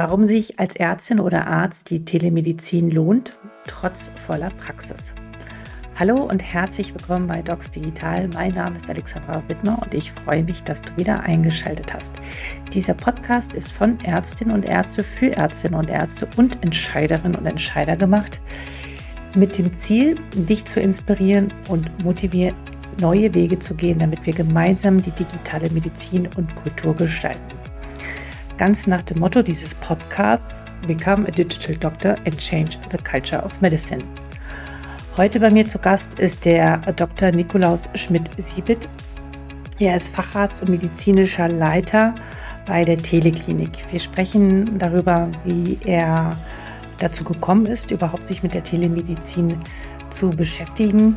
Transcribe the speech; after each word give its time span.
Warum 0.00 0.24
sich 0.24 0.60
als 0.60 0.76
Ärztin 0.76 1.18
oder 1.18 1.48
Arzt 1.48 1.90
die 1.90 2.04
Telemedizin 2.04 2.88
lohnt, 2.88 3.36
trotz 3.66 4.12
voller 4.28 4.50
Praxis. 4.50 5.12
Hallo 5.98 6.22
und 6.22 6.40
herzlich 6.40 6.94
willkommen 6.94 7.26
bei 7.26 7.42
Docs 7.42 7.72
Digital. 7.72 8.28
Mein 8.28 8.54
Name 8.54 8.76
ist 8.76 8.88
Alexandra 8.88 9.42
Wittmer 9.48 9.76
und 9.82 9.94
ich 9.94 10.12
freue 10.12 10.44
mich, 10.44 10.62
dass 10.62 10.82
du 10.82 10.96
wieder 10.96 11.24
eingeschaltet 11.24 11.92
hast. 11.92 12.14
Dieser 12.72 12.94
Podcast 12.94 13.54
ist 13.54 13.72
von 13.72 13.98
Ärztinnen 14.04 14.54
und 14.54 14.66
Ärzte 14.66 15.02
für 15.02 15.32
Ärztinnen 15.32 15.80
und 15.80 15.90
Ärzte 15.90 16.28
und 16.36 16.62
Entscheiderinnen 16.62 17.36
und 17.36 17.46
Entscheider 17.46 17.96
gemacht, 17.96 18.40
mit 19.34 19.58
dem 19.58 19.76
Ziel, 19.76 20.16
dich 20.32 20.64
zu 20.64 20.78
inspirieren 20.78 21.52
und 21.68 22.04
motivieren, 22.04 22.54
neue 23.00 23.34
Wege 23.34 23.58
zu 23.58 23.74
gehen, 23.74 23.98
damit 23.98 24.24
wir 24.24 24.32
gemeinsam 24.32 25.02
die 25.02 25.10
digitale 25.10 25.68
Medizin 25.70 26.28
und 26.36 26.54
Kultur 26.54 26.94
gestalten 26.94 27.58
ganz 28.58 28.88
nach 28.88 29.02
dem 29.02 29.20
Motto 29.20 29.40
dieses 29.40 29.72
Podcasts 29.76 30.66
Become 30.86 31.28
a 31.28 31.30
Digital 31.30 31.76
Doctor 31.76 32.16
and 32.26 32.36
Change 32.38 32.76
the 32.90 32.98
Culture 32.98 33.42
of 33.44 33.60
Medicine. 33.60 34.02
Heute 35.16 35.38
bei 35.38 35.48
mir 35.48 35.68
zu 35.68 35.78
Gast 35.78 36.18
ist 36.18 36.44
der 36.44 36.78
Dr. 36.96 37.30
Nikolaus 37.30 37.88
Schmidt-Siebit. 37.94 38.88
Er 39.78 39.94
ist 39.94 40.12
Facharzt 40.12 40.60
und 40.62 40.70
medizinischer 40.70 41.48
Leiter 41.48 42.14
bei 42.66 42.84
der 42.84 42.98
Teleklinik. 42.98 43.70
Wir 43.92 44.00
sprechen 44.00 44.76
darüber, 44.80 45.28
wie 45.44 45.78
er 45.84 46.36
dazu 46.98 47.22
gekommen 47.22 47.66
ist, 47.66 47.92
überhaupt 47.92 48.26
sich 48.26 48.42
mit 48.42 48.54
der 48.54 48.64
Telemedizin 48.64 49.56
zu 50.10 50.30
beschäftigen, 50.30 51.16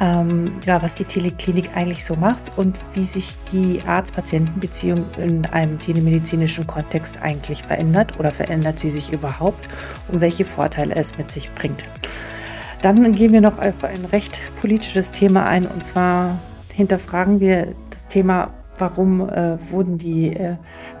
ähm, 0.00 0.52
ja, 0.64 0.80
was 0.82 0.94
die 0.94 1.04
Teleklinik 1.04 1.70
eigentlich 1.74 2.04
so 2.04 2.14
macht 2.14 2.52
und 2.56 2.78
wie 2.94 3.04
sich 3.04 3.36
die 3.52 3.80
Arzt-Patienten-Beziehung 3.86 5.04
in 5.16 5.44
einem 5.46 5.78
telemedizinischen 5.78 6.66
Kontext 6.66 7.20
eigentlich 7.20 7.62
verändert 7.62 8.18
oder 8.18 8.30
verändert 8.30 8.78
sie 8.78 8.90
sich 8.90 9.12
überhaupt 9.12 9.68
und 10.08 10.20
welche 10.20 10.44
Vorteile 10.44 10.94
es 10.94 11.18
mit 11.18 11.30
sich 11.30 11.52
bringt. 11.54 11.82
Dann 12.82 13.12
gehen 13.14 13.32
wir 13.32 13.40
noch 13.40 13.58
auf 13.58 13.82
ein 13.82 14.04
recht 14.04 14.40
politisches 14.60 15.10
Thema 15.10 15.46
ein 15.46 15.66
und 15.66 15.82
zwar 15.82 16.38
hinterfragen 16.72 17.40
wir 17.40 17.74
das 17.90 18.06
Thema, 18.06 18.50
warum 18.78 19.28
äh, 19.28 19.58
wurden 19.70 19.98
die 19.98 20.28
äh, 20.28 20.56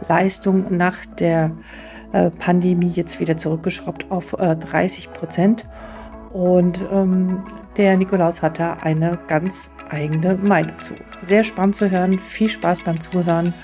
Leistungen 0.08 0.76
nach 0.76 1.06
der 1.06 1.52
äh, 2.12 2.30
Pandemie 2.30 2.88
jetzt 2.88 3.20
wieder 3.20 3.36
zurückgeschraubt 3.36 4.10
auf 4.10 4.32
30 4.32 5.06
äh, 5.06 5.08
Prozent. 5.10 5.66
Und 6.32 6.82
ähm, 6.92 7.44
der 7.78 7.96
Nikolaus 7.96 8.42
hat 8.42 8.58
da 8.58 8.74
eine 8.74 9.18
ganz 9.28 9.70
eigene 9.88 10.34
Meinung 10.34 10.78
zu. 10.80 10.94
Sehr 11.22 11.44
spannend 11.44 11.76
zu 11.76 11.88
hören, 11.88 12.18
viel 12.18 12.48
Spaß 12.48 12.82
beim 12.82 13.00
Zuhören 13.00 13.54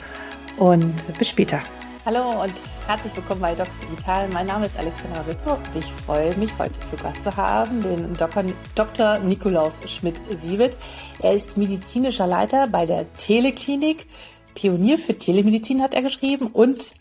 und 0.56 0.95
bis 1.19 1.29
später. 1.29 1.61
Hallo 2.06 2.43
und 2.43 2.53
herzlich 2.87 3.17
willkommen 3.17 3.41
bei 3.41 3.55
Docs 3.55 3.79
Digital. 3.81 4.29
Mein 4.29 4.47
Name 4.47 4.67
ist 4.67 4.79
Alexandra 4.79 5.27
Wittmer 5.27 5.55
und 5.55 5.77
ich 5.77 5.87
freue 6.06 6.37
mich, 6.37 6.51
heute 6.59 6.79
zu 6.87 6.97
Gast 6.97 7.25
zu 7.25 7.37
haben, 7.37 7.83
den 7.83 8.15
Dr. 8.15 8.45
Dr. 8.77 9.19
Nikolaus 9.19 9.81
Schmidt-Siewit. 9.84 10.77
Er 11.21 11.33
ist 11.33 11.56
medizinischer 11.56 12.27
Leiter 12.27 12.69
bei 12.69 12.87
der 12.87 13.12
Teleklinik. 13.15 14.06
Pionier 14.55 14.99
für 14.99 15.19
Telemedizin 15.19 15.83
hat 15.83 15.95
er 15.95 16.03
geschrieben 16.03 16.47
und 16.47 16.93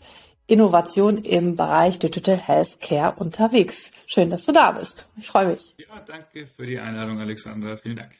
Innovation 0.46 1.18
im 1.18 1.56
Bereich 1.56 1.98
Digital 1.98 2.36
Healthcare 2.36 3.14
unterwegs. 3.16 3.90
Schön, 4.06 4.30
dass 4.30 4.44
du 4.44 4.52
da 4.52 4.72
bist. 4.72 5.06
Ich 5.16 5.26
freue 5.26 5.48
mich. 5.48 5.74
Ja, 5.78 6.00
danke 6.06 6.46
für 6.46 6.66
die 6.66 6.78
Einladung, 6.78 7.18
Alexandra. 7.18 7.76
Vielen 7.76 7.96
Dank. 7.96 8.12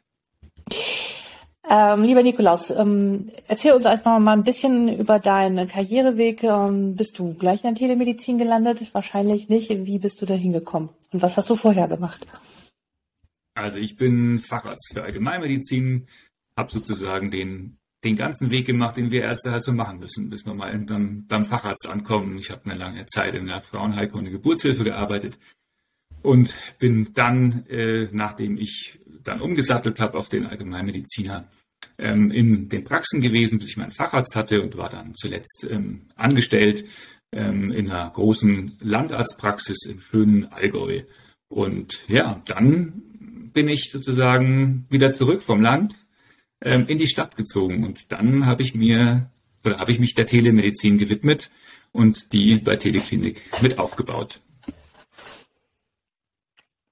Ähm, 1.69 2.03
lieber 2.03 2.23
Nikolaus, 2.23 2.71
ähm, 2.71 3.31
erzähl 3.49 3.73
uns 3.73 3.87
einfach 3.87 4.19
mal 4.19 4.35
ein 4.35 4.45
bisschen 4.45 4.89
über 4.89 5.19
deinen 5.19 5.67
Karriereweg. 5.67 6.45
Ähm, 6.45 6.95
bist 6.95 7.19
du 7.19 7.33
gleich 7.35 7.65
in 7.65 7.71
der 7.71 7.79
Telemedizin 7.79 8.37
gelandet? 8.37 8.93
Wahrscheinlich 8.93 9.49
nicht. 9.49 9.71
Wie 9.71 9.99
bist 9.99 10.21
du 10.21 10.27
da 10.27 10.35
hingekommen? 10.35 10.91
Und 11.13 11.23
was 11.23 11.37
hast 11.39 11.49
du 11.49 11.57
vorher 11.57 11.89
gemacht? 11.89 12.27
Also 13.55 13.79
ich 13.79 13.97
bin 13.97 14.41
Facharzt 14.41 14.93
für 14.93 15.05
Allgemeinmedizin, 15.05 16.07
habe 16.57 16.71
sozusagen 16.71 17.31
den 17.31 17.79
den 18.05 18.17
ganzen 18.17 18.51
Weg 18.51 18.67
gemacht, 18.67 18.97
den 18.97 19.11
wir 19.11 19.23
Ärzte 19.23 19.51
halt 19.51 19.65
so 19.65 19.73
machen 19.73 19.99
müssen, 19.99 20.29
bis 20.31 20.45
wir 20.45 20.55
mal 20.55 20.79
dann 20.85 21.27
beim 21.27 21.47
Facharzt 21.47 21.89
ankommen. 21.89 22.37
Ich 22.37 22.51
habe 22.51 22.67
eine 22.67 22.79
lange 22.79 23.07
Zeit 23.07 23.35
in 23.35 23.47
der 23.47 23.63
Frauenheilkunde 23.63 24.31
Geburtshilfe 24.31 24.85
gearbeitet 24.85 25.39
und 26.23 26.55
bin 26.79 27.13
dann, 27.15 27.67
äh, 27.67 28.09
nachdem 28.13 28.59
ich 28.59 29.01
dann 29.25 29.41
umgesattelt 29.41 30.01
habe 30.01 30.19
auf 30.19 30.29
den 30.29 30.47
Allgemeinmediziner, 30.47 31.49
ähm, 31.99 32.31
in 32.31 32.69
den 32.69 32.85
Praxen 32.85 33.21
gewesen, 33.21 33.59
bis 33.59 33.71
ich 33.71 33.77
meinen 33.77 33.93
Facharzt 33.93 34.37
hatte 34.37 34.63
und 34.63 34.77
war 34.77 34.91
dann 34.91 35.15
zuletzt 35.15 35.67
ähm, 35.71 36.03
angestellt 36.17 36.85
ähm, 37.33 37.71
in 37.73 37.91
einer 37.91 38.11
großen 38.11 38.79
Landarztpraxis 38.81 39.87
im 39.87 40.01
schönen 40.01 40.53
Allgäu. 40.53 41.03
Und 41.49 42.09
ja, 42.09 42.43
dann 42.47 43.51
bin 43.53 43.69
ich 43.69 43.91
sozusagen 43.91 44.87
wieder 44.91 45.13
zurück 45.13 45.41
vom 45.41 45.63
Land 45.63 45.95
ähm, 46.65 46.87
in 46.89 46.99
die 46.99 47.07
Stadt 47.07 47.37
gezogen. 47.37 47.85
Und 47.85 48.13
dann 48.13 48.47
habe 48.47 48.63
ich 48.63 48.75
mir 48.75 49.31
oder 49.65 49.79
habe 49.79 49.93
ich 49.93 49.99
mich 49.99 50.15
der 50.15 50.27
Telemedizin 50.27 50.99
gewidmet 50.99 51.51
und 51.93 52.33
die 52.33 52.57
bei 52.57 52.77
Teleklinik 52.77 53.41
mit 53.63 53.79
aufgebaut. 53.79 54.41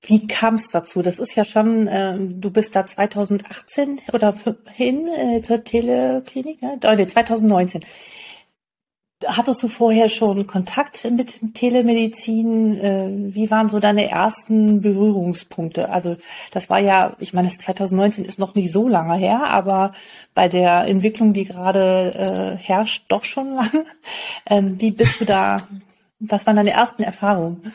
Wie 0.05 0.27
kam 0.27 0.55
es 0.55 0.71
dazu? 0.71 1.01
Das 1.01 1.21
ist 1.21 1.37
ja 1.37 1.45
schon, 1.45 1.87
äh, 1.87 2.19
du 2.19 2.51
bist 2.51 2.75
da 2.75 2.85
2018 2.85 4.01
oder 4.13 4.37
hin 4.73 5.07
äh, 5.07 5.43
zur 5.43 5.63
Teleklinik, 5.63 6.61
ne? 6.61 6.81
Oh, 6.85 6.95
nee, 6.97 7.07
2019. 7.07 7.85
Hattest 9.27 9.63
du 9.63 9.69
vorher 9.69 10.09
schon 10.09 10.47
Kontakt 10.47 11.05
mit 11.11 11.41
Telemedizin? 11.55 12.79
Äh, 12.79 13.35
wie 13.35 13.51
waren 13.51 13.69
so 13.69 13.81
deine 13.81 14.11
ersten 14.11 14.81
Berührungspunkte? 14.81 15.89
Also 15.89 16.17
das 16.51 16.71
war 16.71 16.79
ja, 16.79 17.17
ich 17.19 17.33
meine, 17.33 17.49
2019 17.49 18.25
ist 18.25 18.39
noch 18.39 18.55
nicht 18.55 18.73
so 18.73 18.89
lange 18.89 19.15
her, 19.17 19.51
aber 19.51 19.93
bei 20.35 20.49
der 20.49 20.85
Entwicklung, 20.87 21.33
die 21.33 21.45
gerade 21.45 22.57
äh, 22.59 22.63
herrscht, 22.63 23.05
doch 23.09 23.25
schon 23.25 23.55
lange. 23.55 23.85
Ähm, 24.47 24.81
wie 24.81 24.91
bist 24.91 25.21
du 25.21 25.25
da? 25.25 25.69
Was 26.19 26.47
waren 26.47 26.57
deine 26.57 26.73
ersten 26.73 27.03
Erfahrungen? 27.03 27.73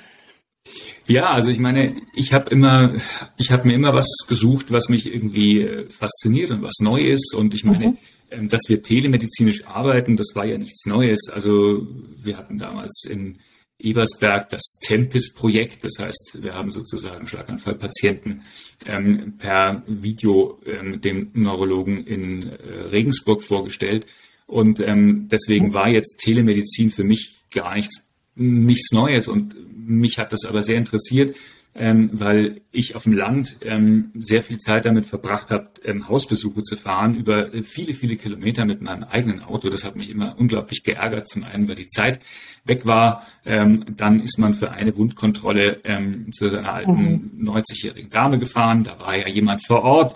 Ja, 1.06 1.31
also 1.31 1.50
ich 1.50 1.59
meine, 1.59 1.96
ich 2.13 2.34
habe 2.34 2.50
immer, 2.50 2.94
ich 3.38 3.52
habe 3.52 3.68
mir 3.68 3.74
immer 3.74 3.94
was 3.94 4.25
gesucht, 4.28 4.72
was 4.72 4.90
mich 4.90 5.12
irgendwie 5.12 5.62
äh, 5.62 5.90
fasziniert 5.90 6.52
und 6.52 6.62
was 6.62 6.80
neu 6.80 7.00
ist. 7.00 7.34
Und 7.34 7.53
ich 7.53 7.63
meine, 7.63 7.90
mhm 7.90 7.97
dass 8.29 8.61
wir 8.67 8.81
telemedizinisch 8.81 9.65
arbeiten, 9.65 10.17
das 10.17 10.27
war 10.33 10.45
ja 10.45 10.57
nichts 10.57 10.85
Neues. 10.85 11.29
Also 11.31 11.88
wir 12.21 12.38
hatten 12.38 12.57
damals 12.57 13.05
in 13.09 13.38
Ebersberg 13.79 14.49
das 14.49 14.79
Tempis-Projekt. 14.81 15.83
Das 15.83 15.93
heißt, 15.99 16.39
wir 16.41 16.55
haben 16.55 16.71
sozusagen 16.71 17.27
Schlaganfallpatienten 17.27 18.41
ähm, 18.85 19.38
per 19.38 19.83
Video 19.88 20.59
ähm, 20.65 20.99
dem 21.01 21.29
Neurologen 21.33 22.05
in 22.05 22.49
äh, 22.49 22.55
Regensburg 22.91 23.43
vorgestellt. 23.43 24.05
Und 24.47 24.79
ähm, 24.79 25.27
deswegen 25.29 25.73
war 25.73 25.89
jetzt 25.89 26.19
Telemedizin 26.21 26.89
für 26.89 27.03
mich 27.03 27.35
gar 27.51 27.75
nichts, 27.75 28.07
nichts 28.35 28.91
Neues. 28.91 29.27
Und 29.27 29.55
mich 29.77 30.17
hat 30.17 30.33
das 30.33 30.45
aber 30.45 30.63
sehr 30.63 30.77
interessiert, 30.77 31.35
ähm, 31.77 32.09
weil 32.13 32.61
ich 32.71 32.95
auf 32.95 33.03
dem 33.03 33.13
Land 33.13 33.57
ähm, 33.61 34.11
sehr 34.15 34.43
viel 34.43 34.57
Zeit 34.57 34.85
damit 34.85 35.05
verbracht 35.05 35.51
habe, 35.51 35.69
ähm, 35.83 36.07
Hausbesuche 36.07 36.63
zu 36.63 36.75
fahren 36.75 37.15
über 37.15 37.49
viele, 37.63 37.93
viele 37.93 38.17
Kilometer 38.17 38.65
mit 38.65 38.81
meinem 38.81 39.03
eigenen 39.03 39.43
Auto. 39.43 39.69
Das 39.69 39.83
hat 39.83 39.95
mich 39.95 40.09
immer 40.09 40.35
unglaublich 40.38 40.83
geärgert. 40.83 41.27
Zum 41.27 41.43
einen, 41.43 41.67
weil 41.67 41.75
die 41.75 41.88
Zeit 41.88 42.19
weg 42.65 42.85
war. 42.85 43.25
Ähm, 43.45 43.85
dann 43.95 44.21
ist 44.21 44.39
man 44.39 44.53
für 44.53 44.71
eine 44.71 44.95
Wundkontrolle 44.97 45.81
ähm, 45.85 46.31
zu 46.31 46.49
einer 46.49 46.73
alten 46.73 47.31
mhm. 47.38 47.49
90-jährigen 47.49 48.09
Dame 48.09 48.39
gefahren. 48.39 48.83
Da 48.83 48.99
war 48.99 49.15
ja 49.15 49.27
jemand 49.27 49.65
vor 49.65 49.83
Ort, 49.83 50.15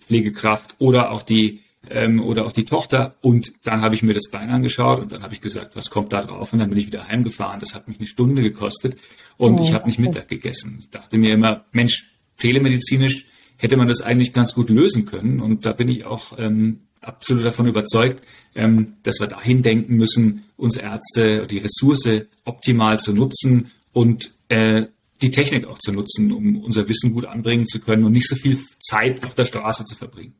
Pflegekraft 0.00 0.76
oder 0.78 1.12
auch 1.12 1.22
die 1.22 1.60
ähm, 1.90 2.22
oder 2.22 2.46
auch 2.46 2.52
die 2.52 2.64
Tochter. 2.64 3.16
Und 3.20 3.52
dann 3.64 3.82
habe 3.82 3.94
ich 3.94 4.02
mir 4.02 4.14
das 4.14 4.30
Bein 4.30 4.50
angeschaut 4.50 5.00
und 5.00 5.12
dann 5.12 5.22
habe 5.22 5.34
ich 5.34 5.40
gesagt, 5.40 5.76
was 5.76 5.90
kommt 5.90 6.12
da 6.12 6.22
drauf? 6.22 6.52
Und 6.52 6.60
dann 6.60 6.70
bin 6.70 6.78
ich 6.78 6.86
wieder 6.86 7.08
heimgefahren. 7.08 7.60
Das 7.60 7.74
hat 7.74 7.88
mich 7.88 7.98
eine 7.98 8.06
Stunde 8.06 8.42
gekostet 8.42 8.96
und 9.36 9.58
oh, 9.58 9.62
ich 9.62 9.74
habe 9.74 9.86
nicht 9.86 9.98
Mittag 9.98 10.28
gegessen. 10.28 10.78
Ich 10.80 10.90
dachte 10.90 11.18
mir 11.18 11.34
immer, 11.34 11.64
Mensch, 11.72 12.06
telemedizinisch 12.38 13.26
hätte 13.56 13.76
man 13.76 13.88
das 13.88 14.00
eigentlich 14.00 14.32
ganz 14.32 14.54
gut 14.54 14.70
lösen 14.70 15.04
können. 15.04 15.40
Und 15.40 15.66
da 15.66 15.72
bin 15.72 15.88
ich 15.88 16.04
auch 16.04 16.38
ähm, 16.38 16.80
absolut 17.00 17.44
davon 17.44 17.66
überzeugt, 17.66 18.22
ähm, 18.54 18.94
dass 19.02 19.20
wir 19.20 19.26
dahin 19.26 19.62
denken 19.62 19.96
müssen, 19.96 20.44
uns 20.56 20.76
Ärzte 20.76 21.46
die 21.46 21.58
Ressource 21.58 22.26
optimal 22.44 23.00
zu 23.00 23.12
nutzen 23.12 23.70
und 23.92 24.30
äh, 24.48 24.86
die 25.22 25.30
Technik 25.30 25.66
auch 25.66 25.78
zu 25.78 25.92
nutzen, 25.92 26.32
um 26.32 26.62
unser 26.62 26.88
Wissen 26.88 27.12
gut 27.12 27.26
anbringen 27.26 27.66
zu 27.66 27.80
können 27.80 28.04
und 28.04 28.12
nicht 28.12 28.28
so 28.28 28.36
viel 28.36 28.58
Zeit 28.80 29.24
auf 29.24 29.34
der 29.34 29.44
Straße 29.44 29.84
zu 29.84 29.94
verbringen. 29.94 30.34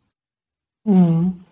Mhm. 0.84 1.44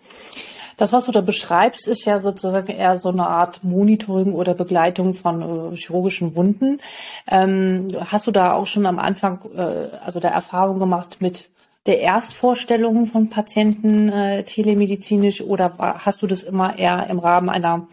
Das, 0.76 0.92
was 0.92 1.06
du 1.06 1.12
da 1.12 1.20
beschreibst, 1.20 1.88
ist 1.88 2.04
ja 2.04 2.20
sozusagen 2.20 2.72
eher 2.72 2.98
so 2.98 3.08
eine 3.08 3.26
Art 3.26 3.64
Monitoring 3.64 4.32
oder 4.32 4.54
Begleitung 4.54 5.14
von 5.14 5.72
äh, 5.72 5.76
chirurgischen 5.76 6.36
Wunden. 6.36 6.80
Ähm, 7.28 7.88
hast 7.98 8.28
du 8.28 8.30
da 8.30 8.52
auch 8.52 8.69
schon 8.69 8.86
am 8.86 9.00
Anfang 9.00 9.40
äh, 9.56 9.96
also 10.04 10.20
der 10.20 10.30
Erfahrung 10.30 10.78
gemacht 10.78 11.20
mit 11.20 11.50
der 11.86 12.00
Erstvorstellung 12.00 13.06
von 13.06 13.28
Patienten 13.28 14.08
äh, 14.08 14.44
telemedizinisch 14.44 15.40
oder 15.40 15.75
hast 15.78 16.22
du 16.22 16.28
das 16.28 16.44
immer 16.44 16.78
eher 16.78 17.08
im 17.08 17.19
Rahmen 17.19 17.48
einer 17.48 17.88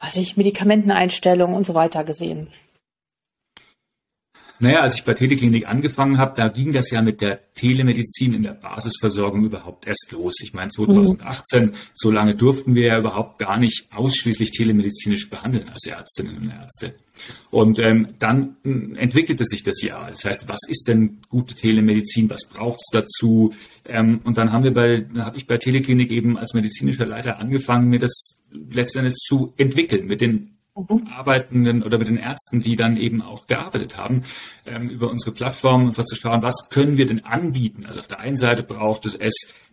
was 0.00 0.16
ich, 0.16 0.36
Medikamenteneinstellungen 0.36 1.56
und 1.56 1.64
so 1.64 1.74
weiter 1.74 2.04
gesehen. 2.04 2.48
Naja, 4.58 4.80
als 4.80 4.94
ich 4.94 5.04
bei 5.04 5.14
Teleklinik 5.14 5.68
angefangen 5.68 6.18
habe, 6.18 6.34
da 6.36 6.48
ging 6.48 6.72
das 6.72 6.90
ja 6.90 7.02
mit 7.02 7.20
der 7.20 7.52
Telemedizin 7.54 8.32
in 8.32 8.42
der 8.42 8.54
Basisversorgung 8.54 9.44
überhaupt 9.44 9.86
erst 9.86 10.08
los. 10.12 10.34
Ich 10.42 10.54
meine, 10.54 10.70
2018, 10.70 11.66
mhm. 11.66 11.72
so 11.94 12.10
lange 12.10 12.34
durften 12.34 12.74
wir 12.74 12.86
ja 12.86 12.98
überhaupt 12.98 13.38
gar 13.38 13.58
nicht 13.58 13.88
ausschließlich 13.94 14.52
telemedizinisch 14.52 15.28
behandeln 15.28 15.68
als 15.68 15.86
Ärztinnen 15.86 16.36
und 16.36 16.50
Ärzte. 16.50 16.94
Und 17.50 17.78
ähm, 17.78 18.08
dann 18.18 18.56
äh, 18.64 18.98
entwickelte 18.98 19.44
sich 19.44 19.62
das 19.62 19.82
ja. 19.82 20.06
Das 20.06 20.24
heißt, 20.24 20.48
was 20.48 20.60
ist 20.68 20.88
denn 20.88 21.18
gute 21.28 21.54
Telemedizin? 21.54 22.30
Was 22.30 22.48
braucht 22.48 22.80
es 22.80 22.88
dazu? 22.92 23.54
Ähm, 23.84 24.20
und 24.24 24.38
dann 24.38 24.52
haben 24.52 24.64
wir 24.64 24.72
bei, 24.72 25.06
habe 25.18 25.36
ich 25.36 25.46
bei 25.46 25.58
Teleklinik 25.58 26.10
eben 26.10 26.38
als 26.38 26.54
medizinischer 26.54 27.06
Leiter 27.06 27.38
angefangen, 27.38 27.88
mir 27.88 27.98
das 27.98 28.40
letztendlich 28.52 29.16
zu 29.16 29.52
entwickeln 29.56 30.06
mit 30.06 30.20
den 30.20 30.55
mhm. 30.76 31.08
Arbeitenden 31.08 31.82
oder 31.82 31.98
mit 31.98 32.08
den 32.08 32.16
Ärzten, 32.18 32.60
die 32.60 32.76
dann 32.76 32.96
eben 32.96 33.22
auch 33.22 33.46
gearbeitet 33.46 33.96
haben, 33.96 34.22
ähm, 34.66 34.88
über 34.88 35.10
unsere 35.10 35.32
Plattform 35.32 35.88
einfach 35.88 36.04
zu 36.04 36.16
schauen, 36.16 36.42
was 36.42 36.68
können 36.70 36.96
wir 36.96 37.06
denn 37.06 37.24
anbieten? 37.24 37.86
Also 37.86 38.00
auf 38.00 38.08
der 38.08 38.20
einen 38.20 38.36
Seite 38.36 38.62
braucht 38.62 39.06
es 39.06 39.18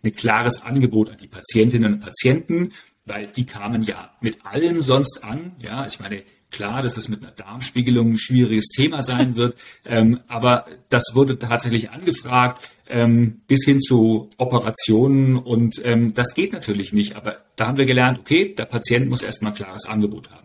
ein 0.03 0.13
klares 0.13 0.61
Angebot 0.63 1.09
an 1.09 1.17
die 1.21 1.27
Patientinnen 1.27 1.93
und 1.93 1.99
Patienten, 1.99 2.71
weil 3.05 3.27
die 3.27 3.45
kamen 3.45 3.83
ja 3.83 4.11
mit 4.21 4.45
allem 4.45 4.81
sonst 4.81 5.23
an. 5.23 5.51
Ja, 5.59 5.85
ich 5.85 5.99
meine, 5.99 6.23
klar, 6.51 6.81
dass 6.81 6.95
es 6.95 7.09
mit 7.09 7.21
einer 7.21 7.31
Darmspiegelung 7.31 8.11
ein 8.11 8.17
schwieriges 8.17 8.69
Thema 8.69 9.03
sein 9.03 9.35
wird, 9.35 9.57
ähm, 9.85 10.21
aber 10.27 10.65
das 10.89 11.03
wurde 11.13 11.37
tatsächlich 11.37 11.91
angefragt 11.91 12.69
ähm, 12.87 13.41
bis 13.47 13.65
hin 13.65 13.81
zu 13.81 14.29
Operationen 14.37 15.37
und 15.37 15.81
ähm, 15.83 16.13
das 16.13 16.33
geht 16.35 16.53
natürlich 16.53 16.93
nicht. 16.93 17.15
Aber 17.15 17.37
da 17.55 17.67
haben 17.67 17.77
wir 17.77 17.85
gelernt, 17.85 18.19
okay, 18.19 18.53
der 18.53 18.65
Patient 18.65 19.09
muss 19.09 19.21
erstmal 19.21 19.51
ein 19.51 19.55
klares 19.55 19.85
Angebot 19.85 20.31
haben. 20.31 20.42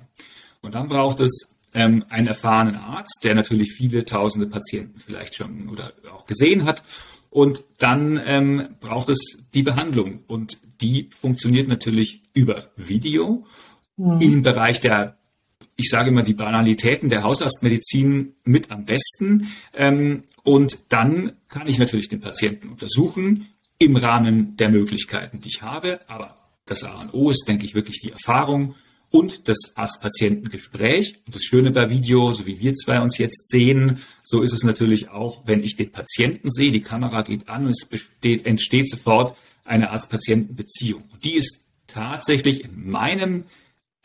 Und 0.61 0.75
dann 0.75 0.89
braucht 0.89 1.21
es 1.21 1.57
ähm, 1.75 2.05
einen 2.09 2.27
erfahrenen 2.27 2.77
Arzt, 2.77 3.21
der 3.23 3.35
natürlich 3.35 3.73
viele 3.73 4.05
tausende 4.05 4.47
Patienten 4.47 4.99
vielleicht 4.99 5.35
schon 5.35 5.69
oder 5.69 5.93
auch 6.13 6.27
gesehen 6.27 6.65
hat. 6.65 6.83
Und 7.31 7.63
dann 7.79 8.21
ähm, 8.25 8.77
braucht 8.81 9.11
es 9.11 9.39
die 9.55 9.63
Behandlung. 9.63 10.21
Und 10.27 10.59
die 10.81 11.11
funktioniert 11.15 11.69
natürlich 11.69 12.23
über 12.33 12.63
Video 12.77 13.47
mhm. 13.97 14.21
im 14.21 14.43
Bereich 14.43 14.81
der, 14.81 15.19
ich 15.77 15.91
sage 15.91 16.09
immer, 16.09 16.23
die 16.23 16.35
Banalitäten 16.35 17.11
der 17.11 17.23
Hausarztmedizin 17.23 18.35
mit 18.45 18.71
am 18.71 18.87
besten. 18.87 19.49
Ähm, 19.75 20.25
und 20.43 20.79
dann 20.89 21.33
kann 21.49 21.69
ich 21.69 21.79
natürlich 21.79 22.09
den 22.09 22.21
Patienten 22.21 22.71
untersuchen 22.71 23.49
im 23.79 23.97
Rahmen 23.97 24.57
der 24.57 24.71
Möglichkeiten, 24.71 25.41
die 25.41 25.49
ich 25.49 25.63
habe. 25.63 26.01
Aber 26.09 26.35
das 26.65 26.83
A 26.83 27.01
und 27.03 27.13
O 27.13 27.31
ist, 27.31 27.47
denke 27.47 27.67
ich, 27.67 27.75
wirklich 27.75 28.01
die 28.01 28.11
Erfahrung 28.11 28.75
und 29.11 29.49
das 29.49 29.57
Arzt-Patienten-Gespräch. 29.75 31.21
Und 31.27 31.35
das 31.35 31.43
Schöne 31.43 31.71
bei 31.71 31.91
Video, 31.91 32.33
so 32.33 32.47
wie 32.47 32.61
wir 32.61 32.75
zwei 32.75 33.01
uns 33.01 33.19
jetzt 33.19 33.49
sehen, 33.49 34.01
so 34.23 34.43
ist 34.43 34.53
es 34.53 34.65
natürlich 34.65 35.09
auch, 35.09 35.43
wenn 35.47 35.63
ich 35.63 35.77
den 35.77 35.91
Patienten 35.91 36.51
sehe, 36.51 36.73
die 36.73 36.83
Kamera 36.83 37.23
geht 37.23 37.49
an 37.49 37.65
und 37.65 37.71
es 37.71 37.87
besteht, 37.87 38.45
entsteht 38.47 38.91
sofort 38.91 39.37
eine 39.65 39.91
Arzt-Patienten-Beziehung. 39.91 41.05
Und 41.13 41.25
die 41.25 41.35
ist 41.35 41.65
tatsächlich 41.87 42.65
in 42.65 42.91
meinem 42.91 43.45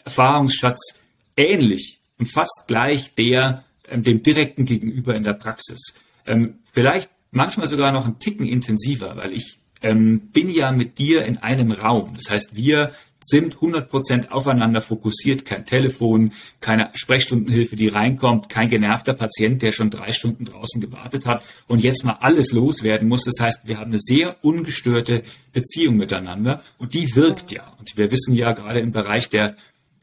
Erfahrungsschatz 0.06 0.96
ähnlich 1.36 2.00
und 2.18 2.28
fast 2.28 2.66
gleich 2.68 3.16
der 3.16 3.66
ähm, 3.90 4.04
dem 4.04 4.24
direkten 4.24 4.66
Gegenüber 4.66 5.16
in 5.16 5.24
der 5.24 5.34
Praxis. 5.34 5.94
Ähm, 6.26 6.60
vielleicht 6.72 7.10
manchmal 7.32 7.68
sogar 7.68 7.92
noch 7.92 8.06
ein 8.06 8.20
Ticken 8.20 8.48
intensiver, 8.48 9.18
weil 9.18 9.34
ich 9.34 9.58
ähm, 9.82 10.30
bin 10.32 10.50
ja 10.50 10.72
mit 10.72 10.98
dir 10.98 11.26
in 11.26 11.38
einem 11.38 11.72
Raum. 11.72 12.16
Das 12.16 12.30
heißt, 12.30 12.56
wir 12.56 12.94
sind 13.25 13.58
100% 13.58 14.30
aufeinander 14.30 14.81
fokussiert, 14.81 15.46
kein 15.46 15.66
Telefon, 15.66 16.34
keine 16.60 16.90
Sprechstundenhilfe, 16.94 17.75
die 17.75 17.88
reinkommt, 17.88 18.50
kein 18.50 18.70
genervter 18.70 19.14
Patient, 19.14 19.62
der 19.62 19.72
schon 19.72 19.90
drei 19.90 20.12
Stunden 20.12 20.46
draußen 20.46 20.81
gewartet 20.81 21.25
hat 21.25 21.44
und 21.68 21.84
jetzt 21.84 22.06
mal 22.06 22.18
alles 22.20 22.52
loswerden 22.52 23.08
muss. 23.08 23.24
Das 23.24 23.40
heißt, 23.40 23.68
wir 23.68 23.80
haben 23.80 23.92
eine 23.92 24.00
sehr 24.00 24.38
ungestörte 24.44 25.24
Beziehung 25.52 25.98
miteinander 25.98 26.62
und 26.78 26.94
die 26.94 27.16
wirkt 27.16 27.52
ja. 27.52 27.74
Und 27.80 27.96
wir 27.98 28.12
wissen 28.12 28.34
ja 28.36 28.52
gerade 28.52 28.80
im 28.80 28.92
Bereich 28.92 29.30
der 29.30 29.56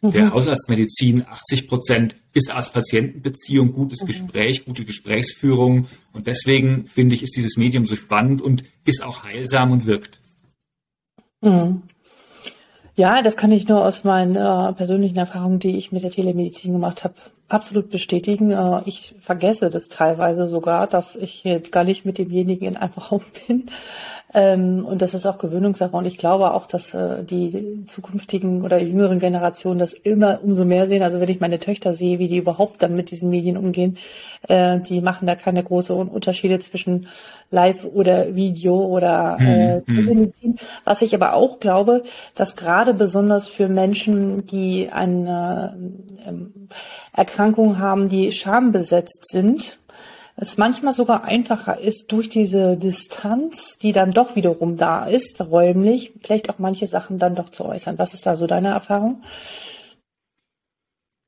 der 0.02 0.26
mhm. 0.26 0.32
Hausarztmedizin 0.32 1.26
80 1.28 1.69
Prozent 1.69 2.16
ist 2.32 2.50
Arzt-Patienten-Beziehung, 2.50 3.73
gutes 3.73 4.00
mhm. 4.02 4.06
Gespräch, 4.06 4.64
gute 4.64 4.87
Gesprächsführung. 4.87 5.88
Und 6.14 6.26
deswegen 6.26 6.87
finde 6.87 7.14
ich, 7.14 7.23
ist 7.23 7.37
dieses 7.37 7.58
Medium 7.58 7.84
so 7.87 7.96
spannend 7.96 8.40
und 8.40 8.64
ist 8.87 9.05
auch 9.05 9.25
heilsam 9.25 9.73
und 9.73 9.84
wirkt. 9.84 10.20
Mhm. 11.43 11.82
Ja, 13.00 13.23
das 13.23 13.38
kann 13.38 13.50
ich 13.50 13.67
nur 13.67 13.82
aus 13.82 14.05
meinen 14.05 14.37
äh, 14.37 14.75
persönlichen 14.75 15.17
Erfahrungen, 15.17 15.58
die 15.58 15.79
ich 15.79 15.91
mit 15.91 16.02
der 16.02 16.11
Telemedizin 16.11 16.75
gemacht 16.75 17.02
habe, 17.02 17.14
absolut 17.49 17.88
bestätigen. 17.88 18.50
Äh, 18.50 18.82
ich 18.85 19.14
vergesse 19.20 19.70
das 19.70 19.88
teilweise 19.88 20.47
sogar, 20.47 20.87
dass 20.87 21.17
ich 21.17 21.43
jetzt 21.44 21.73
gar 21.73 21.85
nicht 21.85 22.05
mit 22.05 22.19
demjenigen 22.19 22.67
in 22.67 22.76
einem 22.76 22.93
Raum 23.11 23.23
bin. 23.47 23.70
Ähm, 24.32 24.84
und 24.86 25.02
das 25.02 25.14
ist 25.14 25.26
auch 25.26 25.38
Gewöhnungssache. 25.38 25.96
Und 25.96 26.04
ich 26.04 26.16
glaube 26.16 26.54
auch, 26.54 26.66
dass 26.66 26.94
äh, 26.94 27.24
die 27.24 27.84
zukünftigen 27.86 28.62
oder 28.62 28.78
jüngeren 28.78 29.18
Generationen 29.18 29.80
das 29.80 29.92
immer 29.92 30.40
umso 30.42 30.64
mehr 30.64 30.86
sehen. 30.86 31.02
Also 31.02 31.20
wenn 31.20 31.28
ich 31.28 31.40
meine 31.40 31.58
Töchter 31.58 31.94
sehe, 31.94 32.18
wie 32.18 32.28
die 32.28 32.36
überhaupt 32.36 32.82
dann 32.82 32.94
mit 32.94 33.10
diesen 33.10 33.30
Medien 33.30 33.56
umgehen, 33.56 33.98
äh, 34.48 34.78
die 34.80 35.00
machen 35.00 35.26
da 35.26 35.34
keine 35.34 35.64
großen 35.64 35.96
Unterschiede 36.08 36.60
zwischen 36.60 37.08
Live 37.50 37.84
oder 37.84 38.36
Video 38.36 38.76
oder 38.76 39.36
äh, 39.40 39.82
Medizin. 39.90 40.56
Was 40.84 41.02
ich 41.02 41.14
aber 41.14 41.34
auch 41.34 41.58
glaube, 41.58 42.04
dass 42.36 42.54
gerade 42.54 42.94
besonders 42.94 43.48
für 43.48 43.68
Menschen, 43.68 44.46
die 44.46 44.90
eine 44.92 45.76
ähm, 46.24 46.68
Erkrankung 47.12 47.78
haben, 47.78 48.08
die 48.08 48.30
schambesetzt 48.30 49.28
sind, 49.28 49.79
es 50.40 50.56
manchmal 50.56 50.94
sogar 50.94 51.25
einfacher 51.25 51.78
ist, 51.78 52.10
durch 52.12 52.28
diese 52.28 52.76
Distanz, 52.76 53.78
die 53.78 53.92
dann 53.92 54.12
doch 54.12 54.37
wiederum 54.37 54.76
da 54.76 55.04
ist, 55.04 55.40
räumlich, 55.40 56.12
vielleicht 56.22 56.48
auch 56.48 56.58
manche 56.58 56.87
Sachen 56.87 57.19
dann 57.19 57.34
doch 57.34 57.50
zu 57.50 57.64
äußern. 57.66 57.98
Was 57.98 58.14
ist 58.14 58.25
da 58.25 58.37
so 58.37 58.46
deine 58.46 58.69
Erfahrung? 58.69 59.22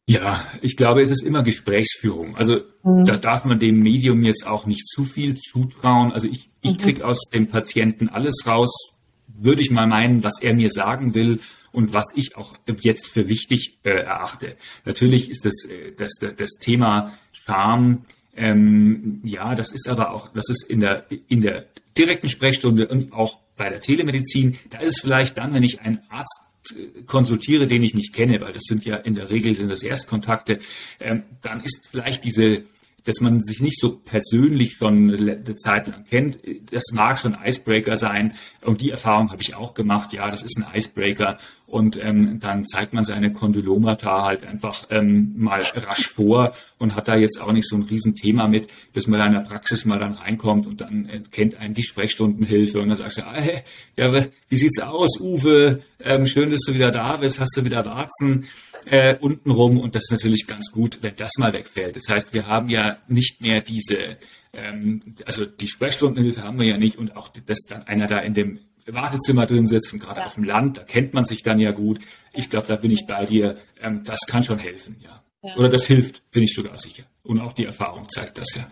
Ja, 0.06 0.44
ich 0.62 0.76
glaube, 0.76 1.02
es 1.02 1.10
ist 1.10 1.22
immer 1.22 1.42
Gesprächsführung. 1.42 2.36
Also 2.36 2.60
mhm. 2.82 3.04
da 3.04 3.16
darf 3.18 3.44
man 3.44 3.58
dem 3.58 3.80
Medium 3.80 4.22
jetzt 4.22 4.46
auch 4.46 4.66
nicht 4.66 4.88
zu 4.88 5.04
viel 5.04 5.36
zutrauen. 5.36 6.12
Also 6.12 6.26
ich, 6.26 6.50
ich 6.60 6.72
mhm. 6.72 6.78
kriege 6.78 7.06
aus 7.06 7.28
dem 7.32 7.48
Patienten 7.48 8.08
alles 8.08 8.46
raus, 8.46 8.98
würde 9.28 9.60
ich 9.60 9.70
mal 9.70 9.86
meinen, 9.86 10.24
was 10.24 10.40
er 10.40 10.54
mir 10.54 10.70
sagen 10.70 11.14
will 11.14 11.40
und 11.70 11.92
was 11.92 12.06
ich 12.14 12.36
auch 12.36 12.56
jetzt 12.80 13.06
für 13.06 13.28
wichtig 13.28 13.78
äh, 13.84 13.90
erachte. 13.90 14.56
Natürlich 14.84 15.30
ist 15.30 15.44
das, 15.44 15.64
äh, 15.68 15.92
das, 15.96 16.12
das, 16.20 16.34
das 16.34 16.50
Thema 16.60 17.12
Scham 17.32 18.04
ähm, 18.34 19.20
ja, 19.24 19.54
das 19.54 19.72
ist 19.72 19.88
aber 19.88 20.12
auch, 20.12 20.28
das 20.32 20.48
ist 20.48 20.64
in 20.64 20.80
der, 20.80 21.06
in 21.28 21.40
der 21.40 21.66
direkten 21.96 22.28
Sprechstunde 22.28 22.88
und 22.88 23.12
auch 23.12 23.38
bei 23.56 23.68
der 23.68 23.80
Telemedizin, 23.80 24.58
da 24.70 24.78
ist 24.78 24.96
es 24.96 25.00
vielleicht 25.00 25.36
dann, 25.36 25.52
wenn 25.52 25.62
ich 25.62 25.82
einen 25.82 26.00
Arzt 26.08 26.48
äh, 26.70 27.02
konsultiere, 27.02 27.68
den 27.68 27.82
ich 27.82 27.94
nicht 27.94 28.14
kenne, 28.14 28.40
weil 28.40 28.52
das 28.52 28.62
sind 28.64 28.84
ja 28.84 28.96
in 28.96 29.14
der 29.14 29.30
Regel 29.30 29.54
sind 29.54 29.68
das 29.68 29.82
Erstkontakte, 29.82 30.60
ähm, 30.98 31.24
dann 31.42 31.62
ist 31.62 31.88
vielleicht 31.90 32.24
diese, 32.24 32.64
dass 33.04 33.20
man 33.20 33.40
sich 33.40 33.60
nicht 33.60 33.78
so 33.78 33.98
persönlich 33.98 34.74
schon 34.74 35.14
eine 35.14 35.56
Zeit 35.56 35.88
lang 35.88 36.04
kennt, 36.04 36.38
das 36.70 36.84
mag 36.92 37.18
so 37.18 37.28
ein 37.28 37.38
Icebreaker 37.44 37.96
sein. 37.96 38.34
Und 38.62 38.80
die 38.80 38.90
Erfahrung 38.90 39.30
habe 39.30 39.42
ich 39.42 39.54
auch 39.54 39.74
gemacht, 39.74 40.12
ja, 40.12 40.30
das 40.30 40.42
ist 40.42 40.58
ein 40.58 40.66
Icebreaker. 40.74 41.38
Und 41.66 41.98
ähm, 42.04 42.38
dann 42.38 42.66
zeigt 42.66 42.92
man 42.92 43.04
seine 43.04 43.32
Kondylomata 43.32 44.24
halt 44.24 44.44
einfach 44.46 44.86
ähm, 44.90 45.32
mal 45.38 45.62
rasch 45.62 46.06
vor 46.06 46.54
und 46.78 46.94
hat 46.94 47.08
da 47.08 47.16
jetzt 47.16 47.40
auch 47.40 47.50
nicht 47.50 47.66
so 47.66 47.76
ein 47.76 47.82
Riesenthema 47.82 48.46
mit, 48.46 48.68
dass 48.92 49.06
man 49.06 49.18
da 49.18 49.26
in 49.26 49.32
der 49.32 49.40
Praxis 49.40 49.86
mal 49.86 49.98
dann 49.98 50.12
reinkommt 50.12 50.66
und 50.66 50.82
dann 50.82 51.08
äh, 51.08 51.22
kennt 51.30 51.56
einen 51.56 51.72
die 51.72 51.82
Sprechstundenhilfe 51.82 52.78
und 52.78 52.88
dann 52.88 52.98
sagst 52.98 53.18
du, 53.18 53.22
hey, 53.24 53.62
ja, 53.96 54.12
wie 54.50 54.56
sieht's 54.56 54.80
aus, 54.80 55.18
Uwe? 55.18 55.80
Ähm, 55.98 56.26
schön, 56.26 56.50
dass 56.50 56.60
du 56.60 56.74
wieder 56.74 56.90
da 56.90 57.16
bist, 57.16 57.40
hast 57.40 57.56
du 57.56 57.64
wieder 57.64 57.86
Warzen 57.86 58.44
äh, 58.86 59.16
untenrum 59.20 59.78
und 59.78 59.94
das 59.94 60.04
ist 60.04 60.12
natürlich 60.12 60.46
ganz 60.46 60.70
gut, 60.70 60.98
wenn 61.02 61.16
das 61.16 61.32
mal 61.38 61.52
wegfällt. 61.52 61.96
Das 61.96 62.08
heißt, 62.08 62.32
wir 62.32 62.46
haben 62.46 62.68
ja 62.68 62.98
nicht 63.08 63.40
mehr 63.40 63.60
diese 63.60 64.16
ähm, 64.52 65.00
also 65.24 65.46
die 65.46 65.68
Sprechstundenhilfe 65.68 66.42
haben 66.42 66.58
wir 66.58 66.66
ja 66.66 66.78
nicht 66.78 66.98
und 66.98 67.16
auch, 67.16 67.28
dass 67.28 67.60
dann 67.68 67.86
einer 67.86 68.06
da 68.06 68.18
in 68.18 68.34
dem 68.34 68.60
Wartezimmer 68.86 69.46
drin 69.46 69.66
sitzen, 69.66 69.98
gerade 69.98 70.20
ja. 70.20 70.26
auf 70.26 70.34
dem 70.34 70.44
Land, 70.44 70.78
da 70.78 70.84
kennt 70.84 71.14
man 71.14 71.24
sich 71.24 71.42
dann 71.42 71.58
ja 71.58 71.70
gut. 71.70 72.00
Ich 72.32 72.50
glaube, 72.50 72.66
da 72.66 72.76
bin 72.76 72.90
ich 72.90 73.06
bei 73.06 73.24
dir. 73.26 73.56
Ähm, 73.80 74.04
das 74.04 74.20
kann 74.26 74.42
schon 74.42 74.58
helfen, 74.58 74.96
ja. 75.00 75.22
ja. 75.42 75.56
Oder 75.56 75.68
das 75.68 75.86
hilft, 75.86 76.30
bin 76.30 76.42
ich 76.42 76.52
sogar 76.54 76.78
sicher. 76.78 77.04
Und 77.22 77.40
auch 77.40 77.52
die 77.52 77.64
Erfahrung 77.64 78.08
zeigt 78.10 78.38
das 78.38 78.54
ja. 78.54 78.66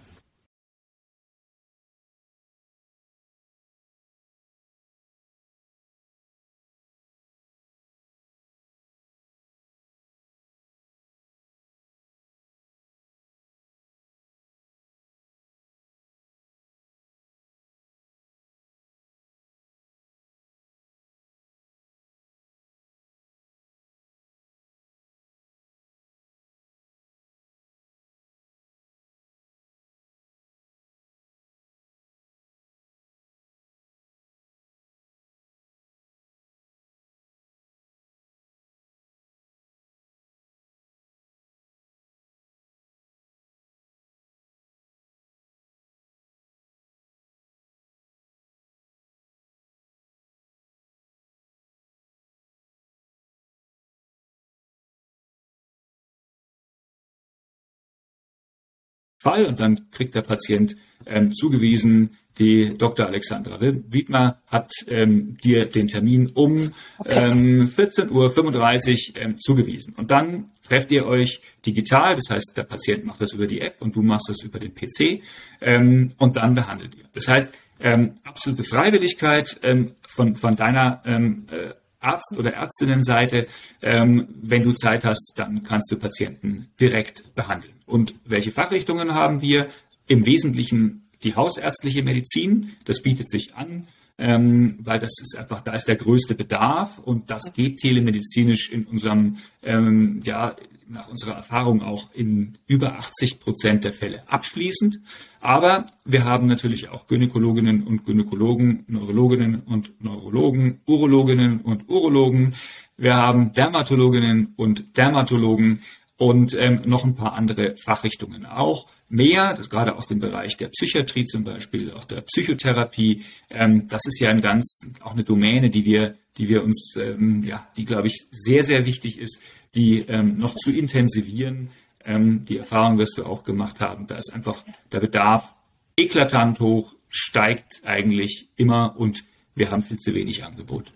Fall 59.20 59.46
und 59.46 59.60
dann 59.60 59.90
kriegt 59.90 60.14
der 60.14 60.22
Patient 60.22 60.76
ähm, 61.06 61.32
zugewiesen, 61.32 62.16
die 62.38 62.76
Dr. 62.78 63.06
Alexandra 63.06 63.60
Wiedmer 63.60 64.40
hat 64.46 64.70
ähm, 64.88 65.36
dir 65.44 65.66
den 65.66 65.88
Termin 65.88 66.28
um 66.28 66.72
okay. 66.98 67.30
ähm, 67.30 67.68
14.35 67.68 69.10
Uhr 69.14 69.22
ähm, 69.22 69.38
zugewiesen. 69.38 69.94
Und 69.94 70.10
dann 70.10 70.50
trefft 70.66 70.90
ihr 70.90 71.06
euch 71.06 71.42
digital, 71.66 72.14
das 72.14 72.30
heißt, 72.30 72.54
der 72.56 72.62
Patient 72.62 73.04
macht 73.04 73.20
das 73.20 73.34
über 73.34 73.46
die 73.46 73.60
App 73.60 73.82
und 73.82 73.94
du 73.94 74.00
machst 74.00 74.30
das 74.30 74.42
über 74.42 74.58
den 74.58 74.74
PC 74.74 75.22
ähm, 75.60 76.12
und 76.16 76.36
dann 76.36 76.54
behandelt 76.54 76.94
ihr. 76.94 77.04
Das 77.12 77.28
heißt, 77.28 77.52
ähm, 77.80 78.14
absolute 78.24 78.64
Freiwilligkeit 78.64 79.60
von, 80.06 80.36
von 80.36 80.56
deiner 80.56 81.02
äh, 81.04 81.74
Arzt- 82.00 82.36
oder 82.38 82.54
Ärztinnenseite. 82.54 83.46
Ähm, 83.82 84.28
wenn 84.42 84.62
du 84.62 84.72
Zeit 84.72 85.04
hast, 85.04 85.34
dann 85.36 85.62
kannst 85.62 85.92
du 85.92 85.98
Patienten 85.98 86.70
direkt 86.80 87.34
behandeln. 87.34 87.74
Und 87.90 88.14
welche 88.24 88.52
Fachrichtungen 88.52 89.14
haben 89.14 89.42
wir? 89.42 89.68
Im 90.06 90.26
Wesentlichen 90.26 91.08
die 91.22 91.36
hausärztliche 91.36 92.02
Medizin. 92.02 92.70
Das 92.84 93.02
bietet 93.02 93.30
sich 93.30 93.54
an, 93.54 93.86
ähm, 94.18 94.78
weil 94.80 94.98
das 94.98 95.12
ist 95.22 95.36
einfach, 95.36 95.60
da 95.60 95.72
ist 95.72 95.86
der 95.86 95.96
größte 95.96 96.34
Bedarf 96.34 96.98
und 96.98 97.30
das 97.30 97.52
geht 97.52 97.78
telemedizinisch 97.78 98.70
in 98.70 98.84
unserem, 98.84 99.38
ähm, 99.62 100.22
ja, 100.24 100.56
nach 100.88 101.08
unserer 101.08 101.34
Erfahrung 101.34 101.82
auch 101.82 102.12
in 102.14 102.58
über 102.66 102.98
80 102.98 103.38
Prozent 103.38 103.84
der 103.84 103.92
Fälle 103.92 104.24
abschließend. 104.26 104.98
Aber 105.40 105.86
wir 106.04 106.24
haben 106.24 106.48
natürlich 106.48 106.88
auch 106.88 107.06
Gynäkologinnen 107.06 107.84
und 107.84 108.04
Gynäkologen, 108.04 108.84
Neurologinnen 108.88 109.60
und 109.60 109.92
Neurologen, 110.02 110.80
Urologinnen 110.86 111.60
und 111.60 111.88
Urologen. 111.88 112.54
Wir 112.96 113.14
haben 113.14 113.52
Dermatologinnen 113.52 114.54
und 114.56 114.96
Dermatologen 114.96 115.80
und 116.20 116.54
ähm, 116.54 116.82
noch 116.84 117.04
ein 117.04 117.14
paar 117.14 117.32
andere 117.32 117.76
Fachrichtungen 117.82 118.44
auch. 118.44 118.86
Mehr, 119.08 119.54
das 119.54 119.70
gerade 119.70 119.96
aus 119.96 120.06
dem 120.06 120.20
Bereich 120.20 120.58
der 120.58 120.68
Psychiatrie 120.68 121.24
zum 121.24 121.44
Beispiel, 121.44 121.92
auch 121.92 122.04
der 122.04 122.20
Psychotherapie. 122.20 123.24
Ähm, 123.48 123.88
das 123.88 124.02
ist 124.04 124.20
ja 124.20 124.28
ein 124.28 124.42
ganz, 124.42 124.82
auch 125.00 125.12
eine 125.12 125.24
Domäne, 125.24 125.70
die 125.70 125.86
wir, 125.86 126.16
die 126.36 126.50
wir 126.50 126.62
uns, 126.62 126.94
ähm, 126.96 127.42
ja, 127.42 127.66
die 127.78 127.86
glaube 127.86 128.08
ich 128.08 128.26
sehr, 128.32 128.64
sehr 128.64 128.84
wichtig 128.84 129.18
ist, 129.18 129.40
die 129.74 130.00
ähm, 130.00 130.36
noch 130.36 130.54
zu 130.56 130.70
intensivieren. 130.70 131.70
Ähm, 132.04 132.44
die 132.44 132.58
Erfahrung 132.58 132.98
wirst 132.98 133.16
du 133.16 133.24
auch 133.24 133.42
gemacht 133.42 133.80
haben. 133.80 134.06
Da 134.06 134.16
ist 134.16 134.30
einfach 134.34 134.62
der 134.92 135.00
Bedarf 135.00 135.54
eklatant 135.96 136.60
hoch, 136.60 136.94
steigt 137.08 137.80
eigentlich 137.86 138.50
immer 138.56 138.94
und 138.98 139.24
wir 139.54 139.70
haben 139.70 139.80
viel 139.80 139.98
zu 139.98 140.14
wenig 140.14 140.44
Angebot. 140.44 140.92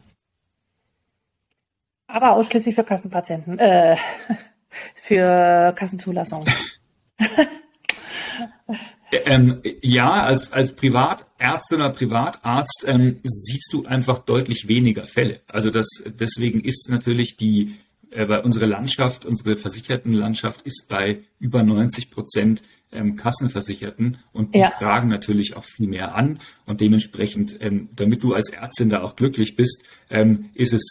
Aber 2.08 2.32
ausschließlich 2.32 2.74
für 2.74 2.84
Kassenpatienten. 2.84 3.58
Äh, 3.58 3.96
für 5.02 5.72
Kassenzulassung. 5.76 6.44
Ähm, 9.26 9.60
ja, 9.80 10.10
als, 10.10 10.52
als 10.52 10.74
Privatärztin 10.74 11.78
oder 11.78 11.90
Privatarzt 11.90 12.84
ähm, 12.86 13.20
siehst 13.22 13.72
du 13.72 13.84
einfach 13.84 14.18
deutlich 14.18 14.66
weniger 14.66 15.06
Fälle. 15.06 15.40
Also 15.46 15.70
das, 15.70 15.86
deswegen 16.06 16.60
ist 16.60 16.88
natürlich 16.90 17.36
die, 17.36 17.76
äh, 18.10 18.26
bei 18.26 18.42
unserer 18.42 18.66
Landschaft, 18.66 19.24
unsere 19.24 19.56
versicherten 19.56 20.12
Landschaft 20.12 20.62
ist 20.62 20.88
bei 20.88 21.20
über 21.38 21.62
90 21.62 22.10
Prozent 22.10 22.62
ähm, 22.92 23.16
Kassenversicherten 23.16 24.18
und 24.32 24.54
die 24.54 24.60
ja. 24.60 24.70
fragen 24.70 25.08
natürlich 25.08 25.56
auch 25.56 25.64
viel 25.64 25.88
mehr 25.88 26.14
an 26.14 26.38
und 26.64 26.80
dementsprechend, 26.80 27.56
ähm, 27.60 27.88
damit 27.94 28.22
du 28.22 28.34
als 28.34 28.50
Ärztin 28.50 28.88
da 28.88 29.02
auch 29.02 29.16
glücklich 29.16 29.56
bist, 29.56 29.82
ähm, 30.10 30.50
ist 30.54 30.72
es 30.72 30.82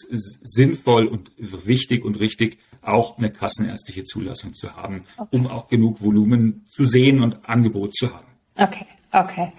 sinnvoll 0.42 1.08
und 1.08 1.32
wichtig 1.38 2.04
und 2.04 2.20
richtig, 2.20 2.58
auch 2.84 3.18
eine 3.18 3.32
kassenärztliche 3.32 4.04
Zulassung 4.04 4.54
zu 4.54 4.76
haben, 4.76 5.06
okay. 5.18 5.30
um 5.32 5.48
auch 5.48 5.68
genug 5.68 6.02
Volumen 6.02 6.66
zu 6.70 6.86
sehen 6.86 7.22
und 7.22 7.48
Angebot 7.48 7.96
zu 7.96 8.14
haben. 8.14 8.28
Okay, 8.56 8.86
okay. 9.12 9.52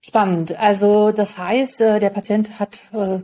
Spannend. 0.00 0.58
Also 0.58 1.12
das 1.12 1.36
heißt, 1.36 1.80
äh, 1.82 2.00
der 2.00 2.10
Patient 2.10 2.58
hat 2.58 2.80
äh, 2.92 3.18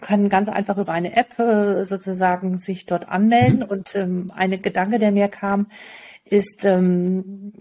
kann 0.00 0.28
ganz 0.28 0.48
einfach 0.48 0.76
über 0.78 0.92
eine 0.92 1.16
App 1.16 1.38
äh, 1.38 1.84
sozusagen 1.84 2.56
sich 2.56 2.86
dort 2.86 3.08
anmelden. 3.08 3.60
Mhm. 3.60 3.66
Und 3.66 3.94
ähm, 3.94 4.32
eine 4.34 4.58
Gedanke, 4.58 4.98
der 4.98 5.12
mir 5.12 5.28
kam, 5.28 5.66
ist, 6.24 6.64
ähm, 6.64 7.52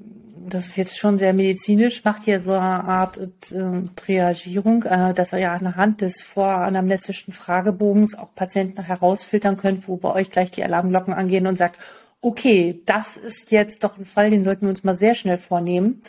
das 0.49 0.67
ist 0.67 0.77
jetzt 0.77 0.97
schon 0.97 1.17
sehr 1.17 1.33
medizinisch, 1.33 2.03
macht 2.03 2.23
hier 2.23 2.39
so 2.39 2.51
eine 2.51 2.83
Art 2.83 3.17
äh, 3.17 3.61
Triagierung, 3.95 4.83
äh, 4.83 5.13
dass 5.13 5.33
ihr 5.33 5.39
ja 5.39 5.53
anhand 5.53 6.01
des 6.01 6.21
voranamnestischen 6.21 7.33
Fragebogens 7.33 8.17
auch 8.17 8.33
Patienten 8.35 8.83
herausfiltern 8.83 9.57
könnt, 9.57 9.87
wo 9.87 9.97
bei 9.97 10.13
euch 10.13 10.31
gleich 10.31 10.51
die 10.51 10.63
Alarmglocken 10.63 11.13
angehen 11.13 11.47
und 11.47 11.57
sagt, 11.57 11.79
okay, 12.21 12.81
das 12.85 13.17
ist 13.17 13.51
jetzt 13.51 13.83
doch 13.83 13.97
ein 13.97 14.05
Fall, 14.05 14.29
den 14.29 14.43
sollten 14.43 14.63
wir 14.63 14.69
uns 14.69 14.83
mal 14.83 14.95
sehr 14.95 15.15
schnell 15.15 15.37
vornehmen. 15.37 16.01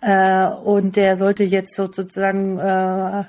Äh, 0.00 0.46
und 0.46 0.96
der 0.96 1.16
sollte 1.16 1.44
jetzt 1.44 1.74
sozusagen 1.74 2.58
äh, 2.58 3.24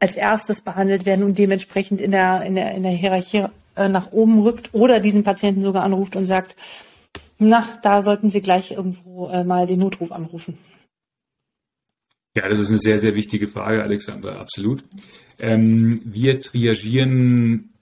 als 0.00 0.16
erstes 0.16 0.60
behandelt 0.60 1.06
werden 1.06 1.24
und 1.24 1.38
dementsprechend 1.38 2.00
in 2.00 2.10
der, 2.10 2.42
in 2.42 2.54
der, 2.54 2.74
in 2.74 2.82
der 2.82 2.92
Hierarchie 2.92 3.46
äh, 3.76 3.88
nach 3.88 4.12
oben 4.12 4.42
rückt 4.42 4.74
oder 4.74 5.00
diesen 5.00 5.24
Patienten 5.24 5.62
sogar 5.62 5.82
anruft 5.82 6.14
und 6.16 6.26
sagt, 6.26 6.56
na, 7.38 7.78
da 7.82 8.02
sollten 8.02 8.30
Sie 8.30 8.40
gleich 8.40 8.72
irgendwo 8.72 9.28
äh, 9.28 9.44
mal 9.44 9.66
den 9.66 9.80
Notruf 9.80 10.12
anrufen. 10.12 10.58
Ja, 12.36 12.48
das 12.48 12.58
ist 12.58 12.70
eine 12.70 12.80
sehr, 12.80 12.98
sehr 12.98 13.14
wichtige 13.14 13.46
Frage, 13.46 13.82
Alexandra, 13.82 14.36
absolut. 14.40 14.82
Ähm, 15.38 16.00
wir 16.04 16.40
triagieren 16.40 17.74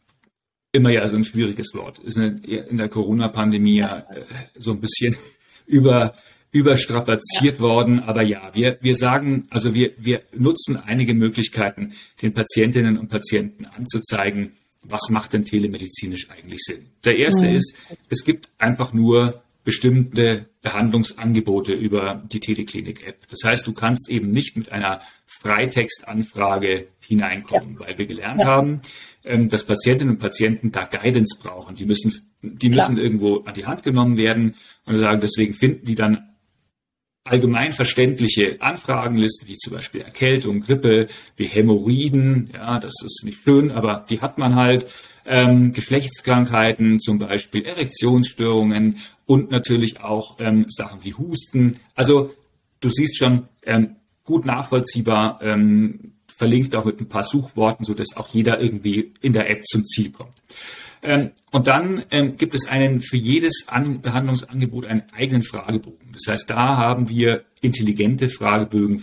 immer 0.72 0.90
ja 0.90 1.06
so 1.06 1.16
ein 1.16 1.24
schwieriges 1.24 1.74
Wort. 1.74 1.98
Ist 1.98 2.18
eine, 2.18 2.40
in 2.44 2.78
der 2.78 2.88
Corona-Pandemie 2.88 3.78
ja 3.78 3.98
äh, 3.98 4.24
so 4.56 4.72
ein 4.72 4.80
bisschen 4.80 5.16
über, 5.66 6.14
überstrapaziert 6.50 7.56
ja. 7.56 7.60
worden. 7.60 8.00
Aber 8.00 8.22
ja, 8.22 8.50
wir, 8.52 8.78
wir 8.80 8.94
sagen, 8.94 9.46
also 9.50 9.74
wir, 9.74 9.92
wir 9.98 10.22
nutzen 10.34 10.76
einige 10.76 11.14
Möglichkeiten, 11.14 11.94
den 12.20 12.32
Patientinnen 12.32 12.98
und 12.98 13.08
Patienten 13.08 13.66
anzuzeigen, 13.66 14.52
was 14.82 15.10
macht 15.10 15.32
denn 15.32 15.44
telemedizinisch 15.44 16.30
eigentlich 16.30 16.60
Sinn? 16.62 16.86
Der 17.04 17.16
erste 17.16 17.48
mhm. 17.48 17.56
ist, 17.56 17.76
es 18.08 18.24
gibt 18.24 18.48
einfach 18.58 18.92
nur 18.92 19.42
bestimmte 19.64 20.46
Behandlungsangebote 20.62 21.72
über 21.72 22.22
die 22.32 22.40
Teleklinik-App. 22.40 23.28
Das 23.30 23.44
heißt, 23.44 23.66
du 23.66 23.72
kannst 23.72 24.08
eben 24.08 24.32
nicht 24.32 24.56
mit 24.56 24.72
einer 24.72 25.00
Freitextanfrage 25.26 26.88
hineinkommen, 27.00 27.74
ja. 27.74 27.80
weil 27.80 27.98
wir 27.98 28.06
gelernt 28.06 28.40
ja. 28.40 28.46
haben, 28.46 28.82
ähm, 29.24 29.48
dass 29.48 29.64
Patientinnen 29.64 30.14
und 30.14 30.20
Patienten 30.20 30.72
da 30.72 30.84
Guidance 30.84 31.38
brauchen. 31.40 31.76
Die 31.76 31.84
müssen, 31.84 32.32
die 32.42 32.70
müssen 32.70 32.98
irgendwo 32.98 33.38
an 33.44 33.54
die 33.54 33.66
Hand 33.66 33.82
genommen 33.84 34.16
werden 34.16 34.56
und 34.84 34.98
sagen, 34.98 35.20
deswegen 35.20 35.54
finden 35.54 35.86
die 35.86 35.94
dann 35.94 36.31
allgemein 37.24 37.72
verständliche 37.72 38.56
Anfragenliste, 38.60 39.46
wie 39.46 39.56
zum 39.56 39.74
Beispiel 39.74 40.00
Erkältung, 40.00 40.60
Grippe, 40.60 41.08
wie 41.36 41.46
Hämorrhoiden, 41.46 42.50
ja, 42.52 42.78
das 42.78 42.94
ist 43.04 43.22
nicht 43.24 43.42
schön, 43.42 43.70
aber 43.70 44.04
die 44.08 44.20
hat 44.20 44.38
man 44.38 44.54
halt, 44.54 44.88
ähm, 45.24 45.72
Geschlechtskrankheiten, 45.72 46.98
zum 46.98 47.18
Beispiel 47.18 47.64
Erektionsstörungen 47.64 48.98
und 49.26 49.50
natürlich 49.50 50.00
auch 50.00 50.36
ähm, 50.40 50.66
Sachen 50.68 51.04
wie 51.04 51.14
Husten. 51.14 51.78
Also 51.94 52.34
du 52.80 52.90
siehst 52.90 53.18
schon, 53.18 53.48
ähm, 53.64 53.96
gut 54.24 54.44
nachvollziehbar, 54.44 55.40
ähm, 55.42 56.14
verlinkt 56.26 56.74
auch 56.74 56.84
mit 56.84 57.00
ein 57.00 57.08
paar 57.08 57.22
Suchworten, 57.22 57.84
so 57.84 57.94
dass 57.94 58.16
auch 58.16 58.28
jeder 58.28 58.60
irgendwie 58.60 59.12
in 59.20 59.32
der 59.32 59.48
App 59.50 59.64
zum 59.64 59.84
Ziel 59.84 60.10
kommt. 60.10 60.32
Ähm, 61.02 61.30
und 61.50 61.66
dann 61.66 62.04
ähm, 62.10 62.36
gibt 62.36 62.54
es 62.54 62.66
einen 62.66 63.00
für 63.00 63.16
jedes 63.16 63.66
An 63.68 64.00
Behandlungsangebot 64.00 64.86
einen 64.86 65.02
eigenen 65.12 65.42
Fragebogen. 65.42 66.12
Das 66.12 66.32
heißt, 66.32 66.50
da 66.50 66.76
haben 66.76 67.08
wir 67.08 67.44
intelligente 67.60 68.28
Fragebögen 68.28 69.02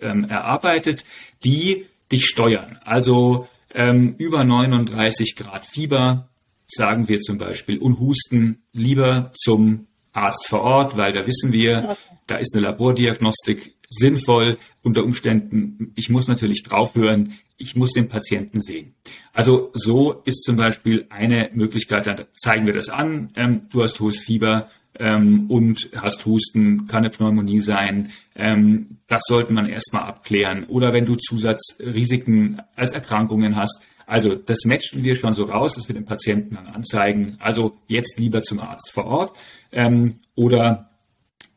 ähm, 0.00 0.24
erarbeitet, 0.24 1.04
die 1.44 1.86
dich 2.10 2.26
steuern. 2.26 2.78
Also 2.84 3.48
über 3.78 4.42
39 4.42 5.36
Grad 5.36 5.66
Fieber, 5.66 6.30
sagen 6.66 7.08
wir 7.08 7.20
zum 7.20 7.36
Beispiel, 7.36 7.76
und 7.76 8.00
Husten 8.00 8.62
lieber 8.72 9.32
zum 9.34 9.88
Arzt 10.12 10.46
vor 10.48 10.62
Ort, 10.62 10.96
weil 10.96 11.12
da 11.12 11.26
wissen 11.26 11.52
wir, 11.52 11.96
da 12.26 12.36
ist 12.36 12.54
eine 12.54 12.62
Labordiagnostik 12.62 13.74
sinnvoll. 13.88 14.58
Unter 14.82 15.04
Umständen, 15.04 15.92
ich 15.94 16.08
muss 16.08 16.26
natürlich 16.26 16.62
draufhören, 16.62 17.34
ich 17.58 17.76
muss 17.76 17.92
den 17.92 18.08
Patienten 18.08 18.60
sehen. 18.60 18.94
Also 19.32 19.70
so 19.72 20.22
ist 20.24 20.42
zum 20.42 20.56
Beispiel 20.56 21.06
eine 21.10 21.50
Möglichkeit, 21.54 22.06
dann 22.06 22.24
zeigen 22.32 22.66
wir 22.66 22.74
das 22.74 22.88
an, 22.88 23.30
ähm, 23.34 23.62
du 23.70 23.82
hast 23.82 24.00
hohes 24.00 24.18
Fieber 24.18 24.68
ähm, 24.98 25.50
und 25.50 25.88
hast 25.96 26.26
Husten, 26.26 26.86
kann 26.86 26.98
eine 26.98 27.10
Pneumonie 27.10 27.58
sein. 27.58 28.10
Ähm, 28.34 28.98
das 29.06 29.22
sollte 29.26 29.52
man 29.52 29.66
erstmal 29.66 30.02
abklären. 30.02 30.64
Oder 30.64 30.92
wenn 30.92 31.06
du 31.06 31.16
Zusatzrisiken 31.16 32.62
als 32.74 32.92
Erkrankungen 32.92 33.56
hast, 33.56 33.84
also 34.06 34.36
das 34.36 34.64
matchen 34.64 35.02
wir 35.02 35.16
schon 35.16 35.34
so 35.34 35.44
raus, 35.44 35.74
dass 35.74 35.88
wir 35.88 35.94
den 35.94 36.04
Patienten 36.04 36.54
dann 36.54 36.68
anzeigen. 36.68 37.36
Also 37.40 37.76
jetzt 37.88 38.18
lieber 38.18 38.42
zum 38.42 38.60
Arzt 38.60 38.90
vor 38.92 39.04
Ort. 39.06 39.36
Ähm, 39.72 40.20
oder 40.34 40.90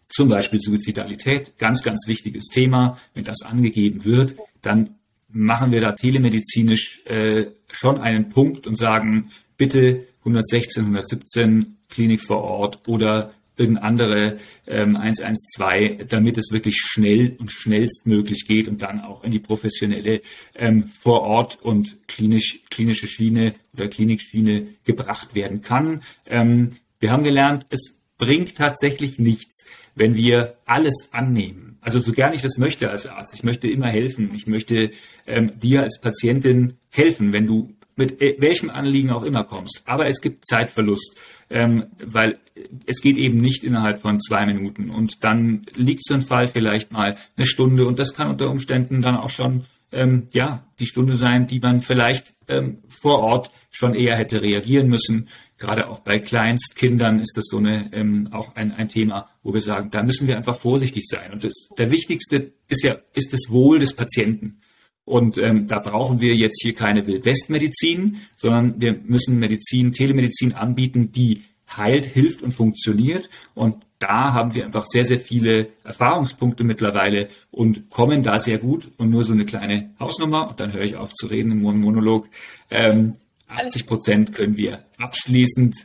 zum 0.09 0.29
Beispiel 0.29 0.59
Suizidalität, 0.59 1.57
ganz, 1.59 1.83
ganz 1.83 2.07
wichtiges 2.07 2.45
Thema. 2.45 2.97
Wenn 3.13 3.23
das 3.23 3.43
angegeben 3.43 4.03
wird, 4.03 4.35
dann 4.63 4.95
machen 5.31 5.71
wir 5.71 5.81
da 5.81 5.91
telemedizinisch 5.93 7.05
äh, 7.05 7.47
schon 7.69 7.99
einen 7.99 8.29
Punkt 8.29 8.67
und 8.67 8.75
sagen, 8.75 9.31
bitte 9.57 10.05
116, 10.19 10.83
117 10.83 11.77
Klinik 11.89 12.21
vor 12.21 12.43
Ort 12.43 12.87
oder 12.87 13.31
irgendeine 13.59 13.85
andere 13.85 14.37
ähm, 14.67 14.95
112, 14.95 16.07
damit 16.07 16.37
es 16.37 16.51
wirklich 16.51 16.77
schnell 16.77 17.35
und 17.39 17.51
schnellstmöglich 17.51 18.47
geht 18.47 18.67
und 18.67 18.81
dann 18.81 19.01
auch 19.01 19.23
in 19.23 19.31
die 19.31 19.39
professionelle 19.39 20.21
ähm, 20.55 20.87
vor 20.87 21.21
Ort 21.21 21.59
und 21.61 22.07
klinisch, 22.07 22.61
klinische 22.69 23.07
Schiene 23.07 23.53
oder 23.73 23.89
Klinikschiene 23.89 24.67
gebracht 24.85 25.35
werden 25.35 25.61
kann. 25.61 26.03
Ähm, 26.25 26.71
wir 26.99 27.11
haben 27.11 27.23
gelernt, 27.23 27.65
es 27.69 27.95
bringt 28.17 28.55
tatsächlich 28.55 29.19
nichts, 29.19 29.65
wenn 29.95 30.15
wir 30.15 30.57
alles 30.65 31.09
annehmen. 31.11 31.68
Also 31.81 31.99
so 31.99 32.11
gern 32.11 32.33
ich 32.33 32.41
das 32.41 32.57
möchte 32.57 32.89
als 32.89 33.07
Arzt, 33.07 33.33
ich 33.33 33.43
möchte 33.43 33.67
immer 33.67 33.87
helfen, 33.87 34.31
ich 34.33 34.47
möchte 34.47 34.91
ähm, 35.25 35.59
dir 35.59 35.83
als 35.83 35.99
Patientin 36.01 36.73
helfen, 36.89 37.31
wenn 37.31 37.45
du 37.45 37.73
mit 37.95 38.21
äh, 38.21 38.35
welchem 38.39 38.69
Anliegen 38.69 39.11
auch 39.11 39.23
immer 39.23 39.43
kommst. 39.43 39.83
Aber 39.85 40.07
es 40.07 40.21
gibt 40.21 40.45
Zeitverlust, 40.45 41.15
ähm, 41.49 41.87
weil 42.03 42.39
es 42.85 43.01
geht 43.01 43.17
eben 43.17 43.37
nicht 43.37 43.63
innerhalb 43.63 43.99
von 43.99 44.19
zwei 44.19 44.45
Minuten. 44.45 44.89
Und 44.89 45.23
dann 45.23 45.65
liegt 45.75 46.05
so 46.05 46.13
ein 46.13 46.21
Fall 46.21 46.47
vielleicht 46.47 46.91
mal 46.91 47.15
eine 47.35 47.45
Stunde 47.45 47.85
und 47.85 47.99
das 47.99 48.13
kann 48.13 48.29
unter 48.29 48.49
Umständen 48.49 49.01
dann 49.01 49.17
auch 49.17 49.29
schon 49.29 49.65
ähm, 49.91 50.27
ja 50.31 50.63
die 50.79 50.85
Stunde 50.85 51.15
sein, 51.15 51.47
die 51.47 51.59
man 51.59 51.81
vielleicht 51.81 52.33
ähm, 52.47 52.79
vor 52.87 53.19
Ort 53.19 53.51
schon 53.71 53.95
eher 53.95 54.15
hätte 54.15 54.41
reagieren 54.41 54.87
müssen. 54.87 55.27
Gerade 55.57 55.89
auch 55.89 55.99
bei 55.99 56.19
Kleinstkindern 56.19 57.19
ist 57.19 57.35
das 57.35 57.45
so 57.47 57.57
eine 57.57 57.91
ähm, 57.93 58.29
auch 58.31 58.55
ein, 58.55 58.73
ein 58.73 58.89
Thema, 58.89 59.29
wo 59.49 59.53
wir 59.55 59.61
sagen, 59.61 59.89
da 59.89 60.03
müssen 60.03 60.27
wir 60.27 60.37
einfach 60.37 60.55
vorsichtig 60.55 61.07
sein. 61.07 61.33
Und 61.33 61.43
das, 61.43 61.53
der 61.77 61.89
wichtigste 61.89 62.53
ist 62.67 62.83
ja 62.83 62.97
ist 63.13 63.33
das 63.33 63.49
Wohl 63.49 63.79
des 63.79 63.95
Patienten. 63.95 64.61
Und 65.05 65.39
ähm, 65.39 65.67
da 65.67 65.79
brauchen 65.79 66.21
wir 66.21 66.35
jetzt 66.35 66.61
hier 66.61 66.75
keine 66.75 67.07
Wildwestmedizin, 67.07 68.17
sondern 68.37 68.79
wir 68.79 68.93
müssen 68.93 69.39
Medizin, 69.39 69.91
Telemedizin 69.91 70.53
anbieten, 70.53 71.11
die 71.11 71.41
heilt, 71.75 72.05
hilft 72.05 72.43
und 72.43 72.51
funktioniert. 72.51 73.27
Und 73.55 73.83
da 73.97 74.33
haben 74.33 74.53
wir 74.53 74.65
einfach 74.65 74.85
sehr, 74.85 75.05
sehr 75.05 75.19
viele 75.19 75.69
Erfahrungspunkte 75.83 76.63
mittlerweile 76.63 77.29
und 77.49 77.89
kommen 77.89 78.21
da 78.21 78.37
sehr 78.37 78.59
gut. 78.59 78.91
Und 78.97 79.09
nur 79.09 79.23
so 79.23 79.33
eine 79.33 79.45
kleine 79.45 79.89
Hausnummer, 79.99 80.47
und 80.49 80.59
dann 80.59 80.73
höre 80.73 80.83
ich 80.83 80.95
auf 80.95 81.15
zu 81.15 81.25
reden 81.25 81.51
im 81.53 81.61
Monolog. 81.61 82.27
Ähm, 82.69 83.15
80 83.47 83.87
Prozent 83.87 84.33
können 84.35 84.57
wir 84.57 84.85
abschließend 84.99 85.75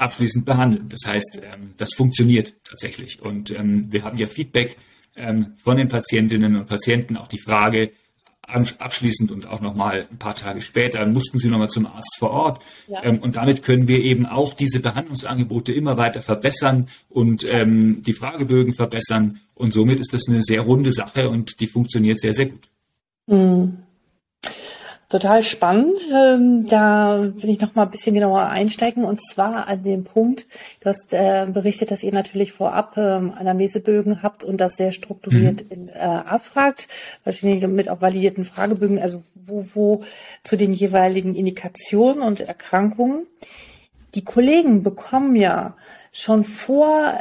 abschließend 0.00 0.44
behandeln. 0.46 0.88
Das 0.88 1.00
heißt, 1.06 1.40
ähm, 1.42 1.74
das 1.76 1.94
funktioniert 1.94 2.54
tatsächlich. 2.64 3.20
Und 3.20 3.50
ähm, 3.50 3.86
wir 3.90 4.04
haben 4.04 4.18
ja 4.18 4.26
Feedback 4.26 4.76
ähm, 5.16 5.54
von 5.62 5.76
den 5.76 5.88
Patientinnen 5.88 6.56
und 6.56 6.66
Patienten, 6.66 7.16
auch 7.16 7.28
die 7.28 7.40
Frage, 7.40 7.92
abschließend 8.52 9.30
und 9.30 9.46
auch 9.46 9.60
nochmal 9.60 10.08
ein 10.10 10.18
paar 10.18 10.34
Tage 10.34 10.60
später 10.60 11.06
mussten 11.06 11.38
sie 11.38 11.48
nochmal 11.48 11.68
zum 11.68 11.86
Arzt 11.86 12.16
vor 12.18 12.30
Ort. 12.30 12.64
Ja. 12.88 13.04
Ähm, 13.04 13.18
und 13.20 13.36
damit 13.36 13.62
können 13.62 13.86
wir 13.86 14.02
eben 14.02 14.26
auch 14.26 14.54
diese 14.54 14.80
Behandlungsangebote 14.80 15.72
immer 15.72 15.96
weiter 15.96 16.20
verbessern 16.20 16.88
und 17.08 17.46
ähm, 17.52 18.02
die 18.02 18.12
Fragebögen 18.12 18.74
verbessern. 18.74 19.40
Und 19.54 19.72
somit 19.72 20.00
ist 20.00 20.12
das 20.14 20.28
eine 20.28 20.42
sehr 20.42 20.62
runde 20.62 20.90
Sache 20.90 21.28
und 21.28 21.60
die 21.60 21.66
funktioniert 21.68 22.18
sehr, 22.18 22.34
sehr 22.34 22.46
gut. 22.46 22.68
Mhm. 23.26 23.78
Total 25.10 25.42
spannend. 25.42 25.98
Ähm, 26.14 26.68
da 26.68 27.32
will 27.34 27.50
ich 27.50 27.60
noch 27.60 27.74
mal 27.74 27.82
ein 27.82 27.90
bisschen 27.90 28.14
genauer 28.14 28.42
einsteigen 28.42 29.02
und 29.02 29.20
zwar 29.20 29.66
an 29.66 29.82
dem 29.82 30.04
Punkt, 30.04 30.46
du 30.80 30.88
hast 30.88 31.12
äh, 31.12 31.48
berichtet, 31.52 31.90
dass 31.90 32.04
ihr 32.04 32.12
natürlich 32.12 32.52
vorab 32.52 32.96
ähm, 32.96 33.34
Anamnesebögen 33.36 34.22
habt 34.22 34.44
und 34.44 34.60
das 34.60 34.76
sehr 34.76 34.92
strukturiert 34.92 35.64
mhm. 35.64 35.70
in, 35.72 35.88
äh, 35.88 35.94
abfragt, 35.94 36.86
wahrscheinlich 37.24 37.66
mit 37.66 37.88
auch 37.88 38.00
validierten 38.00 38.44
Fragebögen, 38.44 39.00
also 39.00 39.24
wo, 39.34 39.64
wo 39.74 40.04
zu 40.44 40.54
den 40.54 40.72
jeweiligen 40.72 41.34
Indikationen 41.34 42.22
und 42.22 42.38
Erkrankungen. 42.38 43.26
Die 44.14 44.22
Kollegen 44.22 44.84
bekommen 44.84 45.34
ja 45.34 45.76
schon 46.12 46.44
vor 46.44 47.20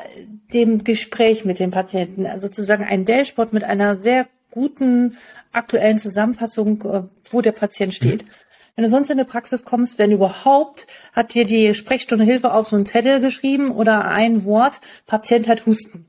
dem 0.54 0.84
Gespräch 0.84 1.44
mit 1.44 1.60
dem 1.60 1.72
Patienten, 1.72 2.28
also 2.28 2.46
sozusagen 2.46 2.84
ein 2.84 3.04
Dashboard 3.04 3.52
mit 3.52 3.64
einer 3.64 3.96
sehr 3.96 4.28
guten 4.52 5.18
aktuellen 5.52 5.98
Zusammenfassung, 5.98 6.84
äh, 6.84 7.04
wo 7.32 7.42
der 7.42 7.52
Patient 7.52 7.94
steht. 7.94 8.24
Mhm. 8.24 8.30
Wenn 8.76 8.84
du 8.86 8.90
sonst 8.90 9.10
in 9.10 9.20
eine 9.20 9.26
Praxis 9.26 9.66
kommst, 9.66 10.00
wenn 10.00 10.12
überhaupt, 10.12 10.88
hat 11.12 11.34
dir 11.34 11.44
die 11.44 11.74
Sprechstunde 11.74 12.24
Hilfe 12.24 12.54
auf 12.54 12.70
so 12.70 12.78
einen 12.78 12.86
Zettel 12.86 13.20
geschrieben 13.20 13.72
oder 13.72 14.06
ein 14.06 14.46
Wort, 14.46 14.80
Patient 15.06 15.50
hat 15.50 15.66
Husten. 15.66 16.06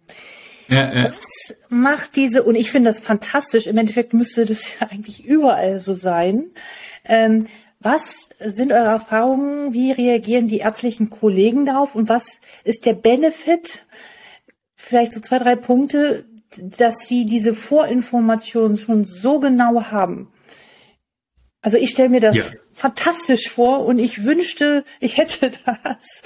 Ja, 0.69 0.95
ja. 0.95 1.05
Das 1.09 1.57
macht 1.69 2.15
diese, 2.15 2.45
und 2.45 2.55
ich 2.55 2.71
finde 2.71 2.89
das 2.91 3.01
fantastisch, 3.01 3.67
im 3.67 3.77
Endeffekt 3.77 4.15
müsste 4.15 4.47
das 4.47 4.71
ja 4.81 4.87
eigentlich 4.89 5.25
überall 5.25 5.81
so 5.81 5.95
sein. 5.95 6.53
Ähm, 7.05 7.49
was 7.81 8.29
sind 8.39 8.73
eure 8.73 8.91
Erfahrungen? 8.91 9.73
Wie 9.73 9.91
reagieren 9.91 10.47
die 10.47 10.59
ärztlichen 10.59 11.11
Kollegen 11.11 11.65
darauf? 11.65 11.97
Und 11.97 12.09
was 12.09 12.39
ist 12.63 12.87
der 12.87 12.93
Benefit? 12.95 13.85
Vielleicht 14.77 15.13
so 15.13 15.21
zwei, 15.21 15.39
drei 15.39 15.57
Punkte, 15.57 16.25
dass 16.59 17.07
sie 17.07 17.25
diese 17.27 17.55
Vorinformationen 17.55 18.77
schon 18.77 19.05
so 19.05 19.39
genau 19.39 19.83
haben. 19.85 20.29
Also 21.63 21.77
ich 21.77 21.91
stelle 21.91 22.09
mir 22.09 22.21
das 22.21 22.37
ja. 22.37 22.45
fantastisch 22.73 23.51
vor 23.51 23.85
und 23.85 23.99
ich 23.99 24.25
wünschte, 24.25 24.83
ich 24.99 25.19
hätte 25.19 25.53
das. 25.65 26.23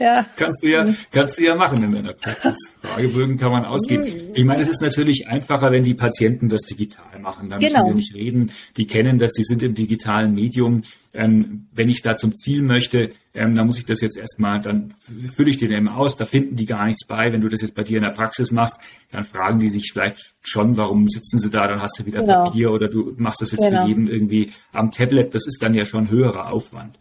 Ja. 0.00 0.26
Kannst 0.36 0.64
du 0.64 0.68
ja, 0.68 0.92
kannst 1.12 1.38
du 1.38 1.44
ja 1.44 1.54
machen 1.54 1.84
in 1.84 1.92
deiner 1.92 2.12
Praxis. 2.12 2.56
Fragebögen 2.82 3.38
kann 3.38 3.52
man 3.52 3.64
ausgeben. 3.64 4.04
Ich 4.34 4.44
meine, 4.44 4.62
es 4.62 4.68
ist 4.68 4.82
natürlich 4.82 5.28
einfacher, 5.28 5.70
wenn 5.70 5.84
die 5.84 5.94
Patienten 5.94 6.48
das 6.48 6.62
digital 6.62 7.20
machen. 7.20 7.50
Da 7.50 7.56
müssen 7.56 7.74
genau. 7.74 7.86
wir 7.86 7.94
nicht 7.94 8.14
reden. 8.14 8.50
Die 8.76 8.86
kennen 8.88 9.18
das, 9.18 9.32
die 9.32 9.44
sind 9.44 9.62
im 9.62 9.74
digitalen 9.74 10.34
Medium. 10.34 10.82
Ähm, 11.14 11.68
wenn 11.72 11.88
ich 11.88 12.02
da 12.02 12.16
zum 12.16 12.34
Ziel 12.34 12.62
möchte, 12.62 13.10
ähm, 13.34 13.54
dann 13.54 13.66
muss 13.66 13.78
ich 13.78 13.86
das 13.86 14.00
jetzt 14.00 14.16
erstmal, 14.16 14.60
dann 14.60 14.94
fülle 15.32 15.50
ich 15.50 15.58
den 15.58 15.70
eben 15.70 15.88
aus, 15.88 16.16
da 16.16 16.26
finden 16.26 16.56
die 16.56 16.66
gar 16.66 16.86
nichts 16.86 17.06
bei. 17.06 17.32
Wenn 17.32 17.40
du 17.40 17.48
das 17.48 17.62
jetzt 17.62 17.76
bei 17.76 17.84
dir 17.84 17.98
in 17.98 18.02
der 18.02 18.10
Praxis 18.10 18.50
machst, 18.50 18.80
dann 19.12 19.24
fragen 19.24 19.60
die 19.60 19.68
sich 19.68 19.90
vielleicht 19.92 20.34
schon, 20.42 20.76
warum 20.76 21.08
sitzen 21.08 21.38
sie 21.38 21.50
da, 21.50 21.68
dann 21.68 21.80
hast 21.80 22.00
du 22.00 22.06
wieder 22.06 22.20
genau. 22.20 22.44
Papier 22.44 22.72
oder 22.72 22.88
du 22.88 23.14
machst 23.16 23.40
das 23.40 23.52
jetzt 23.52 23.62
genau. 23.62 23.82
für 23.82 23.88
jeden 23.88 24.08
irgendwie 24.08 24.52
am 24.72 24.90
Tablet. 24.90 25.34
Das 25.34 25.46
ist 25.46 25.62
dann 25.62 25.74
ja 25.74 25.86
schon 25.86 26.10
höherer 26.10 26.50
Aufwand. 26.52 26.98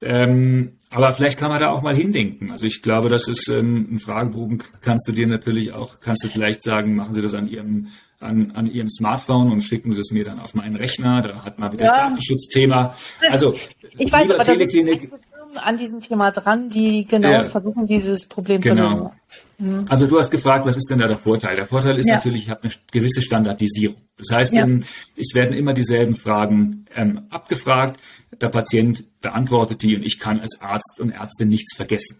Ähm, 0.00 0.78
aber 0.90 1.12
vielleicht 1.12 1.38
kann 1.38 1.50
man 1.50 1.60
da 1.60 1.70
auch 1.70 1.82
mal 1.82 1.96
hindenken. 1.96 2.52
Also 2.52 2.66
ich 2.66 2.82
glaube, 2.82 3.08
das 3.08 3.26
ist 3.26 3.48
ähm, 3.48 3.88
ein 3.90 3.98
Fragebogen, 3.98 4.62
kannst 4.80 5.08
du 5.08 5.12
dir 5.12 5.26
natürlich 5.26 5.72
auch, 5.72 6.00
kannst 6.00 6.22
du 6.22 6.28
vielleicht 6.28 6.62
sagen, 6.62 6.94
machen 6.94 7.14
Sie 7.14 7.22
das 7.22 7.34
an 7.34 7.48
Ihrem 7.48 7.88
an, 8.20 8.52
an 8.52 8.66
Ihrem 8.66 8.90
Smartphone 8.90 9.52
und 9.52 9.60
schicken 9.62 9.92
Sie 9.92 10.00
es 10.00 10.10
mir 10.10 10.24
dann 10.24 10.40
auf 10.40 10.54
meinen 10.54 10.76
Rechner. 10.76 11.22
Da 11.22 11.44
hat 11.44 11.58
man 11.58 11.72
wieder 11.72 11.84
ja. 11.84 11.92
das 11.92 12.00
Datenschutzthema. 12.00 12.94
Also 13.30 13.54
ich 13.98 14.10
weiß, 14.10 14.30
aber 14.30 14.42
Teleklinik, 14.42 15.10
an 15.54 15.76
diesem 15.76 16.00
Thema 16.00 16.30
dran, 16.30 16.68
die 16.68 17.04
genau 17.04 17.30
ja. 17.30 17.44
versuchen, 17.46 17.86
dieses 17.86 18.26
Problem 18.26 18.60
genau. 18.60 18.88
zu 18.88 18.94
lösen. 18.94 19.10
Mhm. 19.58 19.84
Also 19.88 20.06
du 20.06 20.18
hast 20.18 20.30
gefragt, 20.30 20.66
was 20.66 20.76
ist 20.76 20.88
denn 20.90 20.98
da 20.98 21.08
der 21.08 21.18
Vorteil? 21.18 21.56
Der 21.56 21.66
Vorteil 21.66 21.98
ist 21.98 22.06
ja. 22.06 22.14
natürlich, 22.14 22.44
ich 22.44 22.50
habe 22.50 22.64
eine 22.64 22.72
gewisse 22.92 23.22
Standardisierung. 23.22 23.96
Das 24.16 24.30
heißt, 24.30 24.52
ja. 24.52 24.62
ähm, 24.62 24.84
es 25.16 25.34
werden 25.34 25.56
immer 25.56 25.74
dieselben 25.74 26.14
Fragen 26.14 26.86
ähm, 26.94 27.22
abgefragt. 27.30 28.00
Der 28.40 28.48
Patient 28.48 29.20
beantwortet 29.20 29.82
die 29.82 29.96
und 29.96 30.04
ich 30.04 30.18
kann 30.18 30.40
als 30.40 30.60
Arzt 30.60 31.00
und 31.00 31.10
Ärztin 31.10 31.48
nichts 31.48 31.74
vergessen. 31.74 32.18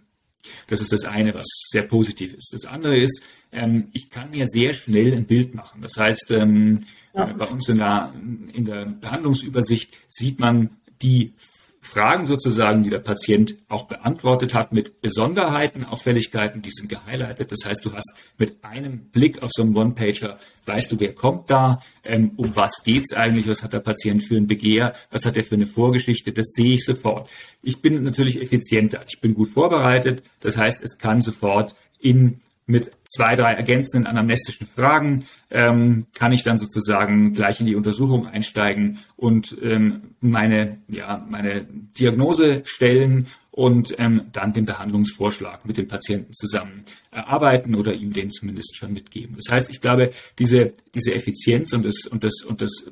Das 0.68 0.80
ist 0.80 0.92
das 0.92 1.04
eine, 1.04 1.34
was 1.34 1.46
sehr 1.68 1.82
positiv 1.82 2.34
ist. 2.34 2.52
Das 2.52 2.64
andere 2.64 2.96
ist, 2.96 3.22
ähm, 3.52 3.88
ich 3.92 4.10
kann 4.10 4.30
mir 4.30 4.46
sehr 4.46 4.72
schnell 4.72 5.14
ein 5.14 5.26
Bild 5.26 5.54
machen. 5.54 5.82
Das 5.82 5.96
heißt, 5.96 6.30
ähm, 6.32 6.84
ja. 7.14 7.26
bei 7.26 7.46
uns 7.46 7.68
in 7.68 7.78
der, 7.78 8.12
in 8.52 8.64
der 8.64 8.86
Behandlungsübersicht 8.86 9.96
sieht 10.08 10.38
man 10.38 10.70
die 11.02 11.32
Fragen 11.80 12.26
sozusagen, 12.26 12.82
die 12.82 12.90
der 12.90 12.98
Patient 12.98 13.56
auch 13.68 13.86
beantwortet 13.86 14.54
hat, 14.54 14.72
mit 14.72 15.00
Besonderheiten, 15.00 15.84
Auffälligkeiten, 15.84 16.60
die 16.60 16.70
sind 16.70 16.88
gehighlightet. 16.88 17.50
Das 17.50 17.64
heißt, 17.64 17.84
du 17.84 17.94
hast 17.94 18.14
mit 18.36 18.62
einem 18.62 19.10
Blick 19.10 19.42
auf 19.42 19.50
so 19.52 19.62
einen 19.62 19.74
One-Pager, 19.74 20.38
weißt 20.66 20.92
du, 20.92 21.00
wer 21.00 21.14
kommt 21.14 21.48
da, 21.48 21.80
ähm, 22.04 22.32
um 22.36 22.54
was 22.54 22.82
geht's 22.84 23.14
eigentlich, 23.14 23.46
was 23.46 23.62
hat 23.62 23.72
der 23.72 23.80
Patient 23.80 24.22
für 24.22 24.36
ein 24.36 24.46
Begehr, 24.46 24.94
was 25.10 25.24
hat 25.24 25.36
er 25.38 25.44
für 25.44 25.54
eine 25.54 25.66
Vorgeschichte, 25.66 26.32
das 26.32 26.48
sehe 26.54 26.74
ich 26.74 26.84
sofort. 26.84 27.30
Ich 27.62 27.80
bin 27.80 28.02
natürlich 28.02 28.42
effizienter, 28.42 29.04
ich 29.08 29.20
bin 29.20 29.34
gut 29.34 29.48
vorbereitet, 29.48 30.22
das 30.40 30.58
heißt, 30.58 30.82
es 30.82 30.98
kann 30.98 31.22
sofort 31.22 31.74
in 32.00 32.40
mit 32.68 32.92
zwei, 33.04 33.34
drei 33.34 33.54
ergänzenden 33.54 34.06
anamnestischen 34.06 34.66
Fragen 34.66 35.24
ähm, 35.50 36.06
kann 36.14 36.32
ich 36.32 36.44
dann 36.44 36.58
sozusagen 36.58 37.32
gleich 37.32 37.60
in 37.60 37.66
die 37.66 37.74
Untersuchung 37.74 38.26
einsteigen 38.26 38.98
und 39.16 39.56
ähm, 39.62 40.14
meine, 40.20 40.78
ja, 40.86 41.26
meine 41.28 41.64
Diagnose 41.64 42.62
stellen 42.66 43.26
und 43.50 43.94
ähm, 43.98 44.26
dann 44.32 44.52
den 44.52 44.66
Behandlungsvorschlag 44.66 45.64
mit 45.64 45.78
dem 45.78 45.88
Patienten 45.88 46.34
zusammen 46.34 46.84
erarbeiten 47.10 47.74
oder 47.74 47.94
ihm 47.94 48.12
den 48.12 48.30
zumindest 48.30 48.76
schon 48.76 48.92
mitgeben. 48.92 49.36
Das 49.36 49.50
heißt, 49.50 49.70
ich 49.70 49.80
glaube, 49.80 50.12
diese, 50.38 50.74
diese 50.94 51.14
Effizienz 51.14 51.72
und 51.72 51.86
das, 51.86 52.06
und 52.06 52.22
das, 52.22 52.42
und 52.46 52.60
das 52.60 52.84